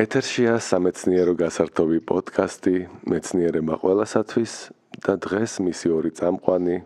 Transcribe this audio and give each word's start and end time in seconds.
ეთერშია 0.00 0.52
სამეცნიერო 0.64 1.32
გასართობი 1.36 1.98
პოდკასტი 2.08 2.72
მეცნიერება 3.12 3.76
ყველასათვის 3.82 4.52
და 5.04 5.16
დღეს 5.26 5.56
მისი 5.66 5.92
ორი 5.96 6.12
წამყვანი 6.20 6.76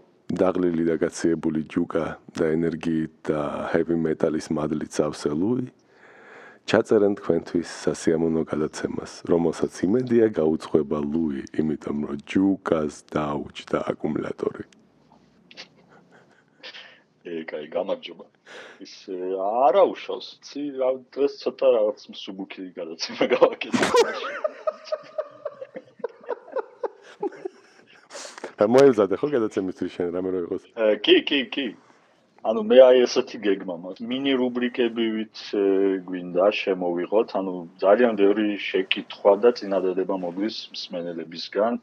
დაღლილი 0.40 0.86
და 0.88 0.96
გაციებული 1.02 1.62
ჯუკა 1.74 2.04
და 2.38 2.48
ენერგიით 2.56 3.12
და 3.28 3.40
ჰევი 3.70 3.98
მეტალის 4.06 4.50
მადლით 4.58 4.98
სავსე 4.98 5.30
ლუი 5.42 5.66
ჩაწერენ 6.72 7.14
თქვენთვის 7.20 7.74
სასიამოვნო 7.84 8.42
გადაცემას 8.50 9.12
რომელსაც 9.30 9.74
იმედია 9.86 10.26
გაუძღვება 10.40 10.98
ლუი 11.12 11.44
იმიტომ 11.62 11.98
რომ 12.08 12.24
ჯუკას 12.34 12.94
დაუჭდა 13.14 13.84
აკუმულატორი 13.94 14.66
კაი, 17.24 17.66
გამარჯობა. 17.72 18.24
ის 18.84 18.94
არა 19.08 19.82
უშავს, 19.88 20.26
ცი 20.44 20.62
რა 20.76 20.90
დღეს 21.16 21.40
ცოტა 21.40 21.68
რაღაც 21.76 22.00
მსუბუქი 22.12 22.64
გადაცემა 22.76 23.24
გავაკეთე. 23.32 23.84
ა 28.60 28.68
მოელზადე 28.68 29.14
ხო 29.20 29.26
გადაცემისთვის 29.36 29.90
შენ 29.96 30.12
რამე 30.14 30.28
რო 30.34 30.40
იყოს? 30.44 30.62
კი, 31.00 31.16
კი, 31.28 31.40
კი. 31.48 31.66
ანუ 32.44 32.60
მე 32.68 32.78
აი 32.84 32.96
ესეთი 33.08 33.38
გეგმა 33.40 33.76
მაქვს. 33.80 34.04
მინი 34.04 34.32
რუბრიკებივით 34.40 35.36
გვინდა 36.04 36.46
შემოვიღოთ, 36.60 37.28
ანუ 37.40 37.52
ძალიან 37.80 38.12
ბევრი 38.20 38.60
შეკითხვა 38.68 39.32
და 39.40 39.50
წინადადება 39.56 40.14
მოგვის 40.20 40.56
მსმენელებისგან. 40.76 41.80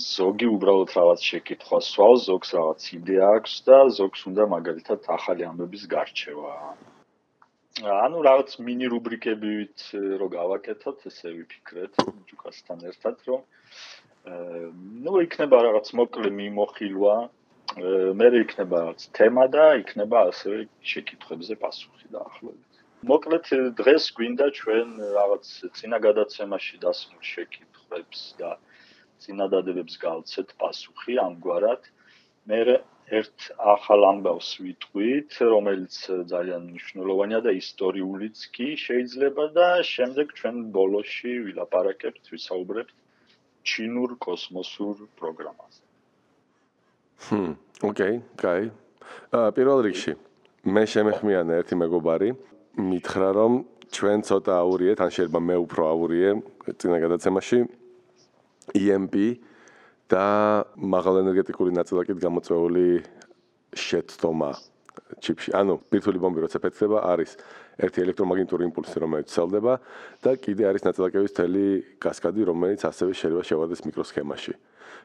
ზოგი 0.00 0.48
უბრალოდ 0.56 0.90
რაღაც 0.96 1.20
შეკითხვა 1.30 1.78
სვავს, 1.84 2.26
ზოგს 2.28 2.50
რაღაც 2.56 2.82
იდეა 2.98 3.30
აქვს 3.38 3.54
და 3.68 3.78
ზოგს 3.98 4.20
უნდა 4.30 4.46
მაგალითად 4.52 5.08
ახალი 5.16 5.46
ამბების 5.50 5.84
გარჩევა. 5.94 6.52
ანუ 7.76 8.18
რაღაც 8.24 8.50
მინი 8.66 8.86
რუბრიკებივით 8.92 9.80
რო 10.20 10.26
გავაკეთოთ, 10.32 10.98
ესე 11.10 11.28
ვიფიქრეთ 11.36 11.94
ჯუკასთან 12.30 12.78
ერთად, 12.90 13.16
რომ 13.28 13.40
ნუ 15.06 15.12
იქნება 15.26 15.58
რაღაც 15.68 15.92
მოკლე 16.00 16.30
მიმოხილვა, 16.40 17.16
მე 18.20 18.28
იქნება 18.40 18.76
რაღაც 18.80 19.02
თემა 19.18 19.44
და 19.52 19.64
იქნება 19.82 20.18
ასევე 20.30 20.58
შეკითხვებზე 20.92 21.54
პასუხი 21.60 22.06
დაახლოებით. 22.16 22.72
მოკლედ 23.10 23.46
დღეს 23.76 24.04
გვინდა 24.16 24.46
ჩვენ 24.58 24.88
რაღაც 25.18 25.44
წინა 25.76 25.98
გადაცემაში 26.06 26.80
დასმულ 26.84 27.22
შეკითხვებს 27.32 28.20
და 28.40 28.50
წინადადებებს 29.24 29.94
გავცეთ 30.02 30.48
პასუხი 30.60 31.14
ამგვარად. 31.26 31.82
მე 32.46 32.60
ერთ 33.06 33.38
ახალ 33.62 34.02
ამბავს 34.10 34.48
ვიტყვით, 34.62 35.30
რომელიც 35.46 35.94
ძალიან 36.26 36.62
მნიშვნელოვანია 36.74 37.40
და 37.46 37.52
ისტორიულიც 37.54 38.38
კი 38.54 38.68
შეიძლება 38.82 39.44
და 39.54 39.68
შემდეგ 39.86 40.26
ჩვენ 40.38 40.56
ბოლოში 40.74 41.32
ვილაპარაკებთ, 41.46 42.24
ვისაუბრებთ 42.34 42.94
ჩინურ 43.66 44.10
კოსმოსურ 44.18 45.06
პროგრამაზე. 45.18 45.82
ჰმ, 47.30 47.52
ოკეი, 47.86 48.14
კაი. 48.42 48.64
პირველ 49.54 49.78
რიგში 49.86 50.12
მე 50.66 50.82
შემეხმიანა 50.90 51.52
ერთი 51.62 51.74
მეგობარი, 51.78 52.28
მითხრა 52.90 53.30
რომ 53.38 53.52
ჩვენ 53.94 54.18
ცოტა 54.26 54.52
აურიეთ, 54.66 54.98
ან 54.98 55.10
შეიძლება 55.14 55.40
მე 55.46 55.56
უფრო 55.62 55.82
აურიე 55.94 56.30
წინა 56.74 56.98
გადაცემაში 57.06 57.58
EMP 58.74 59.14
და 60.10 60.26
მაღალენერგეტიკული 60.74 61.74
ნაწილაკით 61.76 62.18
გამოწვეული 62.22 62.86
შეცდომა 63.76 64.50
ჩიპში. 65.20 65.52
ანუ 65.54 65.78
ბირთვული 65.90 66.18
ბომბი 66.18 66.40
როცა 66.46 66.58
ფეთქდება, 66.62 66.98
არის 67.12 67.36
ერთი 67.76 67.98
ელექტრომაგნიტური 68.06 68.62
იმპულსი, 68.70 68.96
რომელიც 69.02 69.28
ცელდება 69.30 69.74
და 70.24 70.30
კიდე 70.40 70.62
არის 70.70 70.82
ნაწილაკების 70.88 71.32
თელი 71.36 71.66
კასკადი, 72.00 72.40
რომელიც 72.48 72.80
ასევე 72.88 73.12
შეიძლება 73.12 73.42
შევარდეს 73.44 73.84
მიკროსქემაში. 73.86 74.52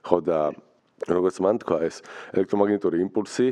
ხო 0.07 0.17
და 0.23 0.39
როგორც 1.09 1.35
მან 1.41 1.55
თქვა, 1.65 1.77
ეს 1.85 1.95
ელექტრომაგნიტური 2.33 2.97
იმპულსი 3.05 3.47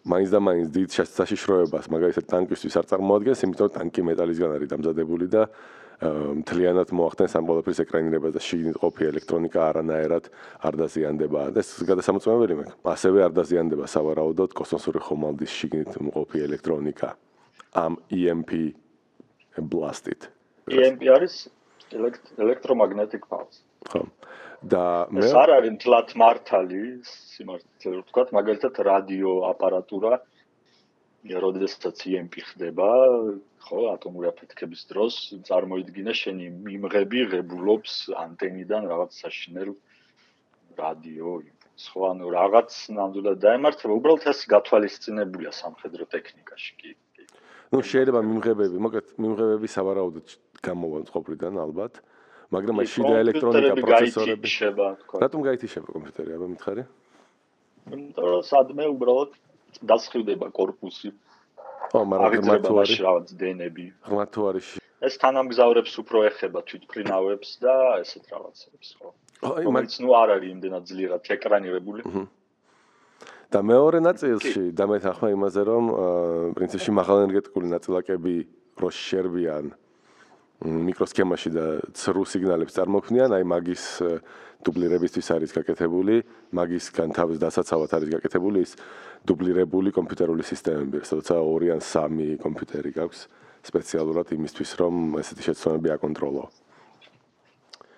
მაინც 0.00 0.28
და 0.32 0.38
მაინც 0.40 0.66
დიდ 0.72 0.88
საშიშროებას, 0.96 1.84
მაგალითად 1.92 2.24
ტანკისთვის 2.24 2.74
არ 2.80 2.86
წარმოადგენს, 2.88 3.40
იმიტომ 3.44 3.68
ტანკი 3.76 4.00
მეტალისგან 4.08 4.50
არის 4.56 4.68
დამზადებული 4.72 5.26
და 5.28 5.42
მთლიანად 6.00 6.92
მოახდენს 6.96 7.34
ამ 7.36 7.48
ყველაფრის 7.50 7.80
ეკრანირებას 7.84 8.32
და 8.32 8.40
შიგნით 8.40 8.76
ყოფი 8.80 9.06
ელექტრონიკა 9.10 9.60
არანაირად 9.68 10.30
არ 10.64 10.74
დაზიანდება. 10.80 11.40
ეს 11.60 11.84
გადასამოწმებელი 11.84 12.54
მე. 12.56 12.64
ასევე 12.88 13.18
არ 13.28 13.32
დაზიანდება 13.36 13.84
სავარაუდოდ 13.84 14.50
კოსმოსური 14.56 15.00
ხომალდის 15.04 15.52
შიგნით 15.52 15.92
ყოფი 16.16 16.38
ელექტრონიკა. 16.48 17.08
ამ 17.76 18.00
EMP 18.08 18.50
blasted. 19.60 20.32
EMP 20.72 21.04
არის 21.04 21.52
electromagnetic 22.40 23.28
pulse. 23.28 23.60
ხო. 23.92 24.08
და 24.64 25.08
მე 25.12 25.20
ეს 25.20 25.36
არ 25.36 25.50
არის 25.56 25.76
თლათ 25.84 26.08
მართალი, 26.16 26.80
სიმართლე 27.04 27.96
ვთქვა, 28.04 28.22
მაგალითად 28.40 28.74
რადიო 28.88 29.32
აპარატურა 29.52 30.20
როდესაც 31.24 31.96
EMP 32.08 32.40
ხდება, 32.40 32.88
ხო, 33.60 33.80
ატომური 33.94 34.28
აფეთქების 34.30 34.82
დროს 34.90 35.14
წარმოიდგინე 35.48 36.12
შენი 36.16 36.46
მიმღები 36.66 37.24
ღებულობს 37.32 37.94
ანტენიდან 38.24 38.88
რაღაც 38.92 39.18
საშინელ 39.22 39.74
რადიო 40.80 41.32
სხვა 41.80 42.08
ანუ 42.12 42.30
რაღაც 42.34 42.70
ნამდვილად 42.96 43.38
დაემართება, 43.44 43.92
უბრალოდ 44.00 44.24
ეს 44.32 44.40
გათვალისწინებულია 44.52 45.52
სამხედრო 45.60 46.04
ტექნიკაში 46.14 46.72
კი. 46.80 46.90
ну 47.72 47.78
შეიძლება 47.90 48.20
მიმღებები, 48.26 48.76
მოკლედ 48.84 49.06
მიმღებები 49.24 49.68
სავარაუდოდ 49.76 50.28
გამოვა 50.66 50.98
ყოფრიდან 51.14 51.54
ალბათ, 51.64 52.00
მაგრამ 52.50 52.82
აი 52.82 52.88
შიდა 52.94 53.14
ელექტრონიკა 53.24 53.74
პროცესორები 53.78 54.48
რატომ 55.24 55.40
გაითიშება 55.48 55.88
კომპიუტერი, 55.94 56.30
აბა 56.36 56.46
მითხარი? 56.54 56.82
იმიტომ 57.94 58.26
რომ 58.34 58.42
სადმე 58.50 58.84
უბრალოდ 58.94 59.30
დასხივდება 59.88 60.46
корпуსი 60.58 61.14
ო, 61.94 61.98
მაგრამ 62.06 62.30
ღრმად 62.40 62.60
თუ 62.66 62.74
არის 62.82 62.98
რაღაც 63.06 63.26
დენები. 63.40 63.86
ღრმად 64.06 64.28
თუ 64.34 64.42
არის 64.50 64.68
ეს 65.00 65.14
თანამგზავრებს 65.16 65.94
უფრო 66.02 66.18
ეხება 66.28 66.60
თვითფრინავებს 66.68 67.50
და 67.64 67.74
ესეთ 68.04 68.24
რაღაცებს, 68.34 68.88
ხო? 69.00 69.08
აი, 69.48 69.64
მაგ 69.72 69.86
ნუ 70.04 70.10
არ 70.12 70.28
არის 70.36 70.50
იმდენად 70.54 70.84
ძლიერად 70.90 71.22
ეკრანირებული. 71.36 72.00
და 73.50 73.58
მეორე 73.66 73.98
ნაწილში 74.04 74.62
დამეთახმა 74.76 75.28
იმაზე, 75.34 75.60
რომ 75.66 75.84
პრინციპში 76.54 76.90
მაღალენერგეტიკული 77.00 77.66
ნაწილაკები 77.74 78.34
რო 78.78 78.90
შერბიან 78.94 79.64
მიკროსქემაში 80.60 81.50
და 81.56 81.64
ცრუ 81.96 82.22
სიგნალებს 82.28 82.76
წარმოქმნიან, 82.76 83.32
აი 83.32 83.44
მაგის 83.48 83.84
დუბლირებისთვის 84.60 85.28
არის 85.32 85.54
გაკეთებული, 85.56 86.20
მაგისგან 86.52 87.16
თავის 87.16 87.38
დასაცავად 87.40 87.90
არის 87.96 88.12
გაკეთებული 88.16 88.64
ის 88.66 88.76
დუბლირებული 89.24 89.92
კომპიუტერული 89.96 90.44
სისტემები, 90.44 91.00
სადაც 91.00 91.32
2 91.32 91.72
ან 91.72 91.80
3 91.80 92.36
კომპიუტერი 92.44 92.92
გაქვს 92.92 93.22
სპეციალურად 93.64 94.32
იმისთვის, 94.36 94.70
რომ 94.80 95.16
ესეთი 95.20 95.48
შეცდომები 95.48 95.96
აკონტროლო. 95.96 96.44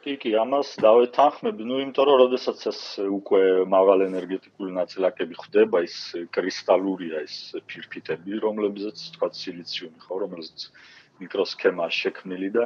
კი, 0.03 0.15
კი, 0.19 0.31
ამას 0.35 0.79
დავეთანხმები, 0.83 1.63
ну, 1.67 1.79
იმიტომ 1.83 2.07
რომ 2.11 2.33
შესაძაც 2.35 2.71
ეს 2.71 2.81
უკვე 3.07 3.43
მაღალ 3.71 4.07
ენერგეტიკული 4.11 4.75
ნაწილაკები 4.75 5.35
ხდება, 5.39 5.83
ის 5.87 5.99
კრისტალურია 6.35 7.23
ეს 7.23 7.55
ფირფიტები, 7.71 8.43
რომლებზეც 8.43 8.99
თქვა 9.15 9.29
სილიციუმი 9.31 9.99
ხო, 10.03 10.15
რომელზეც 10.27 10.61
მიკროსქემა 11.23 11.87
შექმნილი 11.89 12.51
და 12.57 12.65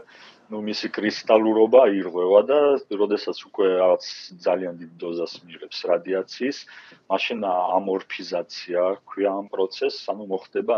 ну 0.50 0.62
მისი 0.62 0.88
კრისტალურობა 0.96 1.82
ირღვევა 2.00 2.40
და 2.50 2.58
როდესაც 3.02 3.36
უკვე 3.48 3.66
რაღაც 3.82 4.04
ძალიან 4.46 4.74
დიდ 4.82 4.92
დოზას 5.02 5.32
მიიღებს 5.46 5.78
რადიაციის, 5.90 6.58
მაშინ 7.10 7.38
ამორფიზაცია 7.50 8.80
ქვია 9.06 9.30
ამ 9.40 9.46
პროცესს, 9.52 10.06
ანუ 10.12 10.24
მოხდება 10.32 10.74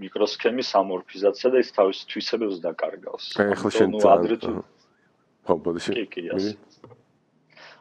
მიკროსქემის 0.00 0.70
ამორფიზაცია 0.80 1.48
და 1.54 1.58
ის 1.64 1.70
თავის 1.76 1.98
თვისებებს 2.10 2.58
დაკარგავს. 2.66 3.24
ხო, 3.36 3.68
შენ 3.74 3.90
ადრე 4.00 4.36
თუ 4.42 4.52
ხო, 5.46 5.56
ბოდიში. 5.64 5.92
კი, 5.96 6.04
კი, 6.14 6.22
ასე. 6.34 6.52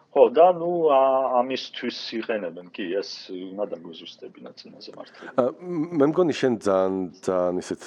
ხო 0.10 0.24
და 0.34 0.48
ნუ 0.58 0.90
ამისთვის 1.38 1.98
იყენებენ 2.18 2.68
კი 2.74 2.86
ეს 2.98 3.30
უნდა 3.30 3.66
დაგვეზუსტებინა 3.78 4.50
წინაზე 4.58 4.92
მართლა 4.98 5.46
მე 6.02 6.06
მგონი 6.10 6.34
შენ 6.34 6.54
ძალიან 6.66 6.96
ძალიან 7.22 7.56
ისეთ 7.62 7.82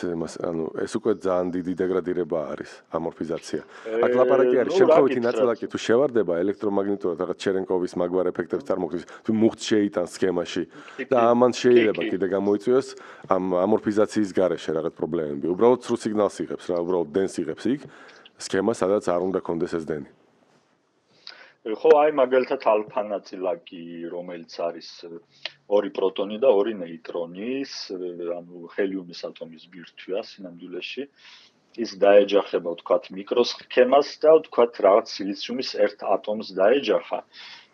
ანუ 0.46 0.64
ეს 0.86 0.92
უკვე 1.02 1.12
ძალიან 1.18 1.48
დიდი 1.50 1.72
დეგრადირება 1.82 2.38
არის 2.54 2.70
ამორფიზაცია. 2.94 3.60
აქ 4.06 4.12
ლაპარაკი 4.22 4.56
არის 4.62 4.72
შემთხვევითი 4.78 5.20
ნაწილაკი 5.26 5.66
თუ 5.66 5.78
შევარდება 5.86 6.32
ელექტრომაგნიტურად 6.46 7.16
რაღაც 7.26 7.38
ჩერენკოვის 7.42 7.92
მაგვარ 7.98 8.26
ეფექტებს 8.30 8.64
წარმოქმნის 8.70 9.04
თუ 9.26 9.30
მუხტ 9.42 9.60
შეიტანს 9.66 10.10
სქემაში 10.14 10.64
და 11.10 11.18
ამან 11.34 11.52
შეიძლება 11.58 12.02
კიდე 12.06 12.26
გამოიწვიოს 12.38 12.88
ამ 13.34 13.44
ამორფიზაციის 13.66 14.30
გარეშე 14.38 14.70
რაღაც 14.78 14.94
პრობლემები. 14.94 15.46
უბრალოდ 15.50 15.80
ცრუ 15.82 15.96
სიგნალს 16.06 16.36
იღებს 16.46 16.64
რა 16.70 16.76
უბრალოდ 16.86 17.08
დენს 17.18 17.34
იღებს 17.42 17.64
იქ 17.74 17.80
სქემა 18.38 18.72
სადაც 18.78 19.04
არ 19.10 19.20
უნდა 19.26 19.40
კონდეს 19.42 19.74
ეს 19.74 19.86
დენი. 19.90 20.21
ხო, 21.62 21.90
აი 21.94 22.12
მაგალითად 22.18 22.64
ალფა 22.66 23.02
ნაწილაკი, 23.06 23.82
რომელიც 24.10 24.54
არის 24.66 24.88
ორი 25.78 25.90
პროტონი 25.98 26.38
და 26.42 26.50
ორი 26.50 26.74
ნეიტრონის, 26.78 27.74
ანუ 28.38 28.62
ჰელიუმის 28.74 29.20
ატომის 29.30 29.68
ბირთვია 29.70 30.24
სინამდვილეში. 30.30 31.06
ის 31.84 31.92
დაეჯახება 32.02 32.72
ვთქვათ 32.74 33.06
მიკროსქემას 33.16 34.08
და 34.24 34.32
ვთქვათ 34.38 34.80
რაღაც 34.86 35.14
სილიციუმის 35.16 35.70
ერთ 35.86 36.02
ატომს 36.16 36.50
დაეჯახა 36.58 37.20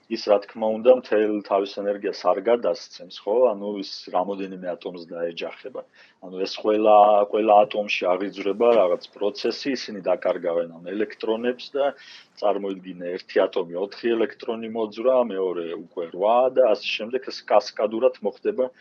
ის 0.09 0.23
რა 0.31 0.37
თქმა 0.41 0.69
უნდა 0.73 0.93
მთელ 0.99 1.33
თავის 1.45 1.73
ენერგიას 1.81 2.21
არ 2.31 2.39
გადასცემს, 2.47 3.17
ხო? 3.25 3.35
ანუ 3.53 3.73
ის 3.83 3.91
რამოდენიმე 4.15 4.71
ატომს 4.73 5.03
დაეჯახება. 5.11 5.83
ანუ 6.25 6.37
ეს 6.47 6.55
ყველა 6.63 6.95
ყველა 7.33 7.55
ატომში 7.65 8.09
აღიძვრება 8.13 8.69
რაღაც 8.81 9.05
პროცესი, 9.17 9.75
ისინი 9.77 10.01
დაკარგავენ 10.09 10.73
ამ 10.79 10.89
ელექტრონებს 10.95 11.67
და 11.77 11.93
წარმოიდგინე 12.41 13.13
ერთი 13.19 13.37
ატომი 13.45 13.75
4 13.85 14.15
ელექტრონი 14.17 14.73
მოძრა, 14.79 15.17
მეორე 15.35 15.67
უკვე 15.77 16.05
8 16.17 16.57
და 16.57 16.73
ასე 16.73 16.89
შემდეგ 16.97 17.29
ეს 17.29 17.39
კასკადურად 17.53 18.17
მოხდება 18.25 18.73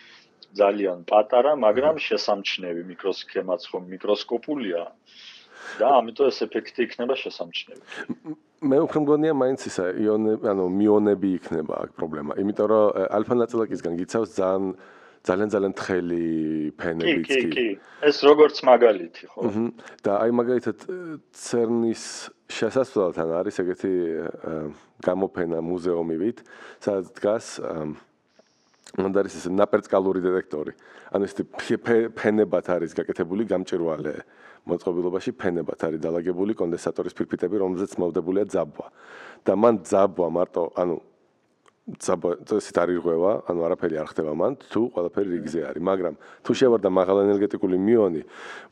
ძალიან 0.55 1.03
პატარა, 1.11 1.51
მაგრამ 1.67 1.99
შესამჩნევი 2.07 2.87
მიკროსქემაც 2.91 3.67
ხომ 3.67 3.83
მიკროსკოპულია. 3.91 4.83
და 5.79 5.87
ამიტომ 5.99 6.29
ეს 6.31 6.39
ეფექტი 6.45 6.85
იქნება 6.87 7.15
შესამჩნევი. 7.19 7.83
მე 8.61 8.77
უფრო 8.87 9.01
მგონია 9.05 9.33
მაინც 9.37 9.67
ისა 9.69 9.85
იონები, 10.01 10.47
ანუ 10.49 10.63
მიონები 10.73 11.29
იქნება 11.37 11.73
აქ 11.85 11.91
პრობლემა. 11.97 12.37
იმიტომ 12.41 12.67
რომ 12.71 12.85
ალფა 13.17 13.35
ნაწილაკისგან 13.43 13.93
გიცავს 14.01 14.31
ძალიან 14.33 14.63
ძალიან 15.27 15.49
ძალიან 15.53 15.73
თხელი 15.75 16.25
ფენებიც 16.79 17.27
კი. 17.27 17.37
კი, 17.37 17.49
კი. 17.53 17.67
ეს 18.07 18.17
როგორც 18.23 18.55
მაგალითი, 18.63 19.23
ხო? 19.27 19.41
და 20.05 20.11
აი 20.23 20.31
მაგალითად 20.39 20.77
CERN-ის 21.35 22.03
შესასვლელთან 22.47 23.29
არის 23.41 23.55
ეგეთი 23.63 23.93
გამოფენა 25.03 25.59
მუზეუმივით, 25.67 26.37
სადაც 26.79 27.05
დგას 27.17 27.47
მანდარის 28.97 29.35
ეს 29.37 29.45
ნაპერწკალური 29.53 30.19
დეტექტორი. 30.25 30.71
ანუ 31.13 31.23
ეს 31.29 31.33
ფენებად 32.17 32.65
არის 32.65 32.91
გაკეთებული 32.97 33.45
გამჭვირვალე 33.45 34.15
მოწყობილობაში 34.67 35.31
ფენებად 35.37 35.79
არის 35.85 35.99
დალაგებული 36.01 36.57
კონდენსატორის 36.57 37.13
ფირფიტები, 37.13 37.55
რომელზეც 37.61 37.91
მოვდებულია 38.01 38.45
ძაბვა. 38.49 38.87
და 39.45 39.53
მან 39.53 39.75
ძაბვა 39.85 40.27
მარტო, 40.33 40.63
ანუ 40.75 40.95
ძაბვა 41.87 42.31
წესით 42.43 42.77
არ 42.83 42.89
ირღვევა, 42.97 43.31
ანუ 43.47 43.61
არაფერი 43.63 43.95
არ 44.01 44.07
ხდება 44.11 44.33
მან, 44.35 44.55
თუ 44.59 44.81
ყველაფერი 44.91 45.29
რიგზე 45.39 45.59
არის, 45.71 45.83
მაგრამ 45.87 46.15
თუ 46.43 46.51
შევარდა 46.59 46.89
მაღალ 46.91 47.17
ენერგეტიკული 47.23 47.77
მიონი, 47.79 48.21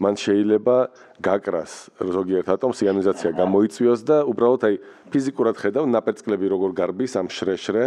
მან 0.03 0.13
შეიძლება 0.19 0.75
გაკრას 1.23 1.73
ზოგიერთ 1.95 2.47
ატომს 2.59 2.79
იონიზაცია 2.83 3.29
გამოიწვიოს 3.39 4.01
და 4.03 4.17
უბრალოდ 4.27 4.61
აი 4.67 4.75
ფიზიკურად 5.15 5.55
ხედავ 5.63 5.87
ნაპერწკლები 5.95 6.45
როგორ 6.51 6.71
გარბის 6.75 7.15
ამ 7.15 7.27
შრეშრე 7.31 7.83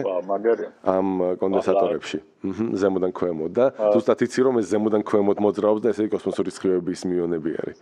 ამ 0.97 1.09
კონდენსატორებში. 1.37 2.19
აჰა, 2.25 2.65
ზემოდან 2.81 3.13
ქვემოთ 3.13 3.53
და 3.53 3.67
ზუსტად 3.93 4.25
იცი 4.25 4.41
რომ 4.49 4.55
ეს 4.65 4.67
ზემოდან 4.73 5.03
ქვემოთ 5.05 5.39
მოძრაობს 5.45 5.83
და 5.85 5.93
ესე 5.93 6.09
კოსმოსური 6.09 6.51
სხივების 6.57 7.05
მიონები 7.05 7.51
არის. 7.61 7.79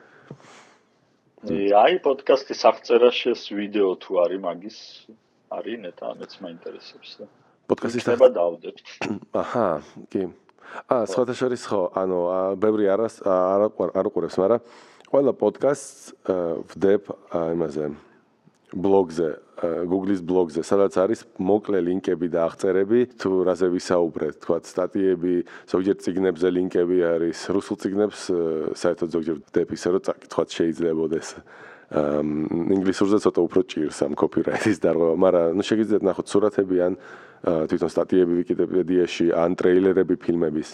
აი 1.47 1.95
პოდკასტის 2.03 2.61
აღწერაში 2.75 3.31
ვიდეო 3.55 3.91
თუ 4.03 4.11
არის 4.25 4.41
მაგის 4.43 4.79
არის 5.51 5.77
ნეტა 5.85 6.09
მეც 6.21 6.33
მაინტერესებს 6.43 7.11
და 7.21 7.27
პოდკასტის 7.71 8.09
ახლა 8.15 8.29
დავდებთ. 8.35 8.87
აჰა, 9.35 9.69
კი. 10.11 10.23
სხვათა 10.87 11.35
შორის 11.35 11.63
ხო, 11.67 11.83
ანუ 11.95 12.19
ბევრი 12.63 12.87
არას 12.95 13.23
არ 13.23 13.71
არ 13.75 14.07
ყურებს, 14.15 14.39
მაგრამ 14.39 14.61
ყველა 15.11 15.33
პოდკასტს 15.39 16.03
ვდებ 16.75 17.03
იმაზე 17.55 17.85
ბლოგზე, 18.77 19.29
Google-ის 19.89 20.21
ბლოგზე, 20.27 20.61
სადაც 20.67 20.99
არის 21.01 21.21
მოკლე 21.39 21.81
ლინკები 21.87 22.29
და 22.29 22.45
აღწერები, 22.51 23.01
თუ 23.17 23.31
რაზე 23.47 23.71
ვისაუბრეთ, 23.73 24.35
თქვა 24.43 24.59
სტატიები, 24.69 25.35
ზოგიერთ 25.71 26.03
ციგნებზე 26.05 26.49
ლინკები 26.51 26.99
არის, 27.15 27.39
რუსულ 27.57 27.77
ციგნებს 27.81 28.21
საერთოდ 28.77 29.09
ზოგიერთ 29.17 29.43
ვდებ 29.49 29.69
ისე 29.73 29.89
რომ 29.97 30.03
წაკითხოთ 30.11 30.49
შეიძლებაოდეს. 30.59 31.29
ინგლისურზე 31.87 33.19
ცოტა 33.23 33.41
უფრო 33.47 33.61
ჭირს 33.71 33.99
ამ 34.03 34.13
კოპირაიტის 34.19 34.79
დარღვევა, 34.83 35.15
მაგრამ 35.23 35.47
ნუ 35.55 35.63
შეგიძლიათ 35.71 36.03
ნახოთ 36.03 36.27
სურათები 36.27 36.77
ან 36.83 36.93
თვითონ 37.47 37.91
სტატიები 37.95 38.33
ვიკიპედიაში, 38.43 39.27
ან 39.31 39.55
ტრეილერები 39.55 40.15
ფილმების. 40.19 40.71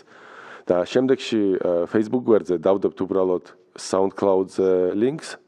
და 0.63 0.87
შემდეგში 0.87 1.43
Facebook 1.91 2.23
გვერდზე 2.23 2.57
დავდებთ 2.63 2.99
უბრალოდ 3.03 3.45
SoundCloud-ზე 3.75 4.95
links, 4.95 5.43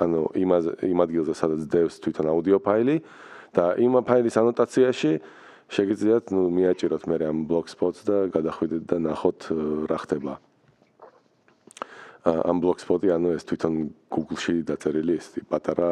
ანუ 0.00 0.34
იმაზე 0.34 0.72
იმ 0.90 0.98
ადგილზე 1.06 1.34
სადაც 1.38 1.60
დევს 1.70 2.00
თვითონ 2.02 2.26
აუდიო 2.32 2.58
ფაილი 2.64 2.96
და 3.54 3.64
იმ 3.78 4.02
ფაილის 4.08 4.36
ანოტაციაში 4.42 5.12
შეგიძლიათ 5.70 6.24
ნუ 6.34 6.42
მიაჭიროთ 6.50 7.04
მე 7.06 7.16
ამ 7.30 7.38
blogspot-ს 7.46 8.02
და 8.08 8.16
გადახვიდეთ 8.34 8.82
და 8.90 8.96
ნახოთ 9.06 9.40
რა 9.86 9.98
ხდება. 10.02 10.34
ამ 12.24 12.56
blogspot-ი 12.64 13.12
ანუ 13.12 13.36
ეს 13.36 13.44
თვითონ 13.44 13.74
Google-ში 14.08 14.64
დაწერილი 14.64 15.20
ეს 15.20 15.26
პატარა 15.44 15.90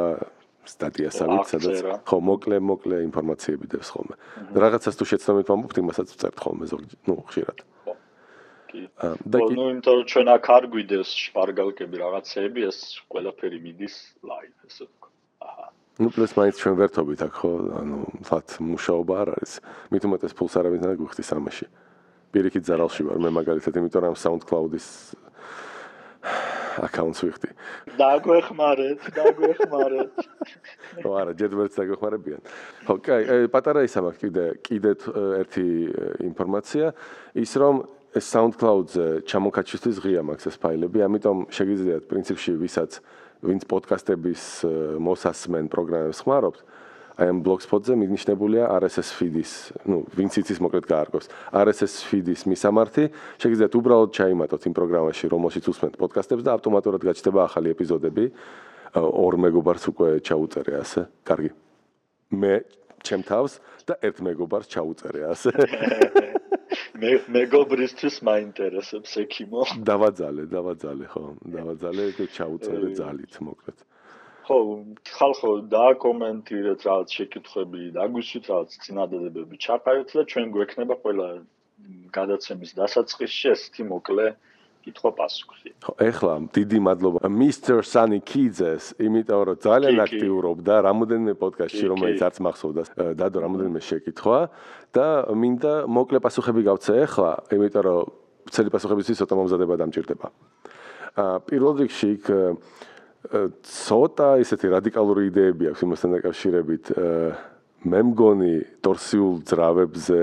სტატიასავით 0.65 1.45
სადაც 1.51 1.77
ხო 2.07 2.17
მოკლე 2.23 2.57
მოკლე 2.63 3.03
ინფორმაციები 3.11 3.67
დევს 3.69 3.89
ხოლმე. 3.93 4.15
რაღაცას 4.55 4.97
თუ 4.97 5.05
შეცდომით 5.11 5.49
მომხდ 5.53 5.77
იმასაც 5.83 6.09
ვწერთ 6.15 6.39
ხოლმე 6.39 6.65
ზოგი 6.71 6.97
ნუ 7.11 7.15
ხშირად. 7.29 7.59
და 9.29 9.39
კი 9.43 9.53
ნუ 9.59 9.65
იმიტომ 9.77 9.95
რომ 10.01 10.07
ჩვენ 10.09 10.29
აქ 10.33 10.45
არ 10.57 10.65
გვიდეს 10.73 11.09
შპარგალკები 11.29 11.97
რაღაცეები 12.01 12.61
ეს 12.71 12.79
ყველაფერი 13.13 13.59
მიდის 13.67 13.97
ლაივ 14.25 14.53
ესე 14.65 14.83
ვთქვა. 14.89 15.09
აჰა. 15.45 15.67
ნუ 16.01 16.09
პლუს 16.15 16.33
მაინც 16.39 16.57
ჩვენ 16.63 16.75
ვერთობით 16.81 17.21
აქ 17.27 17.35
ხო 17.43 17.53
ანუ 17.83 17.99
ფათ 18.25 18.49
მუშაობა 18.63 19.15
არ 19.21 19.29
არის. 19.37 19.53
მით 19.93 20.03
უმეტეს 20.09 20.33
ფულს 20.39 20.55
არავინ 20.57 20.83
არ 20.89 20.97
გვიხდის 20.97 21.31
ამაში. 21.37 21.67
პირიქით 22.33 22.65
ზარალში 22.65 23.03
ვარ 23.05 23.19
მე 23.21 23.31
მაგალითად 23.37 23.77
იმიტომ 23.77 24.03
რომ 24.09 24.17
SoundCloud-ის 24.17 24.89
აკაუნტს 26.87 27.21
ვიხდი. 27.27 27.51
დაგვეხმარეთ, 27.99 29.01
დაგვეხმარეთ. 29.17 30.13
ხო, 31.03 31.11
არა, 31.21 31.33
ჯერჯერობით 31.37 31.77
დაგვეხმარებიან. 31.79 32.41
ხო, 32.89 32.95
კაი, 33.05 33.49
პატარა 33.53 33.85
ისა 33.87 34.01
მაქვს 34.07 34.23
კიდე 34.23 34.45
კიდე 34.67 34.93
ერთი 35.43 35.67
ინფორმაცია, 36.33 36.87
ის 37.43 37.53
რომ 37.61 37.85
SoundCloud-ზე 38.13 39.07
ჩამოკაჩისთვის 39.25 39.97
ღია 40.05 40.23
მაქვს 40.29 40.49
ეს 40.53 40.57
ფაილები, 40.61 41.01
ამიტომ 41.01 41.39
შეგიძლიათ 41.49 42.05
პრინციპში 42.13 42.53
ვისაც 42.61 43.01
ვინც 43.43 43.63
პოდკასტების 43.67 44.43
მოსასმენ 45.01 45.65
პროგრამებს 45.73 46.21
ხმარობთ, 46.21 46.61
აი 47.13 47.29
ამ 47.29 47.39
blogspot-ზე 47.45 47.95
მინიშნებულია 48.01 48.69
RSS 48.73 49.13
feed-ის, 49.13 49.53
ну, 49.85 50.01
ვინც 50.17 50.39
იცის 50.41 50.59
მოკლედ 50.65 50.87
გაარკვევს. 50.89 51.29
RSS 51.53 51.95
feed-ის 52.09 52.47
მისამართი, 52.49 53.05
შეგიძლიათ 53.37 53.77
უბრალოდ 53.77 54.11
ჩაიმატოთ 54.17 54.63
იმ 54.71 54.75
პროგრამაში, 54.79 55.25
რომელშიც 55.29 55.65
უსმენთ 55.69 55.95
პოდკასტებს 56.01 56.47
და 56.47 56.57
ავტომატურად 56.57 57.03
გაჩნდება 57.05 57.41
ახალი 57.45 57.69
ეპიზოდები. 57.77 58.25
ორ 58.97 59.35
მეგობარს 59.41 59.85
უკვე 59.89 60.21
ჩაუწერე 60.21 60.73
ასე. 60.85 61.01
კარგი. 61.25 61.51
მე 62.33 62.55
ჩემ 63.01 63.23
თავს 63.25 63.61
და 63.89 63.97
ერთ 64.05 64.17
მეგობარს 64.21 64.69
ჩაუწერე 64.69 65.21
ასე. 65.33 65.51
მე 67.01 67.13
მეგობრისთვის 67.29 68.17
მაინტერესებს 68.29 69.13
ექიმო. 69.25 69.65
დავაძალე, 69.81 70.45
დავაძალე, 70.53 71.05
ხო, 71.09 71.25
დავაძალე 71.57 72.05
და 72.21 72.25
ჩაუწერე 72.37 72.89
ძალით 73.01 73.35
მოკლედ. 73.41 73.79
ხო, 74.47 74.59
ხალხო 75.07 75.51
დააკომენტირეთ 75.73 76.81
რაღაც 76.89 77.09
შეკითხვები, 77.17 77.83
დაგვიშვით 77.97 78.45
რაღაც 78.51 78.71
წინადადებები, 78.85 79.55
ჩაფაოთ 79.65 80.09
და 80.19 80.23
ჩვენ 80.31 80.47
გვექნება 80.57 80.95
ყველა 81.03 81.29
გადაცემის 82.17 82.71
დასაწყისში 82.79 83.47
ესეთი 83.55 83.83
მოკლე 83.91 84.27
კითხვა 84.83 85.11
პასუხი. 85.15 85.71
ხო, 85.79 85.93
ეხლა 86.03 86.35
დიდი 86.51 86.79
მადლობა 86.83 87.19
Mr. 87.31 87.87
Sunny 87.87 88.19
Kids-ს, 88.19 88.99
იმიტომ 88.99 89.41
რომ 89.47 89.57
ძალიან 89.63 89.97
აქტიურობდა 90.07 90.75
რამოდენიმე 90.91 91.35
პოდკასტში, 91.39 91.85
რომელიც 91.93 92.21
არც 92.27 92.37
მახსოვდა, 92.43 92.83
დადო 93.15 93.39
რამოდენიმე 93.47 93.81
შეკითხვა 93.89 94.39
და 94.91 95.07
მინდა 95.31 95.75
მოკლე 95.87 96.19
პასუხები 96.19 96.61
გავცე 96.67 96.93
ეხლა, 97.07 97.31
იმიტომ 97.55 97.83
რომ 97.87 98.11
ცელი 98.51 98.71
პასუხებისთვის 98.75 99.19
ცოტა 99.23 99.35
მომზადება 99.39 99.75
დამჭირდება. 99.79 100.27
აა 101.13 101.37
პირველ 101.47 101.75
რიგში 101.79 102.09
იქ 102.17 102.25
ცოტა 103.63 104.29
ისეთი 104.43 104.67
რადიკალური 104.75 105.31
იდეები 105.31 105.71
აქვს 105.71 105.83
იმასთან 105.87 106.11
დაკავშირებით. 106.19 106.85
მე 107.83 108.01
მგონი 108.11 108.55
ტორსიულ 108.83 109.35
ძრავებზე 109.47 110.23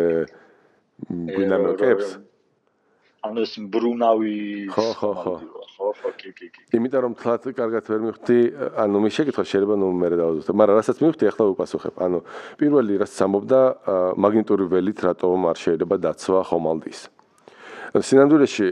გვინამოკებს. 1.07 2.07
ანუ 3.19 3.39
ეს 3.43 3.53
ბრუნავი 3.71 4.35
ხო 4.71 4.87
ხო 4.99 5.11
ხო 5.11 5.33
ხო 5.75 5.87
ხო 5.91 6.09
კი 6.19 6.29
კი 6.35 6.47
კი. 6.55 6.61
იმიტომ 6.75 7.01
რომ 7.03 7.13
თლათ 7.19 7.43
კარგად 7.55 7.83
ვერ 7.87 8.01
მივხვდი, 8.07 8.39
ანუ 8.79 8.95
მე 9.03 9.09
შეკითხა 9.15 9.43
შეიძლება 9.43 9.75
ნუ 9.79 9.87
მე 9.91 10.07
დავაზუსტებ, 10.19 10.55
მაგრამ 10.55 10.75
რასაც 10.79 10.97
მივხვდი 11.03 11.23
ახლა 11.31 11.43
ვიპასუხებ. 11.51 11.93
ანუ 11.99 12.17
პირველი 12.59 12.93
რაც 12.99 13.11
სამობდა 13.19 13.59
მაგნიტური 14.23 14.65
ველით 14.71 14.99
რატომ 15.07 15.39
არ 15.51 15.57
შეიძლება 15.59 15.95
დაცვა 15.99 16.39
ხომალდის. 16.47 16.99
სინამდვილეში 17.95 18.67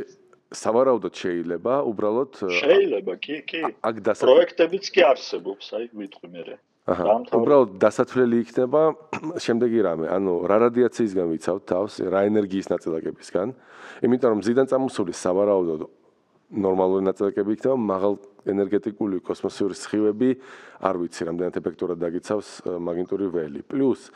სავარაუდოდ 0.56 1.14
შეიძლება, 1.20 1.74
უბრალოდ 1.92 2.32
შეიძლება, 2.62 3.14
კი, 3.20 3.38
კი. 3.44 3.62
აქ 3.84 3.96
დასა 4.06 4.24
პროექტებიც 4.24 4.86
კი 4.96 5.02
არსებობს, 5.04 5.66
აი 5.76 5.86
ვიტყვი 5.92 6.28
მე. 6.32 6.42
აჰა. 6.88 7.36
უბრალოდ 7.36 7.72
დასათვლელი 7.84 8.38
იქნება 8.48 8.82
შემდეგი 9.46 9.80
რამე, 9.84 10.06
ანუ 10.08 10.34
რა 10.48 10.58
რადიაციისგან 10.72 11.28
ვიცავთ 11.36 11.64
თავს, 11.68 11.94
რა 12.08 12.22
ენერგიის 12.32 12.68
ნაწილაკებისგან. 12.72 13.48
იმიტომ 14.08 14.30
რომ 14.32 14.42
ზიდან 14.48 14.68
წამოსული 14.72 15.12
სავარაუდოდ 15.12 15.82
ნორმალური 16.48 17.04
ნაწილაკები 17.04 17.52
იქნება, 17.60 17.76
მაღალ 17.76 18.14
ენერგეტიკული 18.48 19.20
კოსმოსური 19.20 19.76
სხივები, 19.76 20.30
არ 20.80 20.96
ვიცი, 21.04 21.22
რამდენად 21.28 21.60
ეფექტურად 21.60 22.00
დაგიცავს 22.00 22.50
მაგნიტური 22.80 23.28
ველი. 23.36 23.62
პლუს 23.68 24.08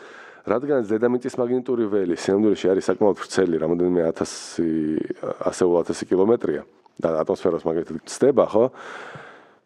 რადგან 0.47 0.85
ზედამიწის 0.89 1.37
მაგნიტური 1.37 1.85
ველი 1.91 2.15
სინამდვილეში 2.17 2.71
არის 2.73 2.87
საკმაოდ 2.89 3.17
ვრცელი, 3.21 3.55
რამოდენიმე 3.61 4.01
1000 4.17 5.45
ასეულ 5.51 5.75
1000 5.85 6.09
კილომეტრია 6.09 6.63
და 7.01 7.09
ატმოსფეროს 7.21 7.65
მაგალითად 7.67 8.01
ცდება, 8.09 8.45
ხო? 8.49 8.65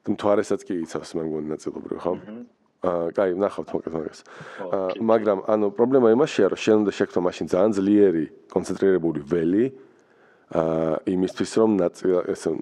მთვარესაც 0.05 0.62
კი 0.67 0.74
იცავს 0.84 1.15
მე 1.15 1.24
მგონი 1.25 1.48
ნაწილობრივ, 1.55 1.98
ხო? 2.03 2.13
აა, 2.86 3.08
კაი, 3.17 3.34
ნახავთ 3.39 3.72
მოკლედ 3.74 3.94
მაგას. 3.96 4.20
აა, 4.62 4.89
მაგრამ 5.01 5.39
ანუ 5.50 5.65
პრობლემა 5.74 6.12
იმაშია, 6.13 6.51
რომ 6.53 6.60
შენ 6.62 6.75
უნდა 6.86 6.91
შექმნო 6.94 7.20
მაშინ 7.25 7.46
ძალიან 7.50 7.72
ძლიერი 7.79 8.25
კონცენტრირებული 8.53 9.20
ველი 9.25 9.65
აა 10.53 11.01
იმისთვის 11.10 11.51
რომ 11.58 11.72
ნაწილ 11.82 12.12
ესე 12.29 12.53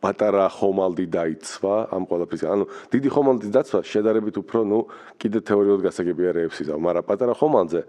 პატარა 0.00 0.48
ხომალდი 0.48 1.04
დაიცვა 1.12 1.74
ამ 1.92 2.02
ყველაფრის. 2.08 2.42
ანუ 2.48 2.64
დიდი 2.92 3.08
ხომალდის 3.12 3.50
დაცვა 3.52 3.80
შედარებით 3.84 4.36
უფრო, 4.40 4.60
ნუ 4.64 4.78
კიდე 5.20 5.38
თეორიულად 5.44 5.80
გასაგებია 5.84 6.30
რეებსიზა, 6.40 6.72
მაგრამ 6.80 7.04
პატარა 7.04 7.34
ხომალდზე 7.36 7.80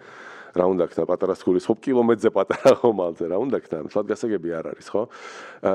რა 0.51 0.65
უნდა 0.67 0.85
ქნა 0.91 1.03
პატარა 1.07 1.33
სკოლის 1.39 1.63
ხო 1.63 1.75
კილომეტრზე 1.79 2.29
პატარა 2.35 2.71
ხომალდზე 2.83 3.25
რა 3.31 3.37
უნდა 3.39 3.57
ქნა, 3.63 3.77
თვალ 3.87 4.05
გასაგები 4.11 4.49
არ 4.51 4.65
არის, 4.75 4.87
ხო? 4.91 5.03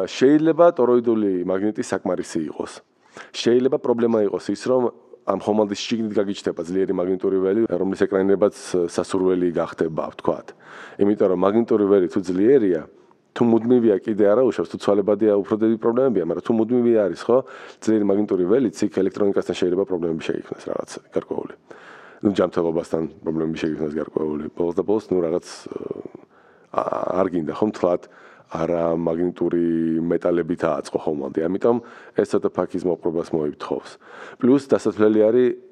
შეიძლება 0.05 0.67
ტოროიდული 0.77 1.33
მაგნიტი 1.49 1.81
საკმარისი 1.81 2.41
იყოს. 2.53 2.73
შეიძლება 3.33 3.79
პრობლემა 3.81 4.19
იყოს 4.29 4.47
ის, 4.53 4.63
რომ 4.69 4.83
ამ 5.27 5.41
ხომალდის 5.41 5.81
შიგნით 5.81 6.13
გაგიჩნდება 6.13 6.61
ძლიერი 6.61 6.93
მაგნიტური 6.93 7.39
ველი, 7.41 7.61
რომლის 7.67 8.01
ეკრანირებაც 8.05 8.55
სასურველი 8.93 9.49
გახდება, 9.57 10.05
ვთქვათ. 10.13 10.47
იმიტომ 11.01 11.29
რომ 11.33 11.39
მაგნიტური 11.41 11.85
ველი 11.89 12.07
თუ 12.13 12.21
ძლიერია, 12.21 12.83
თუ 13.36 13.48
მუდმივია 13.48 13.96
კიდე 14.04 14.26
არა 14.28 14.44
უშავს 14.44 14.70
თუ 14.76 14.78
ცვალებადია 14.84 15.34
უფრო 15.40 15.56
დიდი 15.64 15.78
პრობლემებია, 15.80 16.24
მაგრამ 16.28 16.44
თუ 16.44 16.54
მუდმივი 16.60 16.94
არის, 17.00 17.22
ხო? 17.24 17.38
ძლიერი 17.80 18.06
მაგნიტური 18.12 18.44
ველი 18.44 18.70
ციკ 18.76 18.92
ელექტრონიკასთან 19.02 19.56
შეიძლება 19.56 19.84
პრობლემები 19.88 20.22
შეიქმნას 20.28 20.64
რაღაც 20.68 20.90
გარკვეული. 21.16 21.54
ну 22.22 22.30
ჯამთელობასთან 22.38 23.04
პრობლემები 23.24 23.58
შეიქმნას 23.64 23.94
გარკვეული. 23.96 24.46
ბოლოს 24.52 24.76
და 24.76 24.84
ბოლოს 24.84 25.06
ну 25.10 25.18
რაღაც 25.24 25.48
არ 26.72 27.28
გინდა 27.32 27.54
ხომ 27.56 27.72
თლათ 27.72 28.02
არა 28.52 28.84
მაგნიტური 29.00 29.66
მეტალებით 30.12 30.62
ააწყო 30.68 30.98
ხომალდი. 31.00 31.40
ამიტომ 31.48 31.78
ეს 32.20 32.28
ცოტა 32.36 32.50
ფაქიზ 32.52 32.84
მოპყრობას 32.84 33.30
მოიფთხოვს. 33.32 33.92
პლუს 34.44 34.64
დასათვლელი 34.68 35.20
არის 35.24 35.65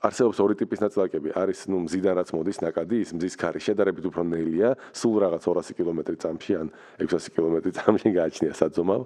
არსებობს 0.00 0.38
ორი 0.40 0.54
ტიპის 0.56 0.80
ნაწილაკები. 0.80 1.28
არის 1.36 1.68
ნუ 1.68 1.78
მზიდან 1.84 2.14
რაც 2.16 2.28
მოდის 2.32 2.58
ნაკადი, 2.64 2.96
ის 3.04 3.10
მზის 3.12 3.34
ქარი 3.36 3.60
შედარებით 3.60 4.04
უფრო 4.08 4.22
ნელია, 4.24 4.72
სულ 4.96 5.14
რაღაც 5.28 5.42
200 5.44 5.76
კილომეტრი 5.76 6.16
წამში 6.24 6.52
ან 6.56 6.66
600 7.04 7.36
კილომეტრი 7.36 7.70
წამში 7.76 8.08
გააჩნია 8.16 8.52
საძომავ, 8.56 9.00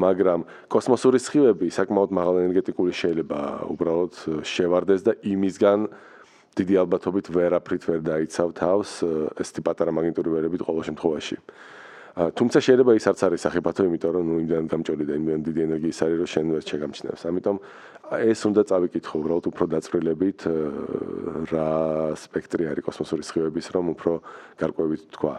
მაგრამ 0.00 0.40
კოსმოსური 0.72 1.20
სხივები 1.20 1.68
საკმაოდ 1.68 2.10
მაღალ 2.16 2.36
ენერგეტიკული 2.48 2.92
შეიძლება 2.96 3.40
უბრალოდ 3.68 4.12
შევარდეს 4.48 5.00
და 5.04 5.12
იმისგან 5.28 5.80
დიდი 6.56 6.74
ალბათობით 6.82 7.26
ვერაფრით 7.36 7.82
ვერ 7.84 8.00
დაიცავ 8.00 8.48
თავს 8.56 8.90
ეს 9.36 9.48
ტიპ 9.54 9.64
პატარა 9.68 9.92
მაგნიტური 9.92 10.28
ვერებით 10.40 10.64
ყოველ 10.64 10.82
შემთხვევაში. 10.88 11.36
თუმცა 12.10 12.58
შეიძლება 12.58 12.92
ის 12.98 13.04
არც 13.06 13.20
არის 13.22 13.40
სახიფათო, 13.46 13.80
იმიტომ 13.86 14.10
რომ 14.10 14.24
ნუ 14.26 14.36
იმდან 14.42 14.64
გამჭოლი 14.66 15.04
და 15.06 15.14
იმდან 15.14 15.40
დიდი 15.46 15.60
ენერგიის 15.70 15.98
არის, 16.02 16.16
რომ 16.20 16.28
შენ 16.34 16.46
ვერ 16.50 16.64
შეგამჩნევს. 16.70 17.22
ამიტომ 17.30 17.56
ეს 18.10 18.40
უნდა 18.50 18.62
წავიკითხო 18.66 19.14
უბრალოდ 19.20 19.44
უფრო 19.50 19.64
დაწვრილებით 19.70 20.40
რა 21.54 21.70
სპექტრი 22.18 22.64
არის 22.66 22.82
კოსმოსური 22.82 23.22
სხივების, 23.22 23.66
რომ 23.70 23.84
უფრო 23.94 24.12
გარკვევით 24.58 25.02
თქვა. 25.14 25.34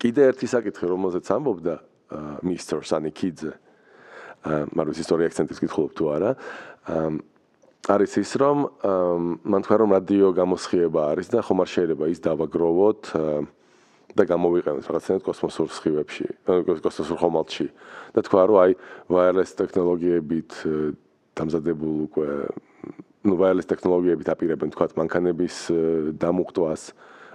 კიდე 0.00 0.22
ერთი 0.34 0.46
საკითხი, 0.50 0.84
რომელზეც 0.90 1.26
ამბობდა 1.30 1.74
მისტერ 2.42 2.80
სანიკიძე, 2.90 3.52
მაგრამ 4.74 4.94
ისტორია 4.98 5.26
აქცენტის 5.30 5.58
კითხულობ 5.62 5.92
თუ 5.94 6.04
არა, 6.10 6.30
არის 7.86 8.12
ის, 8.18 8.30
რომ 8.34 8.58
მან 9.46 9.60
თქვა, 9.62 9.76
რომ 9.78 9.90
რადიო 9.94 10.28
გამოსხივება 10.34 11.00
არის 11.14 11.28
და 11.30 11.38
ხომ 11.46 11.58
არ 11.62 11.68
შეიძლება 11.70 12.04
ის 12.10 12.18
დავაგროვოთ 12.18 13.02
და 14.15 14.23
გამოვიყენოთ 14.23 14.85
რაღაცნაირად 14.87 15.23
კოსმოსურ 15.27 15.67
სხივებში, 15.75 16.27
კოსმოსურ 16.47 17.17
ხომალდში. 17.19 17.67
და 18.15 18.19
თქვა 18.23 18.41
რომ 18.47 18.57
აი 18.63 18.71
wireless 19.11 19.51
ტექნოლოგიებით 19.59 20.51
დამზადებულ 21.35 21.95
უკვე 22.07 22.27
ну 23.27 23.33
wireless 23.35 23.67
ტექნოლოგიებით 23.67 24.27
აპირებენ 24.31 24.71
თქვა 24.71 24.85
მანქანების 24.95 25.55
დამუხტვას 26.15 26.81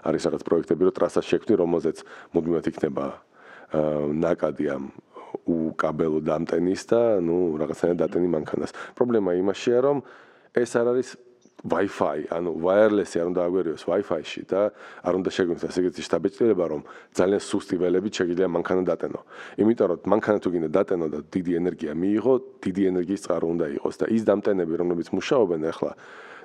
არის 0.09 0.23
რაღაც 0.25 0.42
პროექტები 0.49 0.82
რომ 0.88 0.94
ტრასას 0.97 1.26
შექმნი 1.28 1.54
რომელზეც 1.61 1.99
მუდმივად 2.32 2.64
იქნება 2.73 3.06
ნაკადი 4.25 4.66
ამ 4.73 4.85
უკაბელო 5.47 6.20
დამტენის 6.25 6.82
და 6.90 7.20
ну 7.23 7.54
რაღაცნაირად 7.61 7.99
დატენი 8.02 8.28
მანქანას. 8.35 8.73
პრობლემა 8.97 9.37
იმაშია 9.37 9.78
რომ 9.85 10.02
ეს 10.56 10.70
არ 10.80 10.87
არის 10.97 11.09
Wi-Fi, 11.65 12.29
ანუ 12.29 12.51
wireless-ი 12.62 13.17
არ 13.22 13.27
უნდა 13.34 13.41
აგვერიოს 13.50 13.84
Wi-Fi-ში 13.89 14.41
და 14.45 14.62
არ 15.01 15.13
უნდა 15.17 15.29
შეგვიძლია 15.34 15.69
ეგეთი 15.81 16.01
შტაბეჭდილება, 16.05 16.65
რომ 16.69 16.81
ძალიან 17.17 17.41
სუსტი 17.41 17.75
ველებით 17.81 18.13
შეგიძლია 18.22 18.50
მანქანა 18.53 18.84
დატენო. 18.86 19.19
იმიტომ 19.57 19.88
რომ 19.89 20.00
მანქანა 20.13 20.38
თუ 20.45 20.50
გინდა 20.53 20.69
დატენო 20.77 21.05
და 21.10 21.19
დიდი 21.34 21.51
ენერგია 21.57 21.91
მიიღო, 21.98 22.34
დიდი 22.62 22.84
ენერგიის 22.91 23.22
წყარო 23.25 23.48
უნდა 23.50 23.65
იყოს 23.81 23.95
და 23.98 24.05
ის 24.13 24.22
დამტენები, 24.29 24.74
რომლებიც 24.77 25.07
მუშაობენ 25.17 25.62
ახლა 25.65 25.91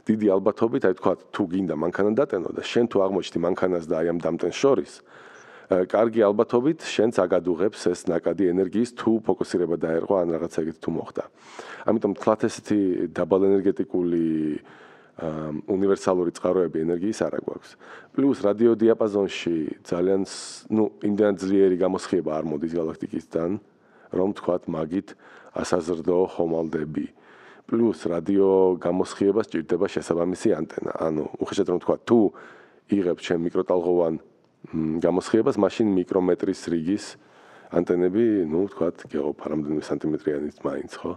დიდი 0.08 0.26
ალბათობით, 0.32 0.82
აი 0.88 0.94
თქვა, 0.96 1.12
თუ 1.36 1.42
გინდა 1.52 1.74
მანქანა 1.76 2.10
დატენო 2.16 2.48
და 2.56 2.62
შენ 2.64 2.86
თუ 2.88 2.96
აღმოჩნდი 3.04 3.38
მანქანას 3.44 3.84
და 3.84 3.94
აი 4.00 4.06
ამ 4.08 4.18
დამტენს 4.24 4.56
შორის, 4.56 4.92
კარგი 5.70 6.20
ალბათობით 6.26 6.82
შენც 6.82 7.14
აგადუღებს 7.22 7.80
ეს 7.92 8.00
ნაკადი 8.10 8.44
ენერგიის 8.50 8.90
თუ 8.98 9.10
ფოკუსირება 9.22 9.76
დაერღვა 9.78 10.16
ან 10.26 10.28
რაღაცა 10.34 10.58
ეგეთი 10.66 10.80
თუ 10.82 10.90
მოხდა. 10.98 11.22
ამიტომ 11.86 12.12
თლათ 12.18 12.40
ესეთი 12.48 12.78
დაბალ 13.14 13.42
ენერგეტიკული 13.46 14.24
უნივერსალური 15.68 16.32
წყაროები 16.32 16.80
ენერგიის 16.80 17.20
არა 17.26 17.40
გვაქვს. 17.44 17.70
პლუს 18.16 18.38
რადიო 18.40 18.72
დიაპაზონში 18.80 19.56
ძალიან 19.84 20.22
ნუ 20.72 20.84
იმდან 21.04 21.34
ძლიერი 21.36 21.76
გამოსხება 21.76 22.30
არ 22.40 22.44
მოდის 22.48 22.72
galaktikistan, 22.72 23.60
რომ 24.12 24.28
თქვათ 24.38 24.62
მაგით 24.72 25.08
ასაზრდო 25.54 26.18
ხომალდები. 26.34 27.06
პლუს 27.68 28.00
რადიო 28.08 28.80
გამოსხება 28.82 29.40
სჭირდება 29.46 29.86
შესაბამისი 29.86 30.48
ანტენა. 30.56 30.92
ანუ 31.06 31.24
უხეშად 31.38 31.68
რომ 31.70 31.78
თქვათ 31.84 32.00
თუ 32.08 32.20
იღებ 32.90 33.18
ჩემ 33.22 33.40
მიკროტალღოვან 33.46 34.14
გამოსხებას, 35.04 35.56
მაშინ 35.56 35.88
მიკრომეტრის 35.94 36.60
რიგის 36.68 37.04
ანტენები, 37.70 38.50
ну, 38.50 38.66
თქვათ, 38.66 39.06
გეღო 39.06 39.32
პარამდენი 39.38 39.82
სანტიმეტრიანიც 39.86 40.56
მაინც, 40.66 40.92
ხო? 40.98 41.12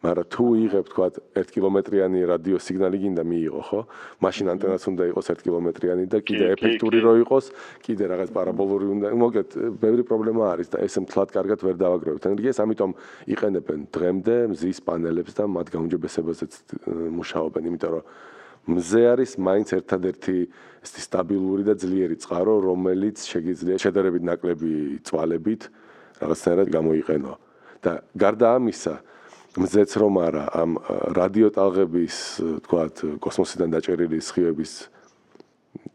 მაგრამ 0.00 0.26
თუ 0.32 0.44
იღებ 0.64 0.86
თქვა 0.90 1.06
1 1.36 1.52
კილომეტრიანი 1.54 2.20
რადიო 2.24 2.58
სიგნალი 2.64 2.98
გინდა 3.04 3.22
მიიღო 3.30 3.62
ხო? 3.68 3.80
მაშინ 4.24 4.46
ანტენაც 4.56 4.82
უნდა 4.88 5.04
იყოს 5.12 5.26
1 5.34 5.44
კილომეტრიანი 5.44 6.04
და 6.08 6.18
კიდე 6.24 6.44
ეფექტური 6.56 6.98
რო 7.04 7.12
იყოს 7.20 7.46
კიდე 7.84 8.04
რაღაც 8.08 8.30
პარაბოლური 8.32 8.86
უნდა 8.96 9.06
მოგეთ 9.20 9.48
ბევრი 9.76 10.02
პრობლემა 10.08 10.42
არის 10.56 10.72
და 10.72 10.80
ესე 10.88 11.04
მთლად 11.04 11.28
კარგად 11.36 11.58
ვერ 11.60 11.76
დავაგროვებთ 11.84 12.24
ენერგიას 12.32 12.58
ამიტომ 12.64 12.90
იყენებენ 13.36 13.80
დღემდე 13.92 14.36
მზის 14.56 14.78
პანელებს 14.88 15.32
და 15.36 15.44
მათ 15.52 15.66
გაუმჯობესებაზეც 15.76 16.52
მუშაობენ 17.20 17.62
იმიტომ 17.68 17.92
რომ 18.00 18.04
მზე 18.68 19.02
არის 19.12 19.30
მაინც 19.40 19.68
ერთადერთი 19.72 20.36
ესეთი 20.84 21.00
სტაბილური 21.04 21.64
და 21.64 21.74
ძლიერი 21.80 22.16
წყარო 22.20 22.54
რომელიც 22.64 23.24
შეიძლება 23.24 23.80
შედარებით 23.84 24.22
ნაკლები 24.24 24.72
წვალებით 25.04 25.62
რაღაცნაირად 26.20 26.68
გამოიყენო. 26.76 27.32
და 27.80 28.04
გარდა 28.12 28.60
ამისა 28.60 28.94
მზეც 29.58 29.90
რომ 29.98 30.14
არა 30.22 30.44
ამ 30.54 30.76
რადიო 31.16 31.48
ტალღების 31.56 32.16
თქვათ 32.62 32.94
კოსმოსიდან 33.18 33.74
დაჭერილი 33.74 34.18
სხივების 34.22 34.72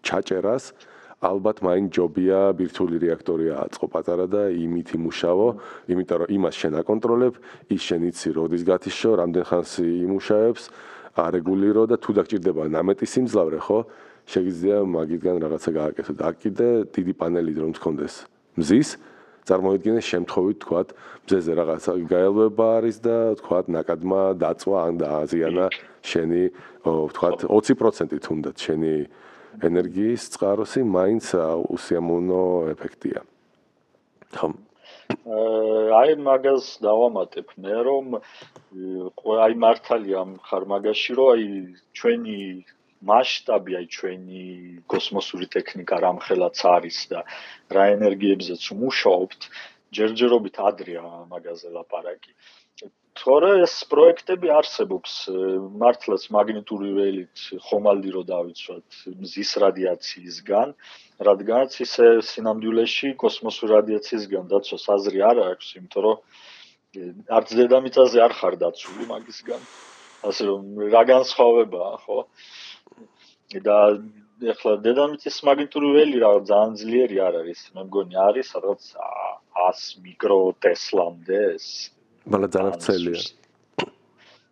ჩაჭერას 0.03 0.75
ალბათ 1.23 1.63
მაინ 1.63 1.87
ჯობია 1.95 2.51
ბირთვული 2.59 2.99
რეაქტორი 2.99 3.47
აწყო 3.55 3.87
პატარა 3.87 4.27
და 4.27 4.41
იმით 4.51 4.99
იმუშავო, 4.99 5.47
იმიტომ 5.87 6.17
რომ 6.21 6.29
იმას 6.35 6.55
შენ 6.59 6.73
აკონტროლებ, 6.83 7.33
ის 7.71 7.81
შენ 7.87 8.01
იცი 8.11 8.29
როდის 8.35 8.63
გათიშო, 8.67 9.11
რამდენ 9.23 9.43
ხანს 9.47 9.71
იმუშავებს, 9.79 10.63
არეგულირო 11.15 11.83
და 11.87 11.95
თუ 11.95 12.11
დაგჭირდება 12.19 12.63
ნამეტი 12.75 13.07
სიმძლავრე, 13.07 13.59
ხო? 13.63 13.79
შეგიძლია 14.25 14.77
მაგისგან 14.89 15.35
რაღაცა 15.43 15.71
გააკეთო 15.79 16.13
და 16.17 16.29
კიდე 16.33 16.69
დიდი 16.91 17.13
პანელი 17.13 17.51
რომ 17.61 17.71
თქონდეს 17.77 18.13
მზის 18.57 18.89
წარმოიდგინე 19.45 20.01
შემთხვევით 20.09 20.57
თქვათ 20.65 20.89
მზეზე 21.25 21.53
რაღაცა 21.59 21.93
გაელვება 22.11 22.67
არის 22.79 22.97
და 23.05 23.17
თქვათ 23.41 23.65
ნაკადმა 23.75 24.21
დაწვა 24.41 24.77
ან 24.89 24.95
დააზიანა 25.01 25.65
შენი 26.11 26.43
თქვათ 27.15 27.39
20% 27.49 28.19
თუნდაც 28.25 28.57
შენი 28.65 28.93
ენერგიის 29.69 30.23
წყაროსი 30.35 30.81
მაინც 30.83 31.25
უსიამოვნო 31.75 32.43
ეფექტია. 32.75 33.23
ხომ? 34.35 34.53
აი 35.95 36.15
მაგას 36.25 36.65
დავამატებ 36.83 37.47
მე 37.61 37.75
რომ 37.87 38.05
აი 39.45 39.53
მართალია 39.63 40.21
ხარ 40.49 40.63
მაგაში 40.71 41.11
რომ 41.19 41.29
აი 41.35 41.45
ჩვენი 41.95 42.37
მასშტაბი 43.11 43.77
აი 43.79 43.87
ჩვენი 43.95 44.43
კოსმოსური 44.91 45.47
ტექნიკა 45.55 46.01
რამხელაც 46.05 46.61
არის 46.75 46.99
და 47.13 47.23
რა 47.77 47.85
ენერგიებზეც 47.95 48.63
მუშაობთ 48.81 49.49
ჯერჯერობით 49.95 50.55
ადრია 50.69 51.03
მაგაზე 51.31 51.69
ლაპარაკი. 51.77 52.31
თორე 53.15 53.51
ეს 53.63 53.73
პროექტები 53.91 54.49
არსებობს 54.51 55.11
მართლაც 55.81 56.23
მაგნიტური 56.35 56.89
ველით 56.97 57.43
ხომალდი 57.67 58.09
რო 58.15 58.23
დავიცვათ 58.31 58.97
მზის 59.21 59.51
რადიაციისგან, 59.63 60.73
რადგანაც 61.29 61.77
ისე 61.85 62.07
სინამდვილეში 62.31 63.13
კოსმოსური 63.23 63.71
რადიაციისგან 63.77 64.51
დაცვას 64.51 64.85
აზრი 64.97 65.23
არ 65.31 65.41
აქვს, 65.45 65.71
იმიტომ 65.79 66.05
რომ 66.07 66.17
არც 67.39 67.55
დედამიწაზე 67.61 68.19
არ 68.27 68.33
ხარ 68.41 68.59
დაცული 68.65 69.07
მაგისგან. 69.13 69.63
ასე 70.27 70.43
რომ 70.49 70.61
რა 70.91 71.01
განსხვავებაა, 71.15 71.95
ხო? 72.03 72.19
და 73.63 73.77
ეხლა 74.51 74.73
დედამიწის 74.83 75.37
მაგნიტური 75.47 75.89
ველი 75.95 76.17
რა 76.23 76.31
ძალიან 76.49 76.73
ძლიერი 76.81 77.17
არ 77.27 77.35
არის, 77.41 77.59
მე 77.75 77.81
მგონი 77.87 78.15
არის 78.27 78.47
რაღაც 78.57 78.83
100 79.63 80.03
მიკრო 80.03 80.39
ტესლამდე 80.65 81.39
ეს. 81.55 81.67
მაგრამ 82.27 82.51
ძალიან 82.55 82.73
ვრცელია. 82.75 83.21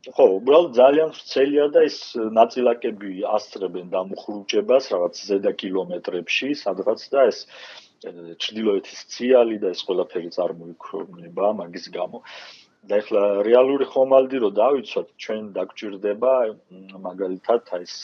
ხო, 0.03 0.25
უბრალოდ 0.39 0.72
ძალიან 0.75 1.10
ვრცელია 1.15 1.65
და 1.75 1.79
ეს 1.88 1.98
ნაწილაკები 2.39 3.12
ასწრებენ 3.36 3.88
დამუხრუჭებას 3.95 4.83
რაღაც 4.93 5.13
ზედა 5.27 5.51
კილომეტრებში, 5.60 6.50
სადღაც 6.63 7.01
და 7.13 7.19
ეს 7.31 7.39
ჩრდილოეთის 8.03 9.00
ციალი 9.15 9.57
და 9.63 9.72
ეს 9.72 9.83
ყველაფერი 9.88 10.29
წარმოიქმნება 10.36 11.45
მაგის 11.60 11.86
გამო. 11.95 12.19
და 12.83 12.99
ეხლა 12.99 13.21
რეალური 13.47 13.85
ხომალდი 13.87 14.39
რო 14.43 14.49
დავიცვათ, 14.59 15.07
ჩვენ 15.23 15.43
დაგჭირდება 15.55 16.31
მაგალითად 16.99 17.69
ეს 17.79 17.95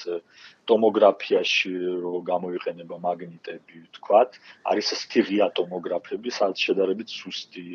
ტომოგრაფიაში 0.71 1.71
რო 2.03 2.13
გამოიყენება 2.29 2.95
მაგნიტები, 3.03 3.75
ვთქვათ, 3.89 4.39
არის 4.71 4.87
სტიღია 5.03 5.51
ტომოგრაფები, 5.59 6.31
სადაც 6.31 6.63
შედარებით 6.63 7.11
სუსტი 7.11 7.65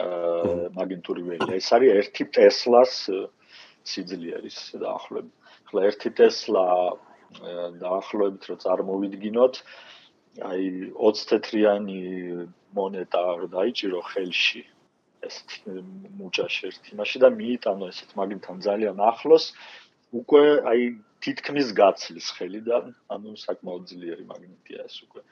აა 0.00 0.70
მაგნიტური 0.78 1.22
ველი. 1.28 1.50
ეს 1.60 1.68
არის 1.76 2.08
1 2.16 2.32
ტესლას 2.32 2.94
სიძლიერის 3.84 4.58
დაახლოებით. 4.80 5.34
ახლა 5.68 5.80
1 5.92 6.16
ტესლა 6.16 6.64
დაახლოებით 7.84 8.42
რო 8.48 8.56
წარმოვიდგინოთ, 8.64 9.54
აი 10.48 10.64
20 10.96 11.28
თეთრიანი 11.28 12.00
მონეტა 12.72 13.22
რო 13.36 13.46
დაიჭირო 13.52 14.00
ხელში 14.10 14.64
ეს 15.28 15.36
მუჭაში 16.20 16.62
ერთი 16.68 16.96
მაშინ 17.00 17.20
და 17.24 17.28
მიიტანო 17.40 17.84
ესეთ 17.92 18.10
მაგნიტთან 18.20 18.56
ძალიან 18.68 18.96
ახლოს 19.10 19.44
უკვე 20.20 20.44
აი 20.70 20.82
თითქმის 21.24 21.68
გაცლის 21.80 22.28
ხელი 22.36 22.60
და 22.68 22.76
ანუ 23.14 23.30
საკმაოდ 23.42 23.82
ძლიერი 23.90 24.24
მაგნიტია 24.32 24.80
ეს 24.88 24.96
უკვე. 25.06 25.22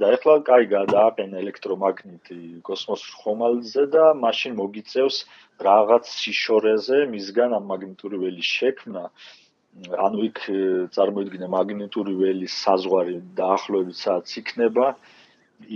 და 0.00 0.06
ახლა 0.14 0.34
კაი 0.46 0.66
გადააყენა 0.70 1.36
ელექტრომაგნიტი 1.42 2.38
კოსმოსურ 2.66 3.14
ხომალდზე 3.22 3.84
და 3.94 4.04
მაშინ 4.24 4.52
მოგიწევს 4.60 5.16
რაღაც 5.66 6.04
სიშორეზე 6.18 6.98
მისგან 7.14 7.56
ამ 7.58 7.64
მაგნიტური 7.72 8.20
ველის 8.22 8.50
შექმნა. 8.58 9.02
ანუ 10.06 10.18
იქ 10.30 10.38
წარმოიდგინე 10.94 11.46
მაგნიტური 11.56 12.14
ველის 12.22 12.54
საზღვარი 12.66 13.16
დაახლოებით 13.42 13.98
საათს 14.04 14.38
იქნება. 14.42 14.86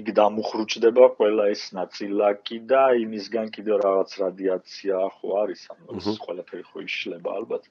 იქ 0.00 0.08
დამუხრუჭდება 0.18 1.04
ყველა 1.16 1.44
ეს 1.54 1.62
ნაწილაკი 1.78 2.58
და 2.72 2.82
იმისგან 3.04 3.46
კიდევ 3.56 3.76
რაღაც 3.86 4.10
რადიაცია 4.24 4.96
ხო 5.16 5.28
არის, 5.44 5.62
ანუ 5.74 5.98
ეს 6.00 6.18
ყველაფერი 6.26 6.64
ხო 6.70 6.78
იშლება 6.88 7.30
ალბათ. 7.38 7.64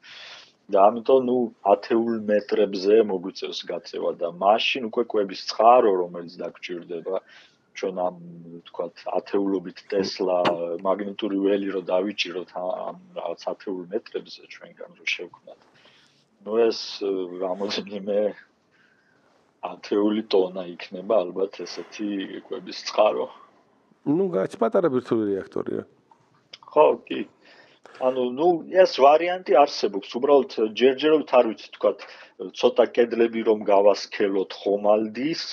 და 0.72 0.80
ამიტომ 0.88 1.26
ნუ 1.28 1.38
ათეულ 1.74 2.20
მეტრებზე 2.28 3.00
მოგვიწევს 3.12 3.60
გაწევა 3.72 4.12
და 4.22 4.28
მაშინ 4.44 4.88
უკვე 4.90 5.04
კვების 5.12 5.42
წყარო 5.50 5.92
რომელიც 6.02 6.38
დაგჭირდება 6.40 7.20
ჩვენ 7.78 8.00
ამ 8.06 8.16
თქვათ 8.70 9.04
ათეულობით 9.20 9.80
ტესლა 9.92 10.38
მაგნიტური 10.88 11.38
ველი 11.46 11.68
რო 11.76 11.82
დავიჭიროთ 11.92 12.56
ამ 12.62 12.98
რაღაც 13.20 13.42
ათეულ 13.54 13.84
მეტრებზე 13.94 14.44
ჩვენგან 14.56 14.92
რო 15.00 15.06
შევქმნათ 15.16 15.60
ნუ 16.48 16.54
ეს 16.70 16.80
რამოდენიმე 17.44 18.20
ათეული 19.70 20.24
ტონა 20.34 20.64
იქნება 20.74 21.20
ალბათ 21.24 21.60
ესეთი 21.66 22.08
კვების 22.48 22.80
წყარო. 22.90 23.28
ნუ 24.18 24.26
გაჩ 24.36 24.58
პატარა 24.62 24.92
ვირტუალური 24.96 25.36
რეაქტორია. 25.38 25.84
ხო 26.74 26.88
კი. 27.08 27.22
ანუ 28.08 28.24
ნუ 28.40 28.50
ეს 28.84 28.94
ვარიანტი 29.06 29.54
არსებობს. 29.64 30.10
უბრალოდ 30.20 30.52
ჯერჯერობით 30.80 31.32
არ 31.40 31.46
ვიცი 31.50 31.70
თქვა 31.76 31.92
ცოტა 32.60 32.86
კედლები 32.96 33.42
რომ 33.50 33.60
გავასქელოთ 33.72 34.52
ხომალდის 34.62 35.44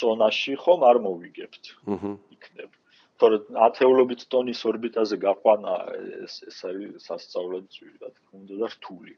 ზონაში 0.00 0.54
ხომ 0.62 0.80
არ 0.90 0.96
მოვიგებთ. 1.06 1.64
აჰა 1.92 2.12
იქნებ. 2.36 2.70
თორე 3.20 3.36
ათეულობით 3.68 4.22
ტონის 4.32 4.60
ორბიტაზე 4.70 5.16
გაყვანა 5.26 5.74
ეს 6.24 6.34
ეს 6.48 6.58
არის 6.68 7.08
სასწაულად 7.08 7.64
ძვირად 7.76 8.14
უნდა 8.38 8.54
და 8.62 8.68
რთული 8.74 9.14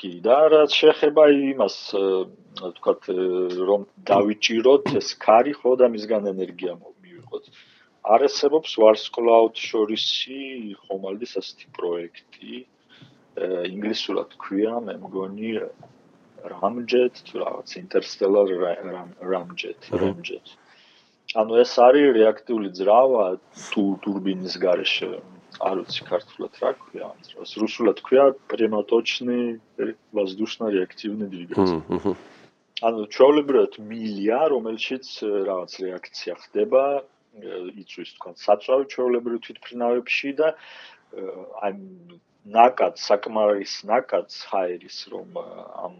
კი 0.00 0.10
და 0.26 0.38
რაც 0.52 0.76
შეეხება 0.80 1.24
იმას 1.52 1.76
თქვათ 2.78 3.08
რომ 3.70 3.86
დავიჭიროთ 4.10 4.92
ეს 5.00 5.08
ქარი 5.24 5.54
ხო 5.60 5.72
და 5.80 5.88
მისგან 5.94 6.28
ენერგია 6.32 6.76
მივიღოთ. 6.80 7.44
არ 8.14 8.20
არსებობს 8.28 8.76
ვარსკვლავთ 8.82 9.56
შორისი 9.68 10.40
ხომალდის 10.86 11.32
ასეთი 11.40 11.66
პროექტი. 11.78 12.54
ინგლისურად 13.72 14.30
ქვია 14.40 14.74
მე 14.86 14.94
მგონი 15.06 15.50
ramjet 16.52 17.14
თუ 17.26 17.34
რაღაც 17.44 17.68
interstellar 17.82 18.46
ramjet 19.32 19.90
ramjet 20.00 20.54
ანუ 21.34 21.58
ეს 21.60 21.72
არის 21.82 22.12
რეაქტიული 22.16 22.70
ძრავა 22.78 23.24
თუ 23.72 23.82
ტურბინის 24.04 24.54
გარეშე. 24.62 25.08
არ 25.61 25.81
ვიცი 25.81 26.05
ქართულად 26.09 26.59
რა 26.63 26.71
ქვია 26.81 27.07
ამას 27.11 27.51
რუსულად 27.63 28.01
ქვია 28.05 28.25
прямоточный 28.51 29.59
воздушно 30.17 30.71
реактивный 30.73 31.29
двигатель 31.33 32.15
ანუ 32.81 33.05
ჩვეულებრივად 33.13 33.77
მილია 33.89 34.39
რომელშიც 34.53 35.05
რაღაც 35.49 35.71
რეაქცია 35.85 36.33
ხდება 36.43 36.83
იწვის 37.81 38.15
თქვა 38.17 38.31
საწვავი 38.45 38.87
ჩვეულებრივ 38.93 39.37
თვითფრინავებში 39.45 40.31
და 40.39 40.47
აი 41.67 41.75
ნაკად 42.57 42.97
საკმარის 42.97 43.75
ნაკად 43.91 44.33
ჰაერის 44.49 44.97
რომ 45.13 45.37
ამ 45.85 45.95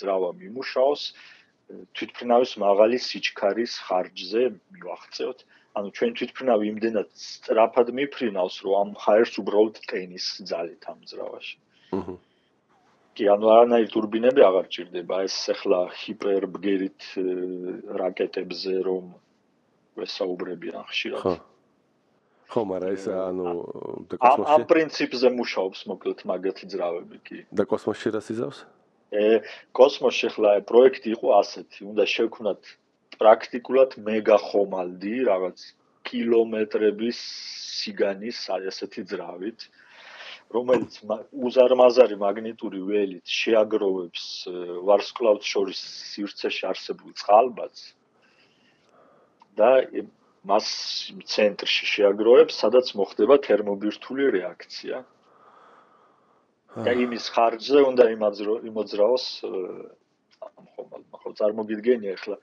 ძრავა 0.00 0.30
მიმუშაოს 0.42 1.02
თვითფრინავის 1.96 2.52
მაღალი 2.64 2.98
სიჩქარის 3.06 3.74
ხარჯზე 3.86 4.42
მივახცევთ 4.74 5.46
ანუ 5.77 5.89
ჩვენ 5.97 6.11
თვითფრინავი 6.17 6.65
იმდენად 6.73 7.09
სწრაფად 7.21 7.91
მიფრინავს, 7.97 8.55
რომ 8.65 8.73
ამ 8.81 8.89
ჰაერს 9.03 9.33
უბრალოდ 9.41 9.75
ტენის 9.91 10.25
ძალით 10.49 10.83
ამძრავაში. 10.93 11.55
აჰა. 11.97 12.15
კი, 13.17 13.23
ანუ 13.33 13.45
არანაირი 13.49 13.89
турბინები 13.93 14.41
აღარ 14.45 14.65
ჭირდება. 14.73 15.15
ეს 15.25 15.37
ახლა 15.53 15.79
ჰიპერბგერით 16.01 17.01
რაკეტებზე 18.01 18.73
რომ 18.89 19.05
ვესაუბრებიან 19.97 20.83
ხშირად. 20.89 21.21
ხო. 21.25 21.35
ხო, 22.47 22.61
მაგრამ 22.71 22.91
ეს 22.95 23.05
ანუ 23.11 23.47
და 24.07 24.15
კოსმოსში 24.21 24.53
ამ 24.55 24.63
პრინციპზე 24.71 25.27
მუშაობს 25.35 25.79
მოკლედ 25.91 26.19
მაგათი 26.29 26.65
ძრავები 26.71 27.17
კი. 27.27 27.39
და 27.51 27.63
კოსმოსში 27.67 28.09
რას 28.15 28.27
იზავს? 28.33 28.59
ე 29.11 29.43
კოსმოსში 29.75 30.27
ხლა 30.35 30.51
პროექტი 30.69 31.09
იყო 31.17 31.27
ასეთი, 31.41 31.79
უნდა 31.91 32.03
შევქმნათ 32.07 32.61
პრაქტიკულად 33.21 33.97
მეგა 34.07 34.37
ხომალდი, 34.43 35.15
რაღაც 35.29 35.65
კილომეტრების 36.07 37.19
სიგანის 37.79 38.39
ასეთი 38.57 39.03
ძრავით. 39.11 39.67
რომელიც 40.55 40.99
უზარმაზარი 41.47 42.15
მაგნიტური 42.23 42.79
ველით 42.89 43.33
შეაგროვებს 43.37 44.23
ვარსკვლავთ 44.87 45.43
შორის 45.43 45.81
სივრცეში 46.13 46.63
არსებულ 46.69 47.11
წყალბადს 47.19 47.81
და 49.59 49.71
მას 50.47 50.67
ცენტრში 51.33 51.85
შეაგროვებს, 51.91 52.55
სადაც 52.63 52.93
მოხდება 52.95 53.35
თერმობირთული 53.43 54.31
რეაქცია. 54.39 55.03
და 56.85 56.93
იმის 56.93 57.25
ხარჯზე 57.33 57.79
უნდა 57.89 58.05
იმოძრაოს 58.69 59.25
ამ 60.45 60.65
ხომ 60.73 60.91
ხო 61.21 61.29
წარმოგიდგენია 61.39 62.13
ახლა 62.17 62.37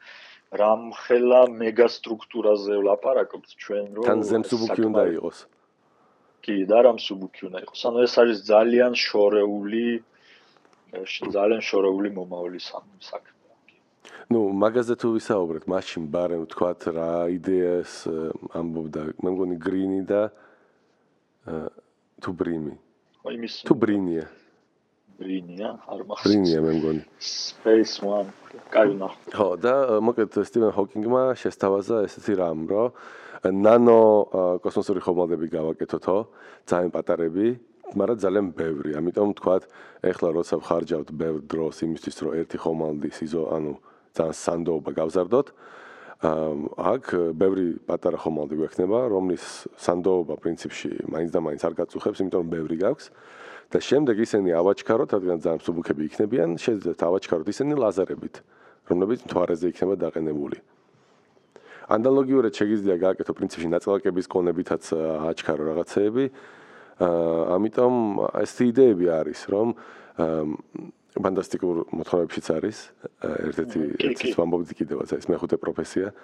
რამხელა 0.61 1.41
მეგასტრუქტურაზე 1.61 2.75
ვლაპარაკობთ 2.81 3.51
ჩვენ 3.65 3.87
რომ 3.99 4.07
თან 4.09 4.21
ზემსუბუქი 4.31 4.83
უნდა 4.91 5.05
იყოს. 5.19 5.39
კი, 6.45 6.57
და 6.71 6.79
რამ 6.87 6.99
სუბუქი 7.01 7.41
უნდა 7.49 7.59
იყოს. 7.65 7.81
ანუ 7.89 7.99
ეს 8.07 8.15
არის 8.23 8.39
ძალიან 8.53 8.93
შორეული 8.95 9.87
ძალიან 11.39 11.63
შორეული 11.71 12.09
მომავალი 12.19 12.61
საქმე. 12.61 13.35
ну 14.33 14.41
მაგაზე 14.57 14.95
თუ 15.01 15.09
ვისაუბრეთ 15.17 15.65
მაშინ 15.69 16.03
ბარემ 16.13 16.45
ვთქვათ 16.47 16.81
რა 16.97 17.11
იდეას 17.35 17.93
ამბობდა 18.57 19.03
მე 19.21 19.29
მგონი 19.35 19.57
გრინი 19.61 20.01
და 20.09 20.23
თუ 22.25 22.31
ბრიმი 22.41 22.75
თუ 23.69 23.75
ბრინია 23.85 24.25
ბრინია 25.19 25.69
არ 25.89 26.01
მახსოვს 26.09 26.27
ბრინია 26.29 26.61
მე 26.65 26.73
მგონი. 26.79 27.03
Space 27.19 27.97
one 28.03 28.31
კაი 28.75 28.97
ნახ 28.99 29.15
ხო 29.35 29.49
და 29.61 29.75
მოკლედ 30.05 30.39
სტივენ 30.49 30.73
ჰოკინგმა 30.75 31.23
შესთავაზა 31.43 31.97
ესეთი 32.09 32.35
რამ 32.41 32.67
რო 32.71 32.85
ნანო 33.45 34.01
კოსმოსური 34.65 35.01
ხომალდები 35.05 35.47
გავაკეთოთო 35.55 36.17
ძალიან 36.71 36.91
პატარები 36.97 37.47
მაგრამ 37.95 38.19
ძალიან 38.25 38.47
ბევრი. 38.59 38.91
ამიტომ 38.99 39.29
თქვა 39.39 39.57
ეხლა 40.11 40.29
როცა 40.35 40.55
ხარჯავთ 40.67 41.09
ბევრ 41.15 41.41
დროს 41.47 41.77
იმისთვის 41.87 42.17
რომ 42.25 42.33
ერთი 42.41 42.57
ხომალდი 42.65 43.09
სიზო 43.15 43.43
ანუ 43.55 43.73
ძალიან 44.17 44.37
სანდოობა 44.45 44.91
გავზარდოთ 44.99 45.49
აქ 46.25 47.05
ბევრი 47.37 47.67
პატარა 47.85 48.19
ხომალდი 48.25 48.55
გვექნება 48.57 48.99
რომლის 49.13 49.45
სანდოობა 49.77 50.35
პრინციპში 50.41 50.91
მაინც 51.13 51.31
და 51.35 51.41
მაინც 51.45 51.63
არ 51.69 51.75
გაწუხებს 51.85 52.19
იმიტომ 52.25 52.41
რომ 52.41 52.51
ბევრი 52.55 52.77
გაქვს 52.81 53.07
და 53.75 53.83
შემდეგ 53.83 54.23
ისინი 54.23 54.55
ავაჩქაროთ, 54.55 55.11
რადგან 55.19 55.39
ძალიან 55.43 55.59
მსუბუქები 55.59 56.03
იქნებიან, 56.07 56.51
შეძლებთ 56.63 57.01
ავაჩქაროთ 57.11 57.49
ისინი 57.51 57.75
ლაზერებით, 57.75 58.35
რომლებიც 58.87 59.21
მთვარეზე 59.27 59.67
იქნება 59.75 59.95
დაყენებული. 59.99 60.59
ანალოგიურად 61.91 62.55
შეგიძლია 62.55 62.97
გააკეთო 63.03 63.33
პრინციპში 63.35 63.69
ნაწილაკების 63.75 64.27
კონებითაც 64.31 64.83
აჩქარო 65.27 65.63
რაღაცეები. 65.75 66.25
აა 67.03 67.43
ამიტომ 67.59 67.95
ეს 68.41 68.53
იდეები 68.63 69.07
არის, 69.11 69.41
რომ 69.51 69.69
ფანტასტიკურ 71.19 71.77
მოთხრობებშიც 71.99 72.47
არის 72.55 72.79
ერთ-ერთი 73.27 73.81
ერთ-ერთი 74.07 74.35
ვამბობდი 74.39 74.75
კიდევაც 74.79 75.09
ეს 75.19 75.27
მეხუთე 75.27 75.57
პროფესია, 75.59 76.15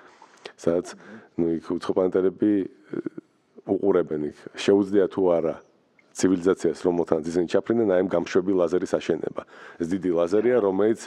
სადაც 0.55 0.95
ნუ 1.35 1.47
იქ 1.59 1.67
უცხოპლანეტელები 1.77 2.53
უყურებენ 3.71 4.23
იქ, 4.31 4.39
შეუძლია 4.55 5.07
თუ 5.11 5.23
არა 5.35 5.55
ცივილიზაციას 6.21 6.81
რომელთან 6.85 7.25
ისინი 7.25 7.47
ჩაფრინდნენ 7.49 7.91
აი 7.97 8.01
ამ 8.05 8.09
გამშვები 8.13 8.53
ლაზერის 8.61 8.93
აშენება. 8.97 9.43
ეს 9.81 9.87
დიდი 9.89 10.11
ლაზერია, 10.21 10.57
რომელიც 10.61 11.01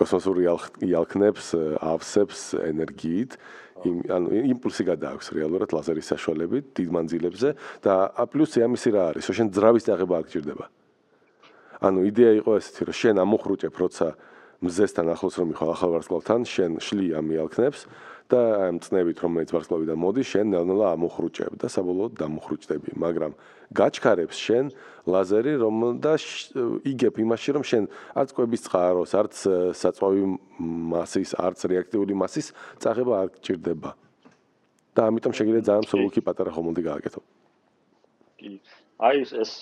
კოსმოსური 0.00 0.48
იალქნებს 0.80 1.46
ავსებს 1.76 2.56
ენერგიით, 2.56 3.36
ანუ 3.84 4.28
იმპულსი 4.56 4.84
გადააქვს 4.88 5.28
რეალურად 5.36 5.72
ლაზერის 5.76 6.08
საშუალებით 6.12 6.64
დიდ 6.76 6.88
მანძილებზე 6.96 7.48
და 7.84 7.94
პლუსი 8.32 8.64
ამისი 8.64 8.88
რა 8.96 9.02
არის, 9.12 9.28
შენ 9.28 9.48
ძრავის 9.56 9.84
წაღება 9.88 10.14
არ 10.20 10.24
გჭირდება. 10.28 10.66
ანუ 11.80 11.98
იდეა 12.12 12.32
იყო 12.44 12.50
ესეთი, 12.60 12.82
რომ 12.88 12.96
შენ 13.00 13.16
ამოხრუჭებ, 13.24 13.74
როცა 13.80 14.06
მზესთან 14.60 15.06
ახლოს 15.16 15.34
რომ 15.40 15.46
მიხვალ 15.52 15.70
ახალ 15.72 15.90
ვარსკვლავთან, 15.96 16.40
შენ 16.44 16.72
შლი 16.84 17.06
ამ 17.16 17.26
იალქნებს 17.32 17.80
და 18.30 18.40
ამ 18.70 18.76
წნევით 18.78 19.18
რომელიც 19.24 19.50
ვარსკვლავიდან 19.54 19.98
მოდის, 19.98 20.26
შენ 20.32 20.46
ნელ-ნელა 20.54 20.86
ამოხრუჭებ 20.94 21.52
და 21.60 21.66
საბოლოოდ 21.74 22.12
დამოხრუჭდები, 22.22 22.90
მაგრამ 23.04 23.32
გაჩქარებს 23.74 24.36
შენ 24.38 24.64
ლაზერი, 25.10 25.54
რომ 25.62 25.74
და 25.98 26.14
იგებ 26.86 27.14
იმაში, 27.24 27.50
რომ 27.58 27.64
შენ 27.70 27.84
არც 28.14 28.30
კვების 28.38 28.60
წყაროს, 28.66 29.10
არც 29.20 29.34
საწვავი 29.82 30.22
მასის, 30.94 31.30
არც 31.34 31.58
რეაქტიული 31.74 32.14
მასის 32.14 32.46
წაღება 32.78 33.14
არ 33.22 33.28
გჭირდება. 33.34 33.90
და 34.94 35.06
ამიტომ 35.08 35.32
შეგიძლია 35.38 35.64
ძალიან 35.70 35.84
მსუბუქი 35.86 36.20
პატარა 36.26 36.50
ხომალდი 36.54 36.82
გააკეთო. 36.90 37.20
კი. 38.38 38.50
აი 39.00 39.22
ეს 39.42 39.52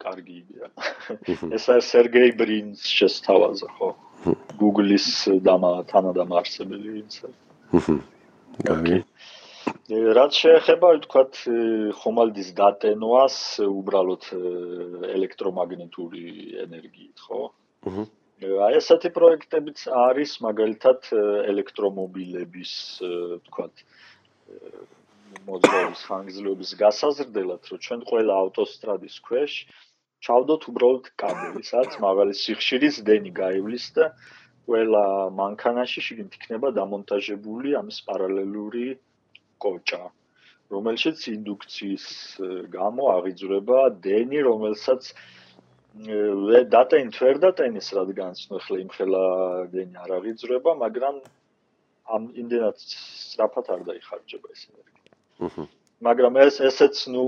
კარგი 0.00 0.34
იდეა. 0.42 0.66
ეს 1.56 1.64
არის 1.70 1.86
სერგეი 1.92 2.30
ბრინს 2.40 2.80
შესთავაზა, 2.98 3.68
ხო? 3.76 3.88
Google-ის 4.60 5.06
დამა 5.44 5.72
თანადამარხებელი 5.90 6.88
ვინც 6.96 7.14
არის. 7.26 7.49
გაგი. 8.66 9.02
რაც 10.18 10.38
შეეხება 10.42 10.88
ვთქვათ 10.96 11.40
ხომალდის 12.00 12.48
დატენვას 12.58 13.36
უბრალოდ 13.66 14.24
ელექტრომაგნიტური 15.16 16.24
ენერგიით, 16.64 17.26
ხო? 17.26 17.42
აჰა. 17.90 18.04
აი 18.66 18.76
ესეთი 18.80 19.10
პროექტებიც 19.16 19.84
არის 20.02 20.30
მაგალითად 20.46 21.10
ელექტრომობილების 21.52 22.72
ვთქვათ 23.04 23.84
მოძრაობის 25.50 26.02
ხანგრძლივობის 26.08 26.70
გასაზრდელად, 26.82 27.62
რომ 27.70 27.82
ჩვენ 27.86 28.00
ყველა 28.10 28.38
ავტოსტრადის 28.44 29.16
ქვეშ 29.26 29.52
ჩავდოთ 30.26 30.62
უბრალოდ 30.72 31.06
კაბელი, 31.20 31.62
სადაც 31.64 31.98
მაღალი 32.06 32.34
სიხშირის 32.40 33.02
დენი 33.06 33.30
გაივლის 33.36 33.86
და 33.96 34.10
ყველა 34.70 35.04
მანქანაში 35.34 36.00
შიგნით 36.06 36.34
იქნება 36.38 36.70
დამონტაჟებული 36.78 37.74
ამის 37.80 37.98
პარალელური 38.06 38.86
კოჭა, 39.64 40.02
რომელშიც 40.70 41.26
ინდუქციის 41.34 42.06
გამო 42.74 43.08
აღიძვრება 43.16 43.78
დენი, 44.06 44.38
რომელსაც 44.46 45.10
დატენ 46.76 47.10
თვერ 47.18 47.42
დატენის 47.42 47.88
რადგან 47.98 48.38
ახლა 48.60 48.76
იმხელა 48.84 49.24
დენი 49.74 49.96
არ 50.06 50.10
აღიძვრება, 50.18 50.70
მაგრამ 50.86 51.18
ამ 52.14 52.22
იმდენად 52.42 52.76
სწრაფად 52.78 53.66
არ 53.74 53.82
დაიხარჯება 53.90 54.48
ეს 54.54 54.62
ენერგია. 54.70 55.14
აჰა. 55.50 55.64
მაგრამ 56.06 56.34
ეს 56.46 56.56
ესეც 56.70 56.96
ნუ 57.10 57.24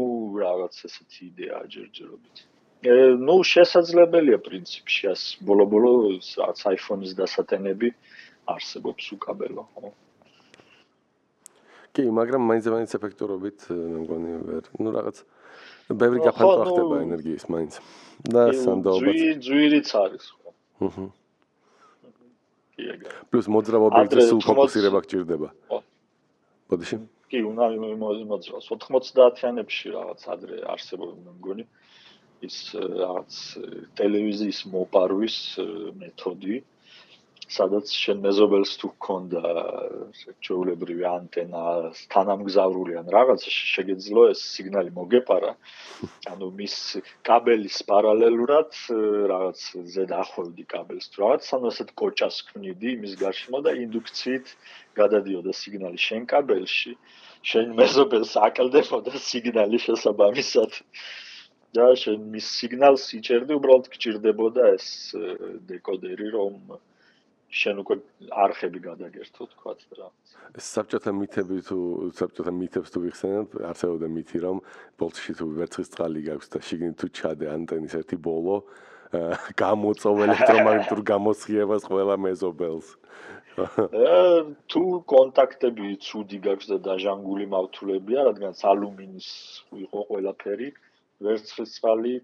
რაღაც 0.46 0.74
ესეთი 0.86 1.20
იდეაა 1.30 1.66
ჯერჯერობით. 1.74 2.36
ну 3.27 3.35
შესაძლებელია 3.43 4.37
პრინციპში 4.47 5.09
ას 5.11 5.23
ბოლო-ბოლო 5.47 5.91
რაც 6.13 6.59
iPhone-ის 6.77 7.15
დასატენები 7.17 7.89
არსებობს 8.53 9.11
უკაბელო 9.17 9.63
ხო 9.75 9.91
კი 11.97 12.05
მაგრამ 12.13 12.45
მაინც-მაინც 12.51 12.91
ეფექტურობით 12.99 13.59
მე 13.73 13.99
მგონი 14.05 14.31
ვერ 14.49 14.63
ну 14.77 14.93
რაღაც 14.93 15.23
ბევრი 15.89 16.19
გაფანტო 16.27 16.63
ხდება 16.69 16.95
ენერგიის 17.07 17.45
მაინც 17.49 17.79
და 18.35 18.43
სანდაობაც 18.61 19.41
ძვირიც 19.47 19.89
არის 20.03 20.25
ხო 20.37 20.49
აჰა 20.87 21.07
პლუს 23.33 23.47
მოძრავ 23.57 23.81
ობიექტზე 23.89 24.25
სულ 24.29 24.41
ფოკუსირება 24.45 24.99
გჭირდება 25.01 25.49
ხო 25.69 25.81
ბოდიში 26.71 27.01
კი 27.31 27.39
უნდა 27.49 27.65
მოძრავს 28.31 28.67
90-იანებში 28.85 29.87
რაღაც 29.97 30.21
ადრე 30.33 30.61
არსებობდა 30.73 31.17
მე 31.25 31.33
მგონი 31.41 31.65
ის 32.48 32.58
რაღაც 32.76 33.40
ტელევიზიის 34.00 34.60
მოპარვის 34.74 35.38
მეთოდი 36.02 36.62
სადაც 37.52 37.90
შენ 37.92 38.20
მეზობელს 38.24 38.70
თუ 38.80 38.88
გქონდა 38.96 39.40
ჩვეულებრივი 40.46 41.04
ანტენა 41.08 41.62
თანამგზავრული 42.14 42.94
ან 43.00 43.10
რაღაც 43.14 43.44
შეგეძლო 43.52 44.22
ეს 44.32 44.40
სიგნალი 44.52 44.92
მოგეპარა. 44.98 45.52
ანუ 46.32 46.48
მის 46.60 46.76
კაბელის 47.28 47.78
პარალელურად 47.90 48.70
რაღაც 49.32 49.58
ზედ 49.96 50.14
ახვევდი 50.22 50.64
კაბელს 50.72 51.06
თუ 51.12 51.16
რაღაც 51.24 51.50
ანუ 51.58 51.66
ასეთ 51.72 51.90
კოჭას 52.00 52.36
ქმნიდი 52.48 52.90
მის 53.02 53.12
გარშემო 53.24 53.60
და 53.66 53.76
ინდუქციით 53.84 54.46
გადადიოდა 55.00 55.52
სიგნალი 55.60 56.00
შენ 56.06 56.22
კაბელში 56.32 56.92
შენ 57.52 57.76
მეზობელს 57.82 58.32
აკლდებოდა 58.48 59.12
სიგნალი 59.28 59.78
შესაბამისად 59.86 60.72
და 61.76 61.92
შენ 61.96 62.24
მის 62.32 62.46
სიგნალს 62.60 63.04
იჭერდი 63.18 63.56
უბრალოდ 63.56 63.86
გჭირდებოდა 63.92 64.64
ეს 64.76 64.88
დეკოდერი 65.68 66.28
რომ 66.36 66.76
შენ 67.52 67.80
უკვე 67.84 67.96
არხები 68.44 68.80
გადაგერთო 68.88 69.46
თქვა 69.52 69.72
რა. 69.96 70.08
საბჭოთა 70.56 71.12
მითები 71.16 71.56
თუ 71.68 71.78
საბჭოთა 72.16 72.52
მითებს 72.60 72.92
თუ 72.92 72.98
ვიხსენებ 73.04 73.48
არსებობდა 73.70 74.08
მითი 74.16 74.38
რომ 74.44 74.62
ბოლტში 75.00 75.32
თუ 75.40 75.44
ვერცხლის 75.60 75.92
წყალი 75.92 76.20
გაქვს 76.28 76.48
და 76.52 76.58
შიგნით 76.68 76.96
თუ 77.00 77.06
ჩადე 77.18 77.46
ანტენის 77.56 77.94
ერთი 78.00 78.16
ბოლო 78.28 78.56
გამოწოვ 79.60 80.16
ელექტრომაგნიტურ 80.26 81.00
გამოსხივებას 81.12 81.84
ყველა 81.92 82.16
მეზობელს. 82.24 82.88
თუ 84.72 84.82
კონტაქტები 85.12 85.88
ცუდი 86.00 86.38
გაქვს 86.48 86.66
და 86.72 86.76
დაჟანგული 86.88 87.44
მავთულებია 87.52 88.20
რადგან 88.32 88.56
ალუმინის 88.72 89.28
იყო 89.84 90.00
ყველაფერი 90.08 90.68
ვერცხლის 91.26 91.78
წყალი 91.78 92.14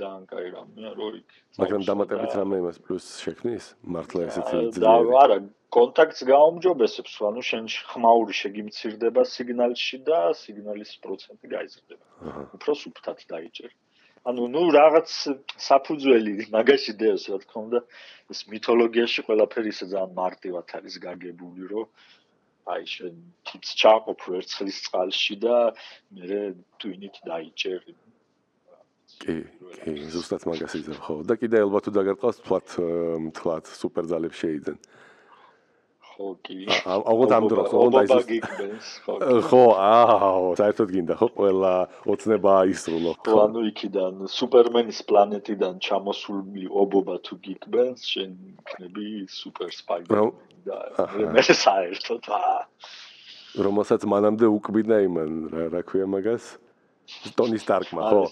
ძალიან 0.00 0.24
კაი 0.30 0.46
რამეა 0.54 0.92
რო 1.00 1.08
იქ 1.20 1.36
მაგრამ 1.60 1.82
დამატებით 1.90 2.32
რამე 2.40 2.62
იმას 2.64 2.78
პლუს 2.86 3.10
შექმნის 3.24 3.66
მართლა 3.96 4.30
ესეთი 4.30 4.62
ძლიერი 4.78 4.84
და 4.84 4.96
არა 5.24 5.38
კონტაქტს 5.74 6.20
გაუმჯობესებს 6.28 7.14
ანუ 7.28 7.42
შენ 7.50 7.64
ხმაური 7.90 8.34
შეგიმცირდება 8.40 9.22
სიგნალში 9.30 9.98
და 10.08 10.18
სიგნალის 10.40 10.92
პროცენტი 11.06 11.50
გაიზრდება. 11.54 12.04
უფრო 12.58 12.72
სუფთად 12.82 13.24
დაიჭერ. 13.32 13.70
ანუ 14.30 14.42
ნუ 14.54 14.62
რაღაც 14.78 15.08
საფუძველი 15.68 16.34
მაგაში 16.54 16.92
დევს 17.00 17.24
რა 17.32 17.38
თქმა 17.42 17.60
უნდა 17.66 17.80
ეს 18.34 18.40
მითოლოგიაში 18.52 19.20
ყველაფერი 19.26 19.74
ისე 19.74 19.86
ძალიან 19.92 20.14
მარტივად 20.20 20.76
არის 20.78 20.94
გაგებული 21.08 21.64
რომ 21.72 21.86
აი 22.74 22.84
შენ 22.94 23.14
თიც 23.50 23.64
ჩაყოფ 23.82 24.20
ვერცხლის 24.30 24.78
წყალში 24.86 25.36
და 25.44 25.56
მე 26.22 26.40
თვინით 26.80 27.16
დაიჭერ 27.28 27.82
კი, 29.22 29.36
კი, 29.82 29.92
ზუსტად 30.14 30.46
მაგას 30.48 30.74
იზრ 30.80 30.98
ხო. 31.04 31.16
და 31.28 31.36
კიდე 31.40 31.62
ალბათ 31.64 31.88
თუ 31.88 31.92
დაგერწყავს 31.98 32.38
თვათ 32.46 32.66
თვათ 33.38 33.64
სუპერძალებს 33.80 34.40
შეიძენ. 34.42 34.78
ხო 36.14 36.28
კი. 36.46 36.58
ალბათ 36.86 37.30
ამ 37.36 37.44
დროს 37.50 37.70
და 37.94 38.02
ის 38.06 38.88
ხო 39.50 39.62
ააო 39.74 40.54
საერთოდ 40.60 40.88
გინდა 40.94 41.14
ხო 41.20 41.28
ყველა 41.38 41.74
ოცნება 42.14 42.50
აისრულო 42.62 43.12
ხო. 43.18 43.38
ანუ 43.44 43.60
იქიდან 43.70 44.14
სუპერმენის 44.30 45.00
პლანეტიდან 45.10 45.74
ჩამოსული 45.82 46.70
ობობა 46.70 47.16
თუ 47.26 47.34
გიგბენს 47.46 48.00
შენ 48.14 48.30
იქნები 48.54 49.08
სუპერ 49.38 49.70
სპაიდერმენი 49.80 50.54
და 50.68 50.78
მე 51.34 51.42
საერთოდ 51.50 52.30
აა 52.40 52.58
რომელსაც 53.54 54.02
მანამდე 54.10 54.50
უკბინა 54.50 54.96
იმან 55.06 55.34
რა 55.54 55.64
რა 55.74 55.80
ქვია 55.86 56.06
მაგას 56.10 56.46
ტონი 57.36 57.58
სტარკმა 57.60 58.02
ხო 58.10 58.24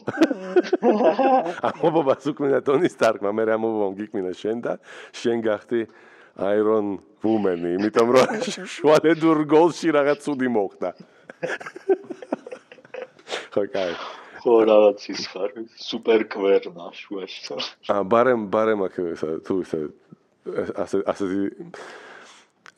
ამობობას 1.73 2.31
უკბინა 2.33 2.63
ტონი 2.67 2.89
სტარკმა 2.93 3.33
მე 3.37 3.45
რა 3.51 3.59
ამობობამ 3.61 3.99
გიკმინა 4.01 4.33
შენ 4.39 4.65
და 4.65 4.79
შენ 5.17 5.45
გახდი 5.45 5.83
აირონ 6.41 6.97
ვუმენი, 7.23 7.77
იმიტომ 7.77 8.13
რომ 8.17 8.41
შუალედურ 8.77 9.45
გოლში 9.49 9.93
რაღაც 9.95 10.25
ცუდი 10.25 10.49
მოხდა. 10.57 10.91
ხო, 13.53 13.65
კაი. 13.75 13.93
ხო, 14.43 14.55
რაღაც 14.69 15.05
ის 15.13 15.23
ხარ, 15.31 15.51
სუპერ 15.77 16.25
კვერნა 16.33 16.89
შუაში. 16.97 17.61
აა, 17.93 18.03
ბარემ, 18.09 18.49
ბარემ 18.51 18.81
აქ 18.89 18.97
თუ 19.47 19.55
ისე 19.63 19.81
ასე 20.83 21.05
ასე 21.07 21.25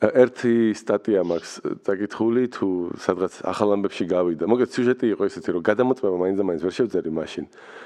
ერთი 0.03 0.75
სტატია 0.75 1.23
მაქვს 1.23 1.51
დაკითხული 1.87 2.43
თუ 2.51 2.67
სადღაც 2.99 3.33
ახალ 3.47 3.69
ამბებში 3.79 4.05
გავიდა. 4.11 4.43
მოგეთ 4.43 4.69
სიუჟეტი 4.75 5.05
იყო 5.15 5.23
ისეთი 5.31 5.49
რომ 5.55 5.63
გადამოწმება 5.71 6.17
მაინც 6.19 6.37
და 6.39 6.43
მაინც 6.43 6.61
ვერ 6.67 6.73
შევძერი 6.75 7.11
მაშინ. 7.15 7.45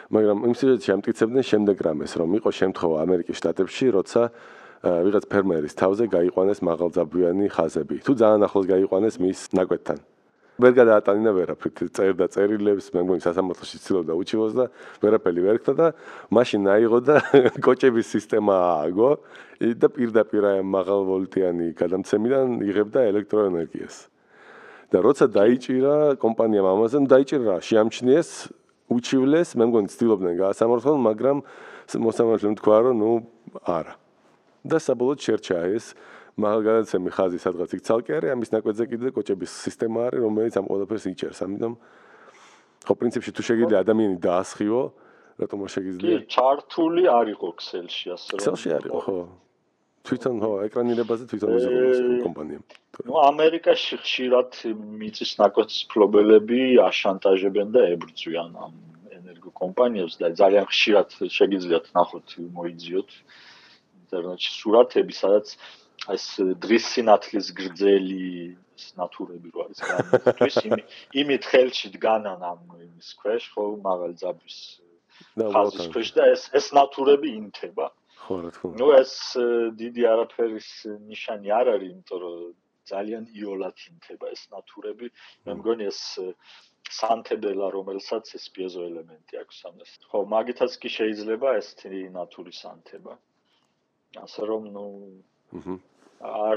მაგრამ 0.10 0.38
იმ 0.50 0.54
სიუჟეტში 0.58 0.90
ამტკიცებდნენ 0.98 1.46
შემდეგ 1.54 1.78
რამეს 1.86 2.12
რომ 2.18 2.30
იყო 2.42 2.50
შემთხვევა 2.50 2.98
ამერიკის 3.06 3.38
შტატებში, 3.38 3.86
როცა 3.94 4.22
ვიღაც 4.80 5.24
ფერმერის 5.30 5.74
თავზე 5.78 6.06
გაიყვანეს 6.10 6.60
მაღალძაბვიანი 6.66 7.46
ხაზები. 7.54 7.96
თუ 8.02 8.12
ძალიან 8.18 8.42
ახლოს 8.48 8.66
გაიყვანეს 8.74 9.16
მის 9.22 9.40
ნაკვეთთან. 9.54 10.00
ვერ 10.60 10.74
გადაატანინა 10.76 11.32
ვერაფრით, 11.32 11.82
წერდა 11.96 12.28
წერილებს, 12.32 12.90
მე 12.92 13.04
მგონი 13.08 13.24
სასამართლოში 13.24 13.80
ცდილობდა 13.80 14.14
უჩივოს 14.20 14.54
და 14.60 14.66
ვერაფერი 15.00 15.42
ვერ 15.46 15.58
ხდა 15.64 15.74
და 15.80 15.88
მაშინ 16.36 16.68
აიღო 16.76 17.00
და 17.08 17.16
კოჭების 17.66 18.08
სისტემა 18.12 18.56
ააგო 18.84 19.12
და 19.80 19.88
პირდაპირ 19.88 20.44
აი 20.52 20.60
მაღალვოლტიანი 20.68 21.68
გადამცემიდან 21.80 22.48
იღებდა 22.68 23.00
ელექტროენერგიას. 23.12 23.96
და 24.90 24.98
როცა 25.06 25.26
დაიჭირა 25.30 25.96
კომპანიამ 26.18 26.66
ამაზე, 26.66 26.98
დაიჭირა, 27.14 27.56
შეამჩნიეს 27.62 28.30
უჩივლეს, 28.90 29.50
მე 29.54 29.64
მგონი 29.70 29.88
ცდილობდნენ 29.94 30.34
გაასამართლონ, 30.42 30.98
მაგრამ 31.06 31.38
მოსამართლემ 31.94 32.54
თქვა 32.58 32.78
რომ 32.90 32.96
ნუ 32.98 33.12
არა. 33.70 33.94
და 34.66 34.78
საბოლოოდ 34.80 35.20
შერჩა 35.24 35.58
ეს 35.72 35.96
მაგალითად 36.44 37.12
ხაზი 37.16 37.40
სადღაც 37.44 37.76
იქ 37.76 37.82
ცალკე 37.88 38.12
არის 38.20 38.34
ამის 38.36 38.50
ნაკვეთზე 38.56 38.86
კიდე 38.92 39.12
კოჭების 39.16 39.52
სისტემა 39.66 40.00
არის 40.10 40.24
რომელიც 40.26 40.56
ამ 40.60 40.66
ყველაფერს 40.72 41.06
იჭერს 41.12 41.40
ამიტომ 41.46 41.74
ხო 42.88 42.94
პრინციპში 43.00 43.32
თუ 43.36 43.42
შეგიძლია 43.50 43.80
ადამიანი 43.84 44.18
დაასხიო 44.24 44.82
რატომ 45.40 45.60
არ 45.66 45.72
შეგიძლია? 45.76 46.18
კი 46.20 46.28
ჩართული 46.36 47.04
არისო 47.20 47.50
ქსელში 47.60 48.08
ასე 48.16 48.32
რომ 48.36 48.44
ქსელში 48.44 48.70
არისო 48.78 49.00
ხო. 49.06 49.18
თვითონ 50.08 50.36
ხო 50.44 50.52
ეკრანირებაზე 50.68 51.24
თვითონ 51.32 51.50
იზოლებს 51.60 52.00
კომპანია 52.28 52.60
ნუ 53.08 53.16
ამერიკაში 53.24 53.96
ხშირად 54.04 54.52
მიწის 55.00 55.32
ნაკვეთის 55.40 55.82
ფლობელები 55.92 56.62
აშანტაჟებენ 56.88 57.68
და 57.76 57.82
ებრძვიან 57.96 58.52
ამ 58.66 58.74
ენერგო 59.20 59.50
კომპანიებს 59.62 60.16
და 60.24 60.28
ძალიან 60.42 60.66
ხშირად 60.72 61.10
შეგიძლიათ 61.40 61.86
ნახოთ 62.00 62.28
მოიძიოთ 62.58 63.10
ინტერნეტში 64.10 64.52
სურათები, 64.58 65.14
სადაც 65.14 65.54
ეს 66.16 66.26
დღის 66.64 66.86
სინათლის 66.94 67.48
გრძელი 67.60 68.26
ნატურები 69.00 69.52
რო 69.54 69.66
არის 69.66 69.82
განთვის 69.86 70.60
იმი 70.68 70.84
იმით 71.22 71.48
ხელში 71.52 71.90
დგანან 71.96 72.46
ამ 72.52 72.62
იმის 72.86 73.10
ქვეშ 73.22 73.50
ხო 73.56 73.66
მაღალ 73.88 74.16
ძაბვის 74.22 74.60
ხაზის 75.56 75.90
ქვეშ 75.94 76.12
და 76.18 76.28
ეს 76.36 76.44
ეს 76.60 76.72
ნატურები 76.78 77.30
ინთება. 77.42 77.88
ხო 78.24 78.36
რა 78.44 78.50
თქმა 78.56 78.70
უნდა. 78.72 78.80
ნუ 78.80 78.88
ეს 79.02 79.14
დიდი 79.82 80.04
არაფერის 80.14 80.70
ნიშანი 81.10 81.50
არ 81.60 81.68
არის 81.76 81.92
იმიტომ 81.94 82.20
რომ 82.24 82.38
ძალიან 82.92 83.24
იოლად 83.40 83.78
ინთება 83.92 84.32
ეს 84.36 84.42
ნატურები 84.54 85.08
მე 85.46 85.52
მგონი 85.60 85.90
ეს 85.92 86.02
სანთებელა 87.00 87.68
რომელსაც 87.78 88.26
ეს 88.40 88.46
პიეზო 88.56 88.82
ელემენტი 88.90 89.42
აქვს 89.44 89.58
ამას 89.70 89.92
ხო 90.10 90.20
მაგითაც 90.36 90.72
კი 90.82 90.90
შეიძლება 90.98 91.50
ეს 91.62 91.68
თი 91.80 92.02
ნატურის 92.18 92.64
სანთება. 92.64 93.14
ასე 94.26 94.42
რომ 94.50 94.64
ნუ 94.76 94.86
აჰა 95.60 95.76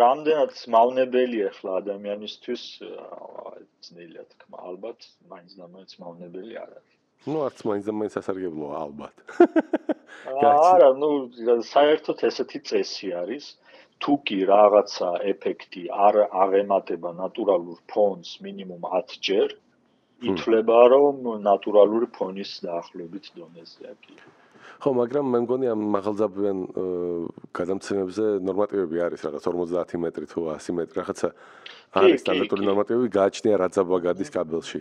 რამდენად 0.01 0.53
მავნებელია 0.73 1.47
ახლა 1.51 1.71
ადამიანისთვის 1.81 2.63
ძნელია 3.87 4.23
თქმა 4.33 4.61
ალბათ 4.69 5.07
მაინც 5.33 5.55
და 5.59 5.67
მაინც 5.73 5.91
მავნებელი 6.03 6.59
არ 6.63 6.71
არის 6.77 6.95
ну 7.31 7.41
არც 7.47 7.63
მაინც 7.69 7.89
და 7.89 7.95
მაინც 7.99 8.17
ასარგებლოა 8.21 8.77
ალბათ 8.85 9.15
არა 10.51 10.89
ну 11.01 11.09
საერთოდ 11.71 12.23
ესეთი 12.29 12.59
წესი 12.69 13.09
არის 13.23 13.49
თუ 14.05 14.17
კი 14.29 14.39
რაღაცა 14.53 15.11
ეფექტი 15.33 15.83
არ 16.07 16.19
აღემატება 16.45 17.13
ნატურალურ 17.21 17.79
ფონს 17.93 18.33
მინიმუმ 18.47 18.89
10 18.95 19.19
ჯერ 19.29 19.55
ითვლება 20.31 20.79
რომ 20.95 21.27
ნატურალური 21.49 22.07
ფონის 22.17 22.51
დაახლოებით 22.65 23.31
დონეზეა 23.37 23.93
კი 24.05 24.15
ხო, 24.80 24.90
მაგრამ 25.02 25.24
მე 25.32 25.38
მგონი 25.44 25.66
ამ 25.72 25.80
მაღალძაბიან 25.96 26.58
გადამცემებზე 27.58 28.24
ნორმატივები 28.48 28.96
არის 29.06 29.20
რაღაც 29.26 29.44
50 29.52 30.00
მეტრი 30.04 30.26
თუ 30.32 30.38
100 30.56 30.76
მეტრი, 30.78 30.94
რაღაცა 31.02 31.28
არის 32.00 32.20
სტანდარტული 32.24 32.62
ნორმატივები, 32.70 33.08
გააჩნია 33.18 33.54
რა 33.60 33.68
ძაბვა 33.76 33.98
გადის 34.08 34.30
კაბელში. 34.32 34.80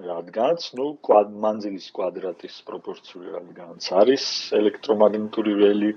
რადგანაც, 0.00 0.62
ну, 0.78 0.84
მანძილის 1.44 1.86
კვადრატის 1.92 2.54
პროპორციული 2.68 3.28
რადგანაც 3.36 3.84
არის 4.00 4.24
ელექტრომაგნიტური 4.56 5.52
ველი 5.60 5.90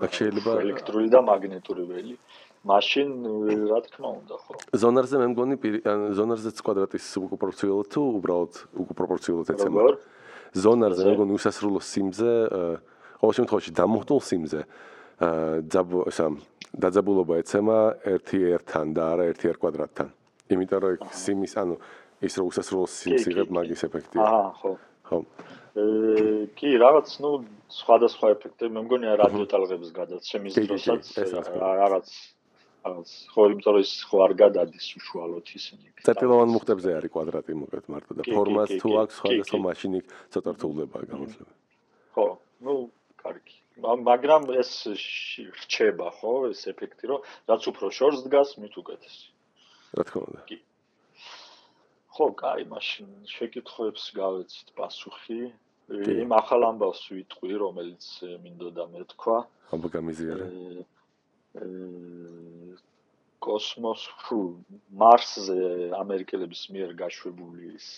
და 0.00 0.06
შეიძლება 0.10 0.50
ელექტრული 0.64 1.08
და 1.12 1.20
მაგნიტური 1.28 1.84
ველი. 1.90 2.14
მაშინ 2.64 3.08
რა 3.70 3.78
თქმა 3.84 4.08
უნდა 4.24 4.36
ხო. 4.40 4.52
ზონარზე 4.72 5.16
მე 5.20 5.26
მგონი 5.32 5.54
ზონარზეც 6.16 6.56
კვადრატის 6.64 7.04
უკუპროპორციულად 7.20 7.86
თუ 7.92 8.00
უბრალოდ 8.18 8.52
უკუპროპორციულად 8.82 9.46
ეცემა. 9.54 9.78
ზონარზე 10.54 11.02
მეგონი 11.12 11.32
უსასრულო 11.36 11.80
სიმზე 11.84 12.32
ყოველ 13.20 13.34
შემთხვევაში 13.38 13.70
დამოხტულ 13.80 14.20
სიმზე 14.30 14.60
ძაბო 15.72 16.00
ესა 16.10 16.26
დაძაბულობა 16.74 17.34
ეცემა 17.42 17.78
1-1-თან 18.04 18.86
და 18.96 19.02
არა 19.14 19.24
1-1 19.34 19.60
კვადრატთან. 19.62 20.08
იმიტომ 20.50 20.78
რომ 20.84 21.12
სიმის 21.12 21.54
ანუ 21.60 21.74
ის 22.24 22.34
რო 22.38 22.44
უსასრულო 22.50 22.86
სიმს 22.88 23.24
იღებ 23.30 23.48
მაგის 23.54 23.80
ეფექტია 23.88 24.20
აა 24.24 24.50
ხო. 24.60 24.72
ხო. 25.08 25.18
კი 26.54 26.68
რაღაც 26.78 27.08
ნუ 27.18 27.30
სხვადასხვა 27.74 28.26
ეფექტები 28.34 28.70
მე 28.74 28.80
მგონი 28.86 29.06
რადიო 29.20 29.46
ტალღების 29.50 29.90
გადაცემის 29.98 30.54
დროსაც 30.54 31.04
რაღაც 31.58 32.06
რაღაც 32.84 33.10
ხო 33.32 33.42
იმიტომ 33.48 33.72
რომ 33.74 33.84
ის 33.84 33.92
ხო 34.04 34.16
არ 34.24 34.32
გადადის 34.44 34.86
უშუალოდ 34.98 35.46
ისინი. 35.58 35.86
წერტილოვან 36.04 36.50
მუხტებზე 36.52 36.90
არის 36.98 37.10
კვადრატი 37.16 37.52
მოკეთ 37.64 37.84
მარტო 37.94 38.12
და 38.18 38.22
ფორმას 38.28 38.70
თუ 38.82 38.88
აქვს 39.02 39.14
სხვადასხვა 39.20 39.58
მაშინი 39.68 40.00
ცოტა 40.32 40.50
რთულდება 40.56 40.98
გამოძლება. 41.12 41.52
ხო, 42.14 42.26
ну, 42.60 42.72
კარგი. 43.24 43.56
მაგრამ 43.80 44.42
ეს 44.60 44.72
რჩება 45.64 46.08
ხო 46.20 46.32
ეს 46.52 46.60
ეფექტი 46.70 47.04
რომ 47.10 47.20
რაც 47.48 47.62
უფრო 47.72 47.86
შორს 47.88 48.20
დგას, 48.28 48.50
მით 48.60 48.74
უკეთესი. 48.84 49.26
რა 49.96 50.02
თქმა 50.04 50.22
უნდა. 50.28 50.40
კი. 50.50 50.58
ხო, 52.14 52.26
კაი, 52.38 52.62
მაშინ 52.70 53.08
შეკითხვებს 53.26 54.04
გავეცით 54.14 54.68
პასუხი. 54.78 55.40
იმ 55.84 56.30
ახალ 56.32 56.62
ამბავს 56.70 57.02
ვიტყვი, 57.12 57.52
რომელიც 57.60 58.04
მინდოდა 58.44 58.84
მეთქვა. 58.94 59.36
აბა 59.74 59.88
გამიზიარე. 59.96 60.46
კოსმოს 63.44 64.02
ფუ 64.24 64.38
მარსზე 65.02 65.58
ამერიკელების 66.00 66.62
მიერ 66.74 66.94
გაშვებული 66.98 67.74
ის 67.76 67.88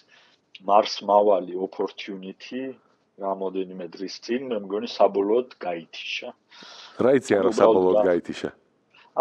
მარს 0.69 0.99
მავალი 1.11 1.57
ოპორტუნიტი 1.67 2.63
რამოდენიმე 3.25 3.89
დღის 3.97 4.17
წინ 4.27 4.49
მე 4.53 4.59
მგონი 4.65 4.89
საბოლოოდ 4.93 5.57
გაითიშა. 5.65 6.33
რა 7.05 7.13
იცი 7.21 7.37
არა 7.39 7.53
საბოლოოდ 7.61 8.01
გაითიშა? 8.11 8.51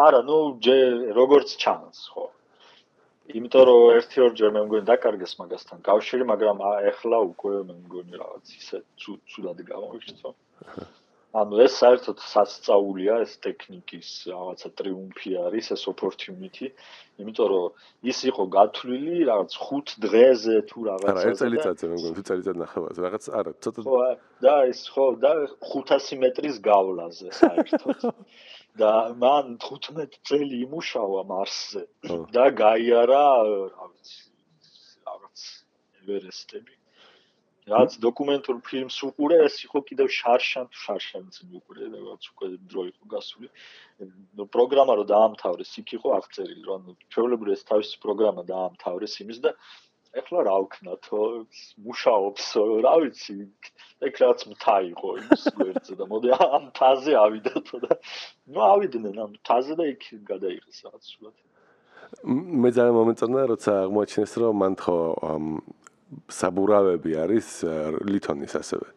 არა, 0.06 0.20
ნუ 0.28 0.38
როგორც 1.20 1.56
ჩანს, 1.62 2.00
ხო. 2.12 2.26
იმიტომ 3.36 3.64
რომ 3.68 3.84
ერთი 3.96 4.18
ორჯერ 4.26 4.52
მე 4.56 4.62
მგონი 4.68 4.86
დაკარგეს 4.92 5.34
მაგასთან 5.40 5.80
კავშირი, 5.88 6.28
მაგრამ 6.32 6.58
ეხლა 6.92 7.18
უკვე 7.32 7.54
მე 7.70 7.76
მგონი 7.86 8.20
რაღაც 8.20 8.46
ისე 8.60 8.84
ცუდად 9.00 9.64
გამოვიქცო. 9.72 10.30
ანუ 11.42 11.62
ეს 11.66 11.74
საერთოდ 11.82 12.22
სასწაულია 12.32 13.18
ეს 13.26 13.34
ტექნიკის 13.46 14.10
რაღაცა 14.32 14.70
ტრიუმფი 14.80 15.32
არის 15.46 15.72
ეს 15.76 15.84
ოპორტუნიტი 15.92 16.68
იმიტომ 17.24 17.48
რომ 17.54 18.10
ის 18.12 18.20
იყო 18.32 18.44
გათვლილი 18.56 19.18
რაღაც 19.32 19.58
5 19.68 19.96
დღეზე 20.06 20.56
თუ 20.72 20.78
რაღაცა 20.90 21.14
არა 21.14 21.26
ერთ 21.32 21.42
წელიწადზე 21.44 21.86
მე 21.92 21.96
მგონი 22.00 22.16
თუ 22.20 22.26
წელიწად 22.30 22.62
ნახევარზე 22.64 23.06
რაღაც 23.08 23.26
არა 23.42 23.52
ცოტა 23.68 23.88
ხო 23.88 24.02
და 24.48 24.56
ის 24.72 24.82
ხო 24.96 25.08
და 25.26 25.34
500 25.72 26.20
მეტრის 26.24 26.58
გავლაზე 26.70 27.28
საერთოდ 27.42 28.00
და 28.80 28.92
მან 29.24 29.56
15 29.64 30.18
წელი 30.30 30.58
იმუშავა 30.66 31.22
მარსზე 31.32 31.84
და 32.36 32.46
გაიარა, 32.62 33.24
რა 33.76 33.86
ვიცი, 33.92 34.24
რაღაც 35.08 35.44
ევერესტები. 36.02 36.75
რაც 37.66 37.98
დოკუმენტურ 37.98 38.58
ფილმს 38.62 38.98
უყურე, 39.10 39.38
ეს 39.50 39.56
იყო 39.66 39.80
კიდევ 39.90 40.08
შარშან 40.14 40.68
შარშანიც 40.70 41.40
უყურე, 41.50 41.90
რაღაც 41.96 42.24
უკვე 42.32 42.48
დრო 42.70 42.84
იყო 42.94 43.06
გასული. 43.10 43.48
ნუ 44.38 44.46
პროგრამა 44.54 44.94
რო 45.02 45.06
დაამთავრეს, 45.10 45.72
იქ 45.82 45.90
იყო 45.98 46.10
აღწერილი, 46.20 46.64
რომ 46.70 46.82
ჩვეულებრივ 47.10 47.58
ეს 47.58 47.64
თავისი 47.66 47.96
პროგრამა 48.06 48.46
დაამთავრეს 48.54 49.14
იმის 49.26 49.40
და 49.46 49.52
ეხლა 50.16 50.40
რა 50.48 50.56
ვქნათო, 50.64 51.22
მუშაობს, 51.84 52.46
რა 52.86 52.94
ვიცი, 53.02 53.36
ეგ 54.08 54.14
რაც 54.24 54.40
მთა 54.52 54.76
იყო 54.94 55.10
იმის 55.26 55.44
გვერდზე 55.58 55.94
და 56.00 56.06
მოდი 56.12 56.30
ამ 56.38 56.66
თაზე 56.78 57.14
ავიდათო 57.26 57.78
და 57.84 57.98
ნუ 58.54 58.60
ავიდნენ 58.70 59.16
ამ 59.26 59.34
თაზე 59.42 59.74
და 59.76 59.90
იქ 59.92 60.04
გადაიღეს 60.30 60.78
რაღაც 60.86 61.04
სულად. 61.12 61.36
მე 62.62 62.70
ძალიან 62.78 62.96
მომეწონა, 62.96 63.42
როცა 63.52 63.72
აღმოაჩინეს, 63.90 64.34
რომ 64.40 64.56
მან 64.62 64.74
ხო 64.80 64.98
საბურავები 66.32 67.12
არის 67.20 67.48
ლითონის 68.06 68.54
ასევე, 68.62 68.88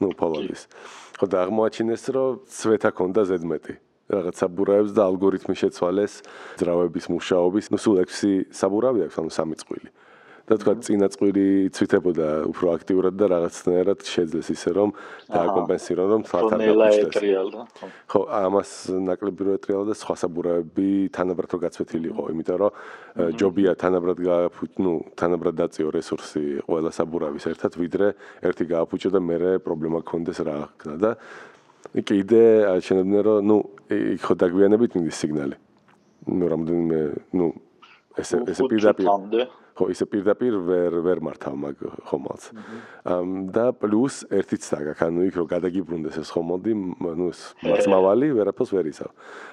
ნუ 0.00 0.08
პოლონის. 0.16 0.62
ხო 1.16 1.26
და 1.32 1.36
აღმოაჩინეს, 1.48 2.02
რომ 2.12 2.44
ცვეთა 2.46 2.90
ქონდა 2.92 3.22
ზედმეტი. 3.30 3.74
რაღაც 4.06 4.34
საბურავებს 4.38 4.92
და 4.94 5.02
ალგორითმი 5.10 5.54
შეცვალეს 5.58 6.14
ძრავების 6.62 7.06
მუშაობის, 7.10 7.66
ნუ 7.74 7.78
სულ 7.82 7.96
6 8.06 8.54
საბურავი 8.54 9.00
აქვს, 9.10 9.16
ანუ 9.18 9.30
3 9.34 9.58
წვილი. 9.66 9.88
და 10.46 10.54
თქვა 10.62 10.72
წინა 10.78 11.08
წვირი 11.10 11.74
ცვითებოდა 11.74 12.28
უფრო 12.46 12.66
აქტიურად 12.78 13.14
და 13.18 13.26
რაღაცნაირად 13.34 13.98
შეძლეს 14.06 14.48
ისე 14.54 14.70
რომ 14.78 14.90
დააკომპენსირონ 15.26 16.08
რომ 16.14 16.22
თვალთან 16.22 16.58
დაგვიშტეს. 16.62 17.16
ხო, 18.06 18.20
ამას 18.30 18.70
ნაკლები 18.94 19.42
რო 19.42 19.52
ეტრიალა 19.58 19.84
და 19.90 19.94
სხვა 19.98 20.14
საბურავები 20.22 20.90
თანაბრად 21.10 21.50
რო 21.50 21.58
გაცვეთილი 21.66 22.06
იყო, 22.14 22.22
იმიტომ 22.30 22.56
რომ 22.62 22.72
ჯობია 23.42 23.72
თანაბრად 23.74 24.18
გააფუჭ, 24.22 24.72
ნუ 24.86 24.92
თანაბრად 25.18 25.54
დაწიო 25.66 25.88
რესურსი 25.90 26.44
ყველა 26.62 26.90
საბურავის 26.94 27.44
ერთად, 27.50 27.72
ვიდრე 27.82 28.06
ერთი 28.46 28.64
გააფუჭო 28.70 29.10
და 29.10 29.20
მეორე 29.26 29.50
პრობლემა 29.66 29.98
გქონდეს 30.06 30.38
რა 30.46 30.56
ხნა 30.78 30.94
და 31.02 31.10
კიდე 32.06 32.42
აჩვენებდნენ 32.70 33.22
რომ 33.26 33.38
ნუ 33.50 33.56
იქ 34.14 34.22
ხო 34.22 34.34
დაგვიანებით 34.38 34.90
მინდის 34.94 35.16
სიგნალი. 35.26 35.56
ნუ 36.26 36.44
რამდენიმე, 36.54 36.98
ნუ 37.34 37.46
ესე 38.20 38.34
ესე 38.46 38.62
პირდაპირ 38.70 39.65
ხო 39.76 39.90
ისე 39.92 40.08
პირდაპირ 40.08 40.54
ვერ 40.64 40.94
ვერ 41.04 41.18
მართავ 41.20 41.54
მაგ 41.60 41.76
ხომალს. 42.08 42.44
ამ 43.04 43.52
და 43.52 43.76
პლუს 43.76 44.24
ერთიც 44.32 44.64
დაგაქ, 44.72 45.04
ანუ 45.04 45.28
იქ 45.28 45.34
რომ 45.36 45.46
გადაგიბრუნდეს 45.52 46.16
ეს 46.24 46.32
ხომალდი, 46.32 46.72
ნუ 46.96 47.28
მასმავალი 47.60 48.26
ვერაფერს 48.40 48.72
ვერ 48.72 48.88
იცავ. 48.88 49.10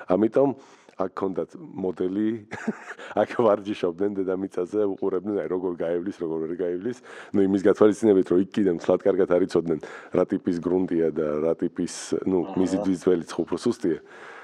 ამიტომ 0.08 0.50
აქ 0.94 1.12
კონდათ 1.18 1.52
მოდელი 1.58 2.28
აქ 3.22 3.30
ვარჯიშობდნენ 3.42 4.12
დედამიწაზე 4.20 4.86
უყურებდნენ 4.94 5.42
აი 5.42 5.48
როგორ 5.50 5.74
გაივლის 5.82 6.18
როგორ 6.22 6.38
ვერ 6.46 6.54
გაივლის. 6.62 6.98
ნუ 7.34 7.40
იმის 7.50 7.62
გათვალისწინებით 7.66 8.28
რომ 8.30 8.40
იქ 8.46 8.50
კიდე 8.54 8.72
მსლად 8.78 9.02
კარგად 9.02 9.30
არიწოდნენ 9.34 9.80
რა 10.14 10.24
ტიპის 10.30 10.58
გრუნტია 10.62 11.10
და 11.18 11.28
რა 11.42 11.54
ტიპის 11.58 11.94
ნუ 12.30 12.38
მიზიდვის 12.62 13.00
ძველი 13.04 13.26
ცხუფრო 13.26 13.58
სუსტია 13.58 14.00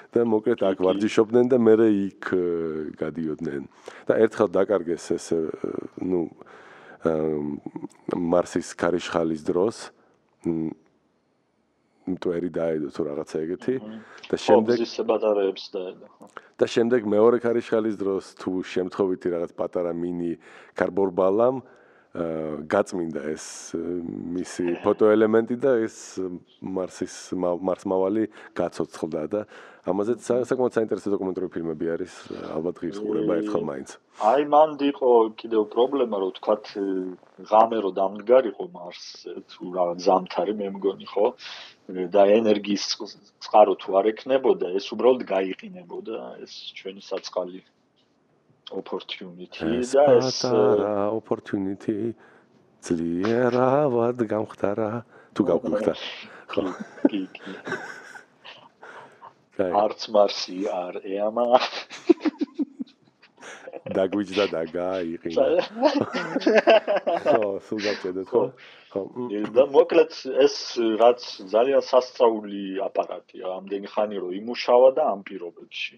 და 0.10 0.26
მოკლედ 0.26 0.62
აქ 0.66 0.78
ვარჯიშობდნენ 0.82 1.46
და 1.54 1.58
მე 1.62 1.74
იქ 2.10 2.24
გადიოდნენ. 2.98 3.64
და 4.10 4.14
ერთხელ 4.26 4.50
დაკარგეს 4.50 5.06
ეს 5.14 5.26
ნუ 6.02 6.22
მარსის 8.18 8.74
ქარიშხალის 8.74 9.42
დროს 9.46 9.78
მტვერი 12.10 12.50
დაედო 12.50 12.90
თუ 12.90 13.02
რაღაცა 13.06 13.38
ეგეთი 13.46 13.76
და 14.30 14.36
შემდეგ 14.42 14.78
ის 14.82 14.94
ბატარეებს 15.06 15.66
დაედო. 15.74 16.06
და 16.60 16.66
შემდეგ 16.66 17.02
მეორე 17.06 17.38
ქარიშხალის 17.46 17.96
დროს 18.02 18.26
თუ 18.42 18.52
შემთხვევითი 18.66 19.28
რაღაც 19.36 19.52
პატარა 19.54 19.94
მინი 19.94 20.32
კარბორბალამ 20.74 21.62
გაწმინდა 22.10 23.22
ეს 23.30 23.46
მისი 24.34 24.82
ფოტოელემენტი 24.82 25.58
და 25.62 25.74
ეს 25.86 25.98
მარსის 26.58 27.16
მარსმავალი 27.38 28.24
გაცოცხლდა 28.58 29.22
და 29.30 29.42
ამაზე 29.86 30.16
საკმაოდ 30.26 30.74
საინტერესო 30.74 31.14
დოკუმენტური 31.14 31.50
ფილმები 31.54 31.92
არის 31.94 32.14
ალბათ 32.58 32.82
ღირს 32.82 32.98
ყურება 33.06 33.38
ერთხელ 33.42 33.64
მაინც. 33.70 33.90
აი 34.26 34.42
მან 34.54 34.74
იყო 34.90 35.10
კიდევ 35.38 35.62
პრობლემა 35.76 36.18
რომ 36.26 36.34
თქვათ 36.42 36.66
ღამე 37.54 37.78
რო 37.86 37.92
დამდგარიყო 38.02 38.66
მარსზე 38.74 39.34
თუ 39.54 39.64
რა 39.78 39.86
ზამთარი 40.10 40.54
მე 40.60 40.68
მგონი 40.82 41.08
ხო? 41.14 41.26
და 42.14 42.22
ენერგიის 42.42 42.86
წყარო 43.46 43.74
თუ 43.82 43.90
არ 44.02 44.06
ექნებოდა 44.14 44.74
ეს 44.82 44.90
უბრალოდ 44.94 45.24
გაიყინებოდა 45.30 46.18
ეს 46.46 46.54
ჩვენი 46.78 47.02
საწყალი 47.06 47.62
opportunity 48.72 49.82
და 49.94 50.04
ეს 50.18 50.42
opportunity 51.14 52.14
ძლიერავად 52.86 54.24
გამختარა 54.34 54.92
თუ 55.36 55.42
გავხდა 55.52 55.94
ხო 56.50 56.64
კი 57.12 57.22
კი. 57.36 57.56
არც 59.84 60.06
მარსი 60.16 60.60
არ 60.72 61.02
ეამა. 61.04 61.48
დაგვიჯდა 63.98 64.46
და 64.54 64.62
გაიყინა 64.72 65.46
ხო 67.26 67.48
სულ 67.68 67.80
გაჭედეთ 67.86 68.28
ხო. 68.32 68.44
ხო 68.94 69.02
და 69.56 69.66
მოკლედ 69.76 70.14
ეს 70.46 70.56
რაც 71.02 71.26
ძალიან 71.54 71.82
სასწაული 71.90 72.64
აპარატია 72.88 73.56
ამდენი 73.60 73.88
ხანი 73.94 74.22
რომ 74.24 74.32
იმუშავა 74.42 74.90
და 75.00 75.04
ამ 75.14 75.22
პირობებში 75.30 75.96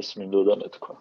ეს 0.00 0.08
მინდოდა 0.20 0.54
მეთქვა 0.62 0.94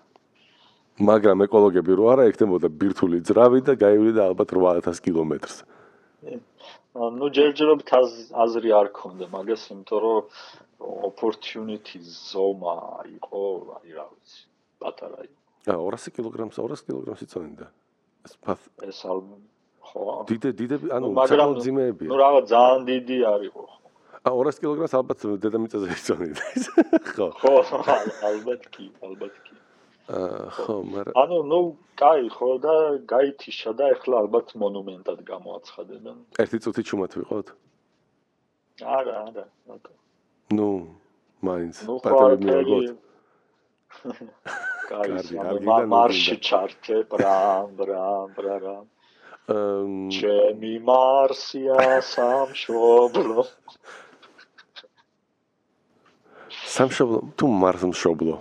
მაგრამ 1.10 1.46
ეკოლოგები 1.46 1.98
რო 1.98 2.06
არა 2.14 2.24
ექნებოდა 2.32 2.68
ბირთული 2.82 3.22
ძრავი 3.30 3.62
და 3.68 3.74
გაივლიდა 3.78 4.22
ალბათ 4.34 4.54
8000 4.58 5.04
კილომეტრს 5.08 5.58
ну 7.18 7.26
ჯერჯერობით 7.38 7.92
აზრი 8.44 8.70
არ 8.80 8.88
ქონდა 9.00 9.26
მაგას 9.34 9.68
იმიტომ 9.70 10.00
რომ 10.06 10.24
opportunity 11.10 12.02
zone 12.02 12.64
იყო 13.18 13.44
აი 13.78 13.90
რა 13.98 14.06
ვიცი 14.10 14.42
პატარა 14.82 15.20
იყო 15.28 15.38
ა 15.74 15.78
200 15.78 16.16
კილოგრამს 16.18 16.58
200 16.58 16.88
კილოგრამს 16.88 17.22
იწონდა 17.28 17.68
ეს 18.26 18.34
ფათ 18.42 18.62
ეს 18.90 19.00
ალბათ 19.06 19.42
ხო 19.90 20.02
დიდე 20.32 20.50
დიდე 20.60 20.76
ანუ 20.98 21.14
ძალიან 21.18 21.54
ძიმეებია 21.66 22.10
ну 22.12 22.18
რაღაც 22.26 22.46
ძალიან 22.54 22.82
დიდი 22.92 23.18
არისო 23.34 23.64
ა 24.23 24.31
200 24.31 24.63
კილოგრამს 24.63 24.95
ალბათ 25.01 25.27
დედამიწაზე 25.43 25.87
იწონდა 25.97 26.45
ხო 27.13 27.27
ხო 27.41 27.57
ალბათ 28.31 28.71
კი 28.75 28.87
ალბათ 29.03 29.35
კი 29.47 29.53
ხო, 30.13 30.83
მაგრამ 30.93 31.15
ანუ 31.15 31.39
ნუ 31.47 31.61
კაი 31.97 32.27
ხო 32.35 32.51
და 32.59 32.75
გაითიშა 33.07 33.73
და 33.79 33.85
ეხლა 33.95 34.15
ალბათ 34.27 34.49
მონუმენტად 34.59 35.19
გამოაცხადებენ. 35.23 36.17
ერთი 36.43 36.59
წუთი 36.59 36.83
ჩუმად 36.83 37.13
ვიყოთ? 37.19 37.49
არა, 38.83 39.15
არა, 39.31 39.45
აკა. 39.75 39.93
ნუ, 40.59 40.71
მაინც 41.47 41.75
პატები 42.03 42.45
მიიღოთ. 42.51 42.89
კაი, 44.91 45.11
მარში 45.95 46.37
ჩარტე, 46.43 46.97
ბრამ, 47.07 47.69
ბრამ, 47.79 48.29
ბრამ. 48.37 48.87
ამ 49.55 49.91
ჩემი 50.19 50.75
მარსია 50.83 52.03
სამშობლო. 52.11 53.47
სამშობლო, 56.73 57.19
თუ 57.37 57.47
მარს 57.63 57.83
მშობლო. 57.93 58.37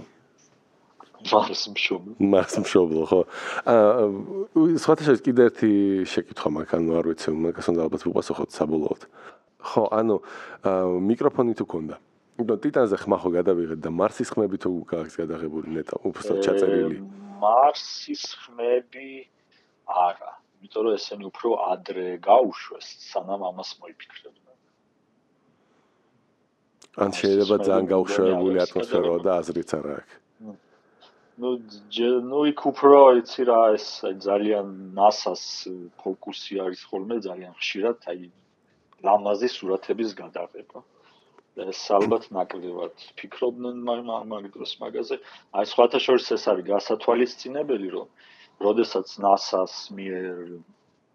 მარს 1.31 1.63
მშობლო. 1.75 2.13
მარს 2.17 2.55
მშობლო, 2.63 3.01
ხო. 3.11 3.19
აა 3.67 4.05
სხვათა 4.81 5.03
შორის 5.07 5.21
კიდე 5.25 5.41
ერთი 5.51 5.71
შეკითხვა 6.07 6.49
მაქვს, 6.55 6.75
ანუ 6.79 6.91
არ 6.99 7.05
ვიცი, 7.11 7.29
მაგას 7.45 7.67
უნდა 7.71 7.81
ალბათ 7.85 8.01
უპასუხოთ 8.09 8.49
საბოლოოდ. 8.55 9.01
ხო, 9.61 9.83
ანუ 9.99 10.15
მიკროფონი 11.11 11.53
თუ 11.59 11.65
ქონდა. 11.67 11.95
ნუ 12.41 12.55
ტიტანზე 12.63 12.97
ხმა 12.97 13.17
ხო 13.21 13.29
გადავიღეთ 13.37 13.79
და 13.85 13.89
მარსის 13.93 14.29
ხმები 14.33 14.57
თუ 14.63 14.69
გაქვს 14.89 15.15
გადაღებული 15.21 15.67
ნეტა, 15.77 15.95
უბრალოდ 16.07 16.39
ჩაწერილი. 16.41 16.97
მარსის 17.43 18.23
ხმები 18.41 19.09
არა, 19.85 20.31
იმიტომ 20.57 20.81
რომ 20.87 20.93
ესენი 20.97 21.23
უფრო 21.29 21.49
ადრე 21.73 22.07
გაუშვეს, 22.17 22.87
სანამ 23.11 23.41
ამას 23.51 23.69
მოიფიქრებდნენ. 23.81 24.40
ან 27.04 27.10
შეიძლება 27.20 27.56
ძალიან 27.66 27.86
გაუშვებული 27.92 28.58
ატმოსფერო 28.64 29.14
და 29.26 29.32
აზრიც 29.40 29.70
არა 29.78 29.94
აქვს. 30.00 30.14
ну 31.42 31.50
ну 32.30 32.38
იქ 32.48 32.60
უფრო 32.72 32.98
იცი 33.20 33.42
რა 33.50 33.60
ეს 33.76 33.86
ძალიან 34.26 34.66
NASA-ს 34.98 35.44
ფოკუსი 36.00 36.60
არის 36.64 36.82
ხოლმე 36.88 37.16
ძალიან 37.28 37.52
ხშირად 37.60 38.08
აი 38.12 38.30
ლამაზი 39.08 39.48
სურათების 39.56 40.14
გადაღება 40.22 40.80
ეს 41.64 41.82
ალბათ 41.98 42.24
ნაკლებად 42.36 43.04
ფიქრობდნენ 43.20 43.76
მაგ 44.32 44.48
დროს 44.56 44.72
მაგაზე 44.80 45.20
აი 45.60 45.64
სხვათა 45.72 46.00
შორის 46.06 46.32
ეს 46.36 46.44
არის 46.52 46.68
გასათვალისწინებელი 46.72 47.88
რომ 47.96 48.08
როდესაც 48.66 49.06
NASA-ს 49.26 49.76
მიერ 49.96 50.24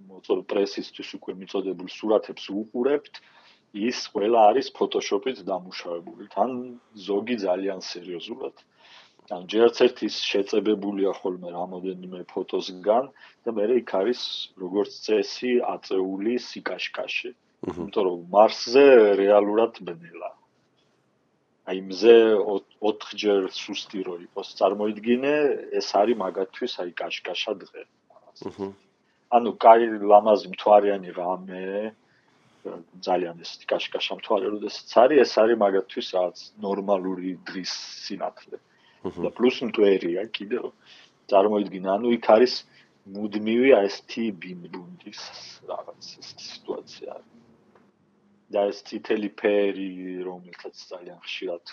მოწოლ 0.10 0.40
პრესისთვის 0.54 1.10
უკვე 1.18 1.34
მიწოდებულ 1.42 1.90
სურათებს 1.98 2.46
უყურებთ 2.62 3.22
ის 3.75 3.99
ყველა 4.13 4.41
არის 4.51 4.71
Photoshop-ით 4.77 5.43
დამუშავებული. 5.51 6.29
თან 6.35 6.51
ზოგი 7.07 7.37
ძალიან 7.47 7.81
სერიოზულად. 7.83 8.57
ან 9.27 9.47
ჯერც 9.51 9.81
ერთის 9.83 10.17
შეწებებულია 10.23 11.11
ხოლმე 11.19 11.51
რამოდენიმე 11.51 12.21
ფოტოსგან 12.31 13.09
და 13.43 13.51
მე 13.57 13.65
იქ 13.83 13.91
არის 14.01 14.21
როგორც 14.55 14.93
წესი 15.07 15.53
აწეული 15.75 16.39
სიკაშკაშე. 16.39 17.31
იმიტომ 17.67 18.03
რომ 18.07 18.21
მარსზე 18.31 18.87
რეალურად 19.19 19.83
ბნელა. 19.83 20.31
აი 21.67 21.79
მზე 21.91 22.17
4ჯერ 22.79 23.51
სუსტი 23.51 24.01
რო 24.07 24.17
იყოს 24.31 24.49
წარმოიდგინე, 24.59 25.35
ეს 25.75 25.89
არის 25.99 26.17
მაგათთვის 26.23 26.73
აი 26.83 26.91
კაშკაშა 27.01 27.53
დღე. 27.67 27.83
აჰა. 28.47 28.69
ანუ 29.37 29.51
კაი 29.59 29.87
ლამაზი 29.99 30.55
მთვარიანი 30.55 31.11
რამე 31.19 31.63
ძალიან 33.09 33.43
ეს 33.45 33.53
კაშკაშა 33.71 34.15
მთვარე 34.21 34.47
როდესაც 34.55 34.91
არის, 35.03 35.19
ეს 35.25 35.33
არის 35.43 35.61
მაგათთვის 35.65 36.09
რაღაც 36.17 36.39
ნორმალური 36.67 37.31
დღის 37.49 37.73
სინათლე. 38.07 38.59
და 39.07 39.31
პლუს 39.39 39.57
მტვერია 39.69 40.23
კიდე 40.37 40.59
წარმოიდგინე, 41.31 41.89
ანუ 41.97 42.09
იქ 42.19 42.27
არის 42.37 42.55
მუდმივი 43.15 43.71
აი 43.79 43.87
ეს 43.91 43.97
თი 44.11 44.25
ბიმბუნდის 44.43 45.23
რაღაც 45.71 46.03
სიტუაცია 46.27 47.15
და 48.55 48.61
ეს 48.71 48.79
წითელი 48.89 49.31
ფერი, 49.41 49.91
რომელთაც 50.27 50.75
ძალიან 50.91 51.19
ხშირად 51.23 51.65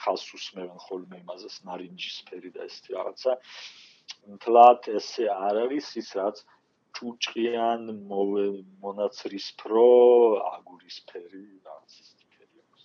ხალხს 0.00 0.28
უსმევენ 0.36 0.78
ხოლმე 0.86 1.16
იმაზეს 1.20 1.56
ნარინჯის 1.68 2.16
ფერი 2.28 2.50
და 2.56 2.64
ეს 2.68 2.76
რაღაცა. 2.96 3.32
მთლად 4.32 4.88
ესე 5.00 5.28
არ 5.32 5.56
არის 5.64 5.86
ის 6.00 6.08
რაც 6.20 6.36
ჭუჭყიან 7.00 7.86
მონაცრისფრო 8.84 9.84
აგურის 10.52 10.96
ფერი 11.08 11.44
რაღაც 11.68 11.94
ის 12.02 12.10
ფერი 12.34 12.60
აქვს. 12.64 12.82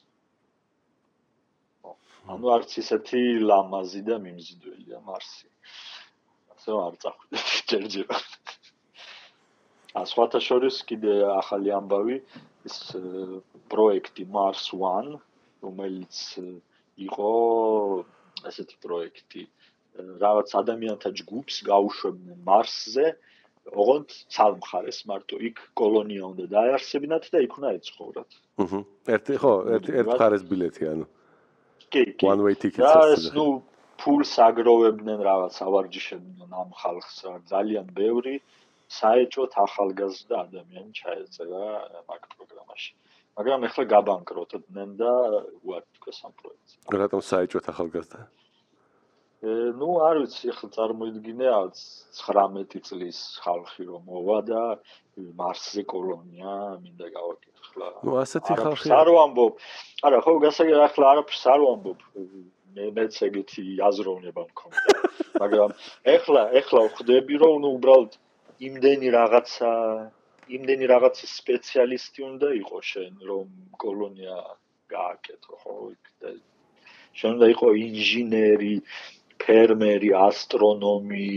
ანუ 2.31 2.53
არც 2.55 2.77
ისეთი 2.81 3.23
ლამაზი 3.49 4.01
და 4.07 4.15
მიმზიდველია 4.27 5.01
მარსი. 5.09 5.49
ასე 6.55 6.77
არ 6.85 6.95
წახვიდეთ 7.03 7.51
ჯერჯერობით. 7.73 8.55
ა 9.99 10.07
სხვათა 10.07 10.39
შორის 10.47 10.79
კიდე 10.87 11.19
ახალი 11.35 11.75
ამბავი 11.75 12.15
ის 12.71 12.79
პროექტი 13.75 14.23
Mars 14.31 14.71
1 14.79 15.11
რომელიც 15.67 16.15
იყო 17.03 17.31
ასეთი 18.47 18.75
პროექტი 18.87 19.43
რაღაც 20.23 20.49
ადამიანთა 20.63 21.09
ჯგუფს 21.19 21.63
გაუშვებდნენ 21.67 22.39
Mars-ზე 22.47 23.07
ოღონდ 23.73 24.09
ცალმხარეს 24.29 24.99
მარტო 25.09 25.39
იქ 25.49 25.57
კოლონია 25.79 26.23
უნდა 26.31 26.45
დაარსებინათ 26.53 27.29
და 27.33 27.37
იქ 27.45 27.53
უნდა 27.57 27.69
ეცხოვრათ. 27.77 28.29
აჰა. 28.61 28.79
ერთი 29.15 29.35
ხო, 29.41 29.53
ერთი 29.75 29.91
ერთ 29.99 30.07
მხარეს 30.13 30.43
ბილეთი 30.49 30.83
ანუ. 30.91 31.05
კი, 31.91 32.03
კი. 32.19 32.25
One 32.29 32.41
way 32.45 32.55
ticket. 32.55 32.85
და 32.85 33.17
ნუ 33.37 33.47
ფულს 34.01 34.33
აგროვებდნენ 34.47 35.19
რაღაც 35.29 35.55
ავარჯიშებდნენ 35.65 36.49
ამ 36.61 36.69
ხალხს 36.81 37.15
ძალიან 37.49 37.87
ბევრი 37.95 38.35
საეჭოთ 38.99 39.53
ახალგაზრდა 39.65 40.35
ადამიანი 40.45 40.91
ჩაეწერა 40.99 41.65
მაგ 42.09 42.21
პროგრამაში. 42.35 42.91
მაგრამ 43.35 43.61
ეხლა 43.67 43.83
გაბანკროტდნენ 43.93 44.89
და 45.01 45.11
უართ 45.65 45.85
თქოს 45.97 46.17
ამ 46.27 46.33
პროექტს. 46.39 46.71
რატომ 47.01 47.19
საეჭოთ 47.31 47.65
ახალგაზრდა? 47.73 48.19
ე 48.21 48.44
ნუ 49.79 49.89
არ 50.07 50.15
ვიცი, 50.23 50.43
ეხლა 50.53 50.67
წარმოიდგინე 50.75 51.47
19 52.19 52.81
წლის 52.87 53.19
ხალხი 53.45 53.83
რომ 53.89 54.01
მოვა 54.09 54.39
და 54.49 54.63
მარსზე 55.41 55.83
კოლონია 55.91 56.53
მინდა 56.81 57.07
გავაკეთო. 57.17 57.55
ნუ 58.07 58.13
ასეთი 58.23 58.53
ხალხი 58.63 58.89
არ 58.95 59.09
ვამბობ. 59.15 59.53
არა, 60.05 60.17
ხო, 60.25 60.31
გასაგები 60.45 60.81
ახლა 60.87 61.05
არაფერს 61.13 61.43
არ 61.53 61.61
ვამბობ. 61.65 61.99
მე 62.75 62.85
მეც 62.95 63.15
ეგეთი 63.27 63.63
აზროვნება 63.87 64.41
მქონდა. 64.51 64.79
მაგრამ 65.41 65.71
ეხლა 66.15 66.41
ეხლა 66.59 66.79
ვხვდები 66.87 67.35
რომ 67.43 67.55
ნუ 67.63 67.69
უბრალოდ 67.77 68.11
იმდენი 68.67 69.07
რაღაცა 69.15 69.71
იმდენი 70.57 70.85
რაღაცის 70.93 71.31
სპეციალისტი 71.41 72.19
უნდა 72.29 72.49
იყოს 72.61 72.85
შენ 72.93 73.13
რომ 73.29 73.47
კოლონია 73.83 74.37
გააკეთო 74.93 75.53
ხო 75.63 75.75
და 76.23 76.29
შენ 77.19 77.29
უნდა 77.35 77.47
იყოს 77.55 77.73
ინჟინერი 77.85 78.75
ფერმერი, 79.45 80.11
ასტრონომი, 80.27 81.29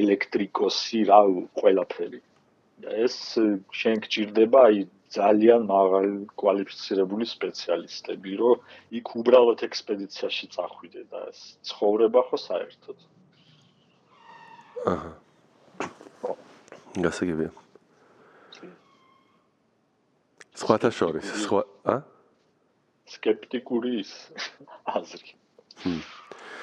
ელექტრიკოსი, 0.00 1.00
რა 1.12 1.22
ყველაფერი. 1.60 2.20
ეს 3.04 3.16
შენ 3.78 3.96
გჭირდება 4.04 4.60
აი 4.68 4.78
ძალიან 5.12 5.66
მაღალ 5.68 6.08
კვალიფიცირებული 6.40 7.26
სპეციალისტები, 7.28 8.32
რომ 8.40 8.56
იქ 8.98 9.06
უბრალოდ 9.20 9.64
ექსპედიციაში 9.68 10.46
წახვიდე 10.56 11.02
და 11.12 11.20
ეს 11.30 11.40
ცხოვრება 11.68 12.20
ხო 12.28 12.38
საერთოდ. 12.48 12.98
აჰა. 14.92 15.12
გასაგებია. 17.04 17.50
სხვათა 20.62 20.90
შორის, 20.96 21.28
სხვა, 21.44 21.62
ა? 21.84 21.96
სკეპტიკური 23.12 24.04
აზრი. 24.96 25.30
ჰმ. 25.84 26.21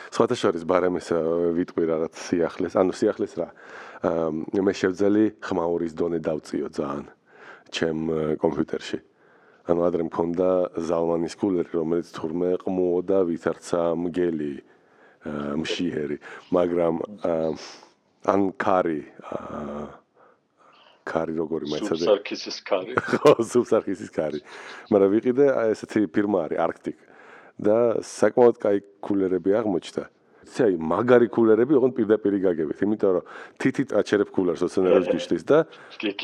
სხვათა 0.09 0.35
შორის 0.41 0.63
ბარემეს 0.69 1.11
ვიტყვი 1.57 1.83
რაღაც 1.89 2.13
სიახლეს, 2.17 2.75
ანუ 2.79 2.95
სიახლეს 2.97 3.33
რა. 3.39 3.47
აა 4.09 4.63
მე 4.65 4.73
შევძელი 4.79 5.25
ხმაურის 5.43 5.93
დონე 5.99 6.19
დავწიო 6.23 6.67
ძალიან 6.73 7.05
ჩემ 7.69 7.99
კომპიუტერში. 8.41 8.99
ანუ 9.69 9.81
ადრე 9.85 10.03
მქონდა 10.09 10.49
ზალმანის 10.81 11.35
კულერი, 11.37 11.71
რომელიც 11.77 12.09
თურმე 12.15 12.49
ყმუო 12.63 12.99
და 13.05 13.19
ვითარცა 13.29 13.81
მგელი 14.01 14.53
მშიერი, 15.61 16.17
მაგრამ 16.55 16.95
ან 18.33 18.41
კარი 18.57 19.01
კარი 21.09 21.33
როგორი 21.37 21.65
მაიცადე? 21.69 22.05
სუბსარქისის 22.05 22.57
კარი. 22.65 22.93
ხო, 23.09 23.31
სუბსარქისის 23.41 24.09
კარი. 24.13 24.41
მაგრამ 24.93 25.09
ვიყიდე 25.17 25.45
ესეთი 25.73 26.05
ფირმა 26.13 26.45
არის 26.45 26.61
Arctic 26.65 26.97
და 27.59 27.77
საკმაოდ 27.99 28.55
კაი 28.63 28.77
კულერები 29.03 29.51
აღმოჩნდა. 29.59 30.03
ისე 30.49 30.61
აი 30.65 30.75
მაგარი 30.81 31.27
კულერები 31.29 31.73
ოღონდ 31.77 31.93
პირდაპირ 31.99 32.33
გაგებით, 32.41 32.77
იმიტომ 32.81 33.11
რომ 33.19 33.23
თითით 33.61 33.89
აჩერებ 33.99 34.29
კულერს 34.33 34.61
ოცნერებს 34.65 35.07
გიშლის 35.13 35.43
და 35.45 35.57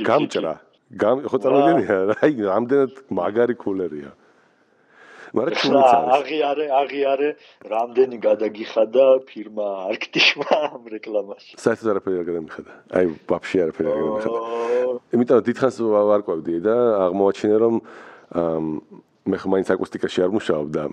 გამჭრა. 0.10 0.54
გამ 1.02 1.18
ხო 1.30 1.38
წარმოგიდგენია, 1.44 1.98
აი 2.24 2.32
რამდენად 2.50 2.92
მაგარი 3.10 3.56
კულერია. 3.60 4.12
მაგრამ 5.36 5.56
ჩუმიც 5.60 5.90
არის. 5.92 6.12
აღიარე, 6.16 6.66
აღიარე, 6.80 7.30
რამდენი 7.76 8.18
გადაგიხადა 8.24 9.06
ფირმა 9.28 9.68
Arctic-მა 9.92 10.50
ამ 10.72 10.84
რეკლამაში. 10.96 11.52
საერთოდ 11.60 11.88
არაფერი 11.92 12.16
არ 12.22 12.26
გადამიხადა. 12.30 12.72
აი, 12.96 13.06
ვაფშე 13.30 13.58
არაფერი 13.66 13.88
არ 13.92 13.98
გადამიხადა. 14.00 14.40
იმიტომ 15.12 15.36
რომ 15.36 15.46
დიდხანს 15.50 15.78
ვარკვევდი 16.10 16.56
და 16.68 16.76
აღმოაჩინე 17.06 17.58
რომ 17.64 17.76
მე 19.26 19.38
ხომ 19.42 19.56
მაინც 19.56 19.70
აკუსტიკაში 19.74 20.22
არ 20.22 20.32
მუშაობ 20.38 20.68
და 20.70 20.84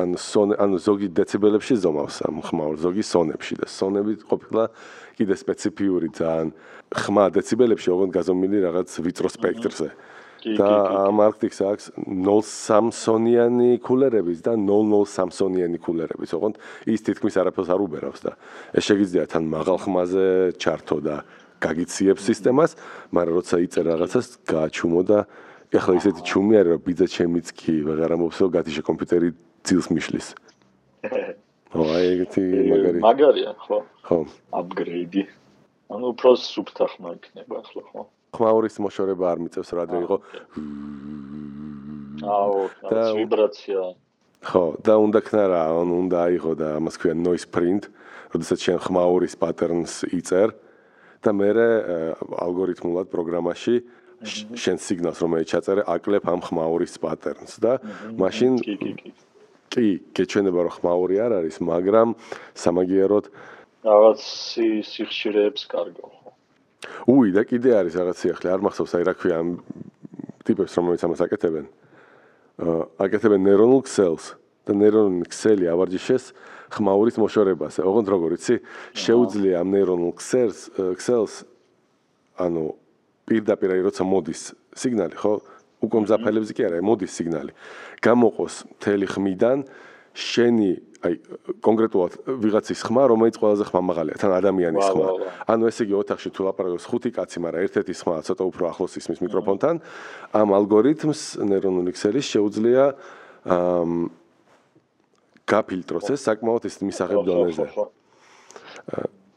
ან 0.00 0.14
სონ 0.16 0.54
ან 0.56 0.76
ზოგი 0.80 1.08
დეციბელებში 1.12 1.76
ზომავს 1.84 2.22
ამ 2.24 2.40
ხმაურ 2.40 2.76
ზოგი 2.80 3.04
სონებში 3.04 3.54
და 3.60 3.66
სონები 3.68 4.14
ყოფილა 4.30 4.64
კიდე 5.20 5.34
სპეციფიური 5.36 6.08
ძალიან 6.16 6.48
ხმა 6.88 7.24
დეციბელებში 7.36 7.88
ოღონდ 7.92 8.12
გაზომილი 8.16 8.58
რაღაც 8.64 8.88
ვიწრო 9.04 9.28
სპექტრზე. 9.28 9.88
და 10.38 10.70
ამ 11.10 11.18
არქტიქს 11.18 11.58
აქვს 11.66 11.84
0 12.06 12.46
სამსონიანი 12.46 13.82
კულერების 13.82 14.38
და 14.46 14.54
00 14.54 15.02
სამსონიანი 15.04 15.78
კულერების. 15.82 16.30
ოღონდ 16.38 16.56
ის 16.86 17.00
თითქმის 17.02 17.34
არაფერს 17.42 17.68
არ 17.74 17.80
უბერავს 17.82 18.20
და 18.22 18.32
ეს 18.72 18.86
შეგიძლია 18.86 19.26
თან 19.26 19.44
მაღალ 19.50 19.76
ხმაზე 19.82 20.26
ჩართო 20.62 20.96
და 21.02 21.16
გაგიციებ 21.58 22.22
სისტემას, 22.22 22.78
მაგრამ 23.10 23.34
როცა 23.34 23.56
იწერ 23.66 23.84
რაღაცას, 23.90 24.26
გააჩუმო 24.46 25.02
და 25.10 25.18
ეხლა 25.68 25.92
ისეთი 26.00 26.22
ჩუმი 26.24 26.54
არის, 26.60 26.70
რომ 26.72 26.80
ბიძა 26.86 27.06
ჩემიც 27.12 27.46
კი 27.52 27.74
ვეღარ 27.84 28.14
ამბობს, 28.16 28.38
რომ 28.40 28.50
გათიშე 28.56 28.82
კომპიუტერი 28.88 29.28
ძილს 29.68 29.88
მიშლის. 29.92 30.28
ო, 31.76 31.80
აი 31.84 32.04
ეგეთი 32.14 32.42
მაგარი. 32.72 32.98
მაგარია, 33.04 33.52
ხო? 33.68 33.78
ხო. 34.08 34.18
აპგრეიდი. 34.56 35.22
ანუ 35.92 36.04
უფრო 36.16 36.30
სუფთა 36.40 36.84
ხმა 36.96 37.08
იქნება 37.20 37.54
ახლა, 37.60 37.82
ხო? 37.92 38.02
ხმაურის 38.36 38.76
მოშორება 38.80 39.24
არ 39.28 39.38
მიწევს 39.44 39.70
რა 39.76 39.84
დრო 39.88 39.98
იყო. 40.04 40.16
აუ, 42.24 42.56
და 42.88 43.02
ვიბრაცია. 43.20 43.82
ხო, 44.48 44.64
და 44.84 44.94
უნდა 45.04 45.20
ქნა 45.20 45.44
რა, 45.52 45.62
ანუ 45.84 45.94
უნდა 46.08 46.16
აიღო 46.28 46.52
და 46.56 46.66
ამას 46.80 46.96
ქვია 46.96 47.14
noise 47.16 47.48
print, 47.48 47.92
როდესაც 48.32 48.58
შენ 48.64 48.78
ხმაურის 48.84 49.34
პატერნს 49.40 49.92
იწერ 50.12 50.52
და 51.24 51.30
მე 51.32 51.48
ალგორითმულად 52.44 53.08
პროგრამაში 53.12 53.74
შენ 54.24 54.76
სიგნალს 54.82 55.18
რომელიც 55.22 55.48
ჩაწერე 55.54 55.82
აკლებ 55.86 56.24
ამ 56.26 56.40
ხმაურის 56.42 56.94
პატერნს 56.98 57.62
და 57.62 57.78
მაშინ 58.18 58.58
კი 59.68 59.86
გეჩვენება 60.16 60.60
რომ 60.66 60.74
ხმაური 60.74 61.16
არ 61.22 61.32
არის, 61.38 61.56
მაგრამ 61.62 62.08
სამაგიეროდ 62.56 63.24
რაღაც 63.84 64.20
სიხშირეებს 64.90 65.62
კარგავ. 65.70 66.10
უი 67.06 67.30
და 67.36 67.42
კიდე 67.46 67.70
არის 67.78 67.94
რაღაცი 68.00 68.26
ახლა 68.34 68.48
არ 68.58 68.60
მახსოვს 68.64 68.92
აი 68.98 69.04
რა 69.06 69.14
ქვია 69.14 69.38
ტიპებს, 70.42 70.72
რომელიც 70.74 71.02
ამას 71.04 71.20
აკეთებენ. 71.22 71.66
აკეთებენ 72.98 73.40
neuronal 73.44 73.82
cells 73.86 74.34
და 74.66 74.72
neuronal 74.74 75.22
cell-ი 75.30 75.70
ავარჯიშეს 75.70 76.34
ხმაურის 76.74 77.16
მოშორებას. 77.22 77.78
ოღონდ 77.84 78.08
როგორ 78.08 78.30
იცი? 78.34 78.56
შეუძლია 78.98 79.62
ამ 79.62 79.68
neuronal 79.78 80.12
cells 80.18 80.72
cells 80.98 81.44
ანუ 82.34 82.74
პირდაპირ 83.28 83.76
აი 83.76 83.80
როცა 83.86 84.02
მოდის 84.08 84.42
სიგნალი, 84.72 85.14
ხო? 85.20 85.32
უკვე 85.84 85.98
მზაფხელებზე 86.08 86.52
კი 86.56 86.62
არა, 86.66 86.78
მოდის 86.82 87.12
სიგნალი. 87.14 87.52
გამოყოს 88.02 88.54
მთელი 88.74 89.06
ხმიდან 89.14 89.58
შენი 90.18 90.70
აი 90.98 91.14
კონკრეტულად 91.62 92.12
ვიღაცის 92.26 92.80
ხმა, 92.82 93.02
რომელიც 93.06 93.36
ყველაზე 93.38 93.64
ხმამაღალია, 93.70 94.16
თან 94.18 94.32
ადამიანის 94.34 94.86
ხმა. 94.90 95.06
ანუ 95.46 95.62
ესე 95.70 95.86
იგი 95.86 95.94
ოთახში 95.94 96.28
თუ 96.34 96.40
ლაპარაკობს 96.50 96.86
ხუთი 96.90 97.10
კაცი, 97.14 97.38
მაგრამ 97.38 97.62
ერთ-ერთი 97.68 97.94
ხმა 98.02 98.14
ცოტა 98.26 98.44
უფრო 98.50 98.64
ახლოს 98.66 98.92
ისმის 98.98 99.22
მიკროფონთან, 99.22 99.74
ამ 100.34 100.48
ალგორითმს 100.58 101.20
neuronal 101.38 101.86
XL-ის 101.94 102.26
შეუძლია 102.34 102.84
ამ 103.46 104.10
გაფილტროს 105.46 106.10
ეს 106.12 106.20
საკმაოდ 106.26 106.62
ის 106.66 106.76
მისაღებ 106.82 107.22
დონეზე. 107.22 107.66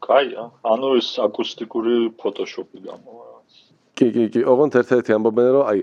კაი, 0.02 0.34
ანუ 0.66 0.88
ეს 0.98 1.08
აკუსტიკური 1.22 2.18
ფოტოშოპი 2.18 2.78
გამოვა. 2.90 3.31
კი, 3.97 4.07
კი, 4.13 4.23
კი, 4.33 4.41
ოღონდ 4.45 4.77
ერთ-ერთი 4.81 5.11
ამბობენ 5.17 5.47
რომ 5.57 5.63
აი 5.71 5.79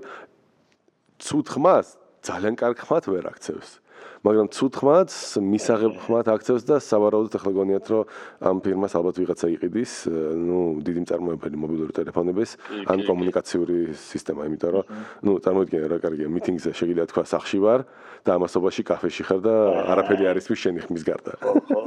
ცუდ 1.25 1.47
ხმას 1.55 1.87
ძალიან 2.25 2.55
კარგ 2.57 2.79
ხმად 2.85 3.05
ვერ 3.11 3.27
აქცევს. 3.33 3.85
მაგრამ 4.25 4.49
ცუდ 4.57 4.73
ხმაც 4.81 5.11
მისაღებ 5.37 5.95
ხმად 6.01 6.27
აქცევს 6.33 6.65
და 6.65 6.77
სავარაუდოდ 6.81 7.35
ახლა 7.37 7.53
გონიათ 7.61 7.87
რომ 7.93 8.03
ამ 8.41 8.57
ფირმას 8.65 8.93
ალბათ 8.97 9.21
ვიღაცა 9.21 9.47
იყიდის, 9.53 9.93
ну, 10.41 10.81
დიდი 10.81 11.01
მწარმოებელი 11.05 11.57
მობილური 11.61 11.93
ტელეფონების 11.93 12.51
ან 12.89 12.99
კომუნიკაციური 13.05 13.93
სისტემა, 13.93 14.49
იმიტომ 14.49 14.71
რომ 14.81 14.85
ну, 15.29 15.37
წარმოიდგინე 15.45 15.87
რა 15.93 15.99
კარგია, 16.01 16.33
მიტინგზე 16.33 16.71
შეგიძლია 16.73 17.07
თქვა 17.13 17.25
სახში 17.29 17.59
ვარ 17.61 17.85
და 18.25 18.31
ამასობაში 18.41 18.83
კაფეში 18.89 19.23
ხარ 19.29 19.41
და 19.45 19.55
არაფერი 19.93 20.25
არის 20.33 20.49
მის 20.49 20.61
შენი 20.65 20.81
ხმის 20.89 21.05
გარდა. 21.05 21.33
ხო, 21.45 21.53
ხო. 21.69 21.81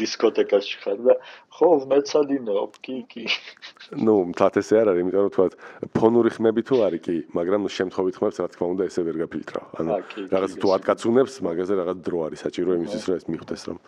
დისკოთეკაში 0.00 0.76
ხარ 0.82 0.98
და 1.06 1.14
ხო 1.56 1.68
მეცადინეობ 1.90 2.72
კი 2.84 2.96
კი. 3.10 3.24
ნუ 4.06 4.14
მთათ 4.32 4.54
ესე 4.60 4.74
არ 4.82 4.90
არის 4.92 5.02
იმიტომ 5.04 5.22
რომ 5.26 5.32
თქვა 5.34 5.46
ფონური 5.96 6.30
ხმები 6.36 6.62
თუ 6.68 6.76
არის 6.86 7.02
კი 7.06 7.16
მაგრამ 7.38 7.68
შემთხვევით 7.76 8.16
ხმებს 8.20 8.36
რა 8.42 8.48
თქმა 8.54 8.66
უნდა 8.74 8.82
ესე 8.90 9.00
ვერ 9.06 9.16
გაფილტრავ 9.22 9.64
ანუ 9.80 9.90
რაღაც 10.34 10.52
თუ 10.60 10.68
ატკაცუნებს 10.76 11.34
მაგაზე 11.46 11.72
რაღაც 11.80 11.98
დრო 12.06 12.18
არის 12.26 12.40
საჭირო 12.46 12.70
იმისთვის 12.80 13.04
რომ 13.06 13.16
ეს 13.16 13.24
მიხვდეს 13.32 13.62
რომ 13.68 13.78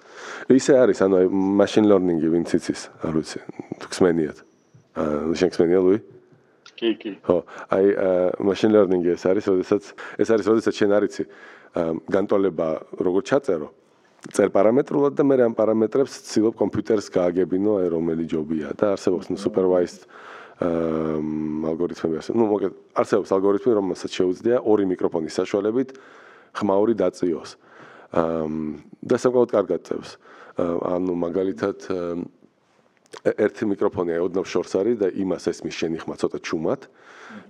ისე 0.59 0.73
არის 0.83 0.99
ანუ 1.07 1.16
machine 1.61 1.87
learning-ი 1.91 2.29
ვინც 2.35 2.49
იცის 2.59 2.81
არ 3.05 3.12
ვიცი 3.19 3.41
თუ 3.81 3.87
ხსმენიათ 3.93 4.39
აა 4.99 5.35
შენ 5.39 5.51
ხსმენია 5.55 5.81
ლუი? 5.85 5.99
კი 6.79 6.91
კი. 7.03 7.12
ხო 7.27 7.37
აი 7.75 7.87
machine 8.47 8.73
learning-ი 8.75 9.11
ეს 9.14 9.25
არის 9.27 9.45
როდესაც 9.51 9.83
ეს 10.23 10.29
არის 10.31 10.47
როდესაც 10.51 10.75
შენ 10.79 10.91
არიცი 10.99 11.25
განტოლება 12.14 12.69
როგორ 13.03 13.23
ჩაწერო 13.31 13.69
წერ 14.35 14.53
პარამეტრულად 14.53 15.16
და 15.16 15.24
მე 15.24 15.37
ამ 15.49 15.55
პარამეტრებს 15.57 16.18
ცდილობ 16.29 16.59
კომპიუტერს 16.61 17.09
გააგებინო 17.14 17.79
აი 17.81 17.89
რომელი 17.95 18.24
ჯობია 18.29 18.74
და 18.76 18.93
არსებობს 18.97 19.33
ნუ 19.33 19.39
supervised 19.41 20.05
ალგორითმები 20.59 22.18
ასე. 22.18 22.35
ნუ 22.35 22.45
მოგეთ 22.51 22.72
არსებობს 22.99 23.31
ალგორითმი 23.31 23.72
რომელსაც 23.79 24.11
შეუძლია 24.11 24.59
ორი 24.66 24.85
მიკროფონის 24.91 25.35
საშუალებით 25.39 25.89
ხმაური 26.59 26.95
დაწიოს. 26.99 27.51
და 28.11 29.16
საკმაოდ 29.22 29.51
კარგად 29.55 29.81
წევს. 29.87 30.11
ანუ 30.59 31.12
მაგალითად 31.14 31.79
ერთი 33.24 33.64
მიკროფონი 33.70 34.18
აი 34.18 34.20
ოდნავ 34.26 34.45
შორს 34.45 34.72
არის 34.83 34.97
და 34.99 35.09
იმას 35.14 35.45
ესმის 35.47 35.74
შენი 35.79 35.99
ხმა 36.03 36.14
ცოტა 36.18 36.39
ჩუმად 36.43 36.81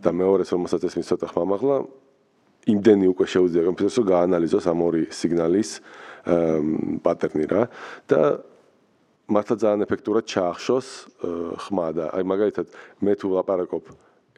და 0.04 0.10
მეორეს 0.12 0.52
რომელსაც 0.54 0.82
ესმის 0.86 1.08
ცოტა 1.08 1.26
ხმამაღლა 1.32 1.76
იმდენი 2.68 3.06
უკვე 3.08 3.26
შეუძლია 3.32 3.62
კომპიუტერს 3.72 3.98
რომ 3.98 4.06
გაანალიზოს 4.12 4.66
ამ 4.68 4.80
ორი 4.84 5.02
სიგნალის 5.08 5.70
პატერნი 7.04 7.46
რა 7.48 7.62
და 8.10 8.20
მართლა 9.28 9.54
ძალიან 9.60 9.84
ეფექტურად 9.84 10.24
ჩაახშოს 10.28 10.88
ხმა 11.68 11.88
და 11.96 12.04
აი 12.16 12.24
მაგალითად 12.32 12.66
მე 13.04 13.12
თუ 13.20 13.26
ლაპარაკობ 13.36 13.84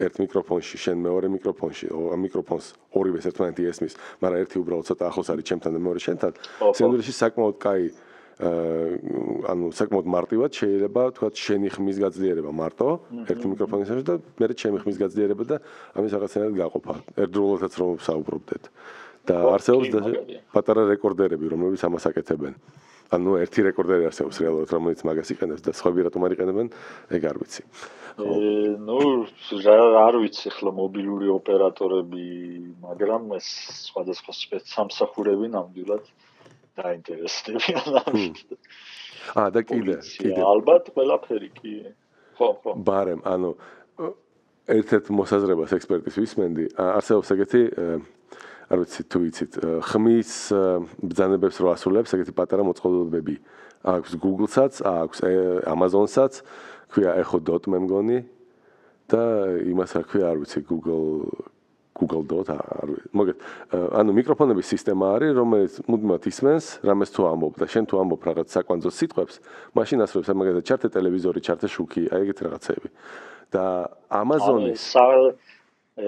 ერთ 0.01 0.15
მიკროფონში, 0.17 0.77
შენ 0.81 0.97
მეორე 1.05 1.29
მიკროფონში, 1.29 1.87
ამ 1.93 2.21
მიკროფონს 2.25 2.67
ორივე 2.97 3.21
ერთმანეთი 3.21 3.67
ესმის, 3.69 3.95
მაგრამ 4.25 4.39
ერთი 4.41 4.57
უბრალოდ 4.65 4.87
ცოტა 4.89 5.05
ახლოს 5.13 5.29
არის 5.29 5.45
ჩემთან 5.51 5.77
და 5.77 5.81
მეორე 5.85 6.01
შენთან. 6.01 6.33
სინამდვილეში 6.73 7.15
საკმაოდ 7.21 7.57
კაი 7.61 7.85
აა 7.93 8.11
ანუ 8.41 9.67
საკმაოდ 9.77 10.07
მარტივად 10.09 10.51
შეიძლება 10.57 11.03
თქვა 11.13 11.29
შენი 11.37 11.69
ხმის 11.77 11.97
გაძლიერება 12.01 12.53
მარტო 12.57 12.89
ერთი 13.29 13.47
მიკროფონის 13.53 13.91
და 14.09 14.15
მე 14.41 14.47
ჩემი 14.57 14.81
ხმის 14.81 14.97
გაძლიერება 14.97 15.45
და 15.45 15.57
ამის 15.93 16.13
რაღაცნაირად 16.17 16.57
გაყოფა. 16.57 16.95
ერთდროულადაც 17.21 17.73
რომ 17.77 18.01
საუბრობდეთ. 18.01 18.63
და 19.29 19.37
არსებობს 19.55 19.89
პატარა 20.55 20.87
რეკორდერები, 20.91 21.51
რომლებიც 21.53 21.85
ამას 21.89 22.09
აკეთებენ. 22.11 22.55
ანუ 23.11 23.33
ერთი 23.43 23.65
რეკორდერი 23.67 24.07
არსებობს 24.07 24.39
რეალურად, 24.39 24.71
რომელიც 24.71 25.01
მაგას 25.03 25.33
იყენებს 25.35 25.65
და 25.67 25.73
სხვები 25.75 26.07
რატომ 26.07 26.27
არ 26.27 26.35
იყენებენ, 26.37 26.69
ეგ 27.11 27.23
არ 27.27 27.37
ვიცი. 27.43 27.63
ნუ 28.87 28.99
არ 29.99 30.15
ვიცი 30.23 30.49
ხლა 30.55 30.71
მობილური 30.79 31.27
ოპერატორები, 31.35 32.27
მაგრამ 32.87 33.35
ეს 33.35 33.49
სხვადასხვა 33.91 34.33
სპეცსამსახურები 34.41 35.51
ნამდვილად 35.51 36.05
დაინტერესდებიან 36.79 37.99
ამით. 38.07 38.39
აა 39.35 39.49
და 39.59 39.61
კიდე, 39.67 39.97
კიდე. 40.07 40.41
ალბათ 40.47 40.95
ყველაფერი 40.95 41.51
კი. 41.59 41.75
ხო, 42.39 42.49
ხო. 42.63 42.71
ბარემ, 42.79 43.21
ანუ 43.27 43.59
ერთ-ერთ 44.71 45.11
მოსაზრებას 45.11 45.75
ექსპერტის 45.77 46.15
ვისმენდი, 46.15 46.65
არსებობს 46.79 47.35
ეგეთი 47.35 47.63
არ 48.71 48.79
ვიცი 48.85 49.03
თუ 49.11 49.19
იცით 49.27 49.53
ხმის 49.83 50.33
ბძანებებს 51.03 51.57
რო 51.59 51.69
ასრულებს 51.75 52.15
ეგეთი 52.15 52.33
პატარა 52.39 52.63
მოწყობილობები 52.71 53.35
აქვს 53.81 54.13
Google-საც, 54.23 54.83
აქვს 54.85 55.19
Amazon-საც, 55.67 56.43
ქვია 56.93 57.17
Echo 57.19 57.41
Dot 57.41 57.67
მე 57.67 57.81
მგონი 57.87 58.19
და 59.11 59.23
იმას 59.67 59.91
რა 59.97 60.03
ქვია 60.07 60.27
არ 60.31 60.39
ვიცი 60.45 60.61
Google 60.69 61.27
Google 61.99 62.25
Dot 62.29 62.53
არ 62.55 62.89
ვიცი. 62.95 63.09
მოგეთ 63.17 63.39
ანუ 64.01 64.11
მიკროფონების 64.17 64.67
სისტემა 64.73 65.05
არის, 65.19 65.33
რომელიც 65.37 65.75
მუდმივად 65.91 66.23
ისმენს, 66.31 66.67
რამეს 66.87 67.11
თუ 67.11 67.21
ამბობ 67.27 67.55
და 67.61 67.67
შენ 67.67 67.85
თუ 67.91 67.95
ამბობ 68.05 68.21
რაღაც 68.31 68.49
საკვანძო 68.55 68.91
სიტყვებს, 68.95 69.35
მაშინ 69.77 69.99
ასრულებს 70.05 70.31
მაგალითად 70.31 70.65
ჩარტე 70.71 70.89
ტელევიზორი, 70.95 71.41
ჩარტე 71.45 71.67
შუქი, 71.75 72.03
აი 72.15 72.21
ეგეთი 72.25 72.43
რაღაცები. 72.47 72.89
და 73.51 73.91
Amazon-ის 74.11 74.95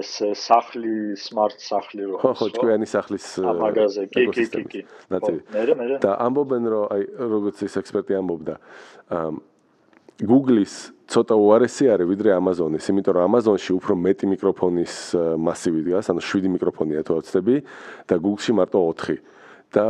ეს 0.00 0.10
სახლი 0.40 0.94
smart 1.20 1.60
სახლი 1.60 2.08
რო 2.08 2.16
ხო 2.22 2.32
ხო 2.38 2.46
ჭკვიანი 2.56 2.86
სახლის 2.88 3.26
მაგაზე 3.44 4.08
კი 4.12 4.26
კი 4.32 4.44
კი 4.52 4.62
კი. 4.72 4.80
და 6.04 6.10
ამბობენ 6.26 6.68
რომ 6.72 6.84
აი 6.96 7.02
როგორც 7.34 7.64
ის 7.68 7.76
ექსპერტი 7.82 8.20
ამბობდა 8.20 8.56
Google-ის 10.22 10.92
ცოტა 11.10 11.34
უარესი 11.34 11.88
არის 11.92 12.06
ვიდრე 12.08 12.30
Amazon-ის, 12.36 12.86
იმიტომ 12.92 13.16
რომ 13.16 13.24
Amazon-ში 13.26 13.72
უფრო 13.74 13.96
მეტი 13.98 14.26
მიკროფონის 14.32 14.94
მასივი 15.40 15.80
დგას, 15.88 16.10
ანუ 16.12 16.22
7 16.22 16.52
მიკროფონია 16.54 17.02
თუ 17.02 17.16
ვაცდები 17.18 17.56
და 18.06 18.14
Google-ში 18.22 18.52
მარტო 18.54 18.78
4. 19.02 19.18
და 19.72 19.86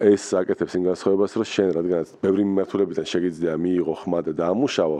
ეს 0.00 0.24
აკეთებს 0.40 0.72
იმ 0.72 0.82
განსხვავებას, 0.88 1.32
რომ 1.36 1.46
შენ 1.52 1.68
რადგანაც 1.78 2.08
ბევრი 2.24 2.42
მიმართულებიდან 2.48 3.06
შეგიძლია 3.12 3.54
მიიღო 3.60 3.94
ხმა 4.02 4.20
და 4.24 4.32
დაამუშავო, 4.40 4.98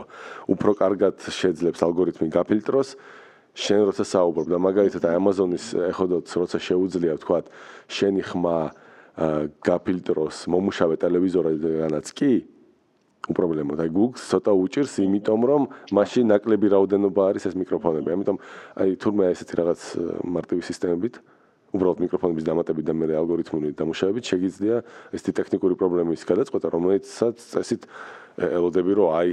უფრო 0.53 0.71
კარგად 0.79 1.15
შეძლებს 1.17 1.81
ალგორითმი 1.81 2.27
გაფილტროს 2.29 2.89
შენ 3.55 3.81
როცა 3.89 4.03
საუბრობ 4.05 4.47
და 4.53 4.57
მაგალითად 4.61 5.03
Amazon-ის 5.09 5.65
ეხოდოთ 5.89 6.25
როცა 6.29 6.57
შეუძლია 6.59 7.15
თქვა 7.23 7.39
შენი 7.89 8.21
ხმა 8.29 8.57
გაფილტროს 9.65 10.47
მომუშავე 10.47 10.95
ტელევიზორიდანაც 11.01 12.07
კი 12.15 12.31
უპრობლემო 13.29 13.75
და 13.77 13.85
Google 13.91 14.17
ცოტა 14.17 14.53
უჭირს 14.55 14.93
იმიტომ 15.05 15.41
რომ 15.49 15.63
მაშინ 15.93 16.25
ნაკლები 16.33 16.67
რაოდენობა 16.73 17.21
არის 17.29 17.43
ეს 17.49 17.55
მიკროფონები. 17.59 18.09
ამიტომ 18.15 18.37
აი 18.79 18.89
თურმე 19.01 19.23
ესეთი 19.33 19.53
რაღაც 19.59 19.81
მარტივი 20.23 20.61
სისტემებით 20.65 21.13
უბრალოდ 21.75 21.99
მიკროფონების 22.03 22.45
დამატებით 22.47 22.85
და 22.89 22.93
მე 22.97 23.07
ალგორითმული 23.19 23.73
დამუშავებით 23.77 24.25
შეგიძლია 24.31 24.77
ესეთი 25.13 25.33
ტექნიკური 25.39 25.75
პრობლემის 25.79 26.25
გადაწყვეტა 26.29 26.71
რომელიცაც 26.75 27.35
წესით 27.53 27.85
ელოდები 28.39 28.93
რომ 28.99 29.09
აი 29.19 29.29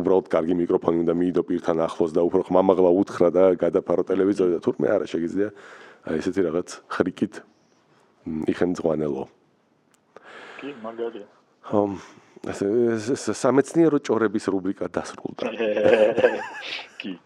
უბრალოდ 0.00 0.26
კარგი 0.30 0.54
მიკროფონი 0.60 1.02
უნდა 1.06 1.14
მიიდო 1.16 1.42
პირთან 1.50 1.82
ახლოს 1.86 2.12
და 2.14 2.22
უფრო 2.28 2.46
ხმამაღლა 2.50 2.90
უთხრა 3.00 3.28
და 3.34 3.44
გადაფარო 3.58 4.02
ტელევიზორი 4.10 4.50
და 4.56 4.60
თურმე 4.62 4.86
არა 4.94 5.06
შეგიძლია 5.10 5.48
აი 6.06 6.20
ესეთი 6.22 6.40
რაღაც 6.46 6.68
ხრიკით 6.96 7.34
იხენძღვანელო 8.52 9.24
კი 10.60 10.70
მაგარია 10.84 11.26
ხომ 11.66 11.98
ეს 12.46 13.26
სამეცნიერო 13.34 13.98
ჭორების 14.06 14.44
რუბრიკა 14.54 14.86
დასრულდა. 14.92 15.50
კი 17.00 17.18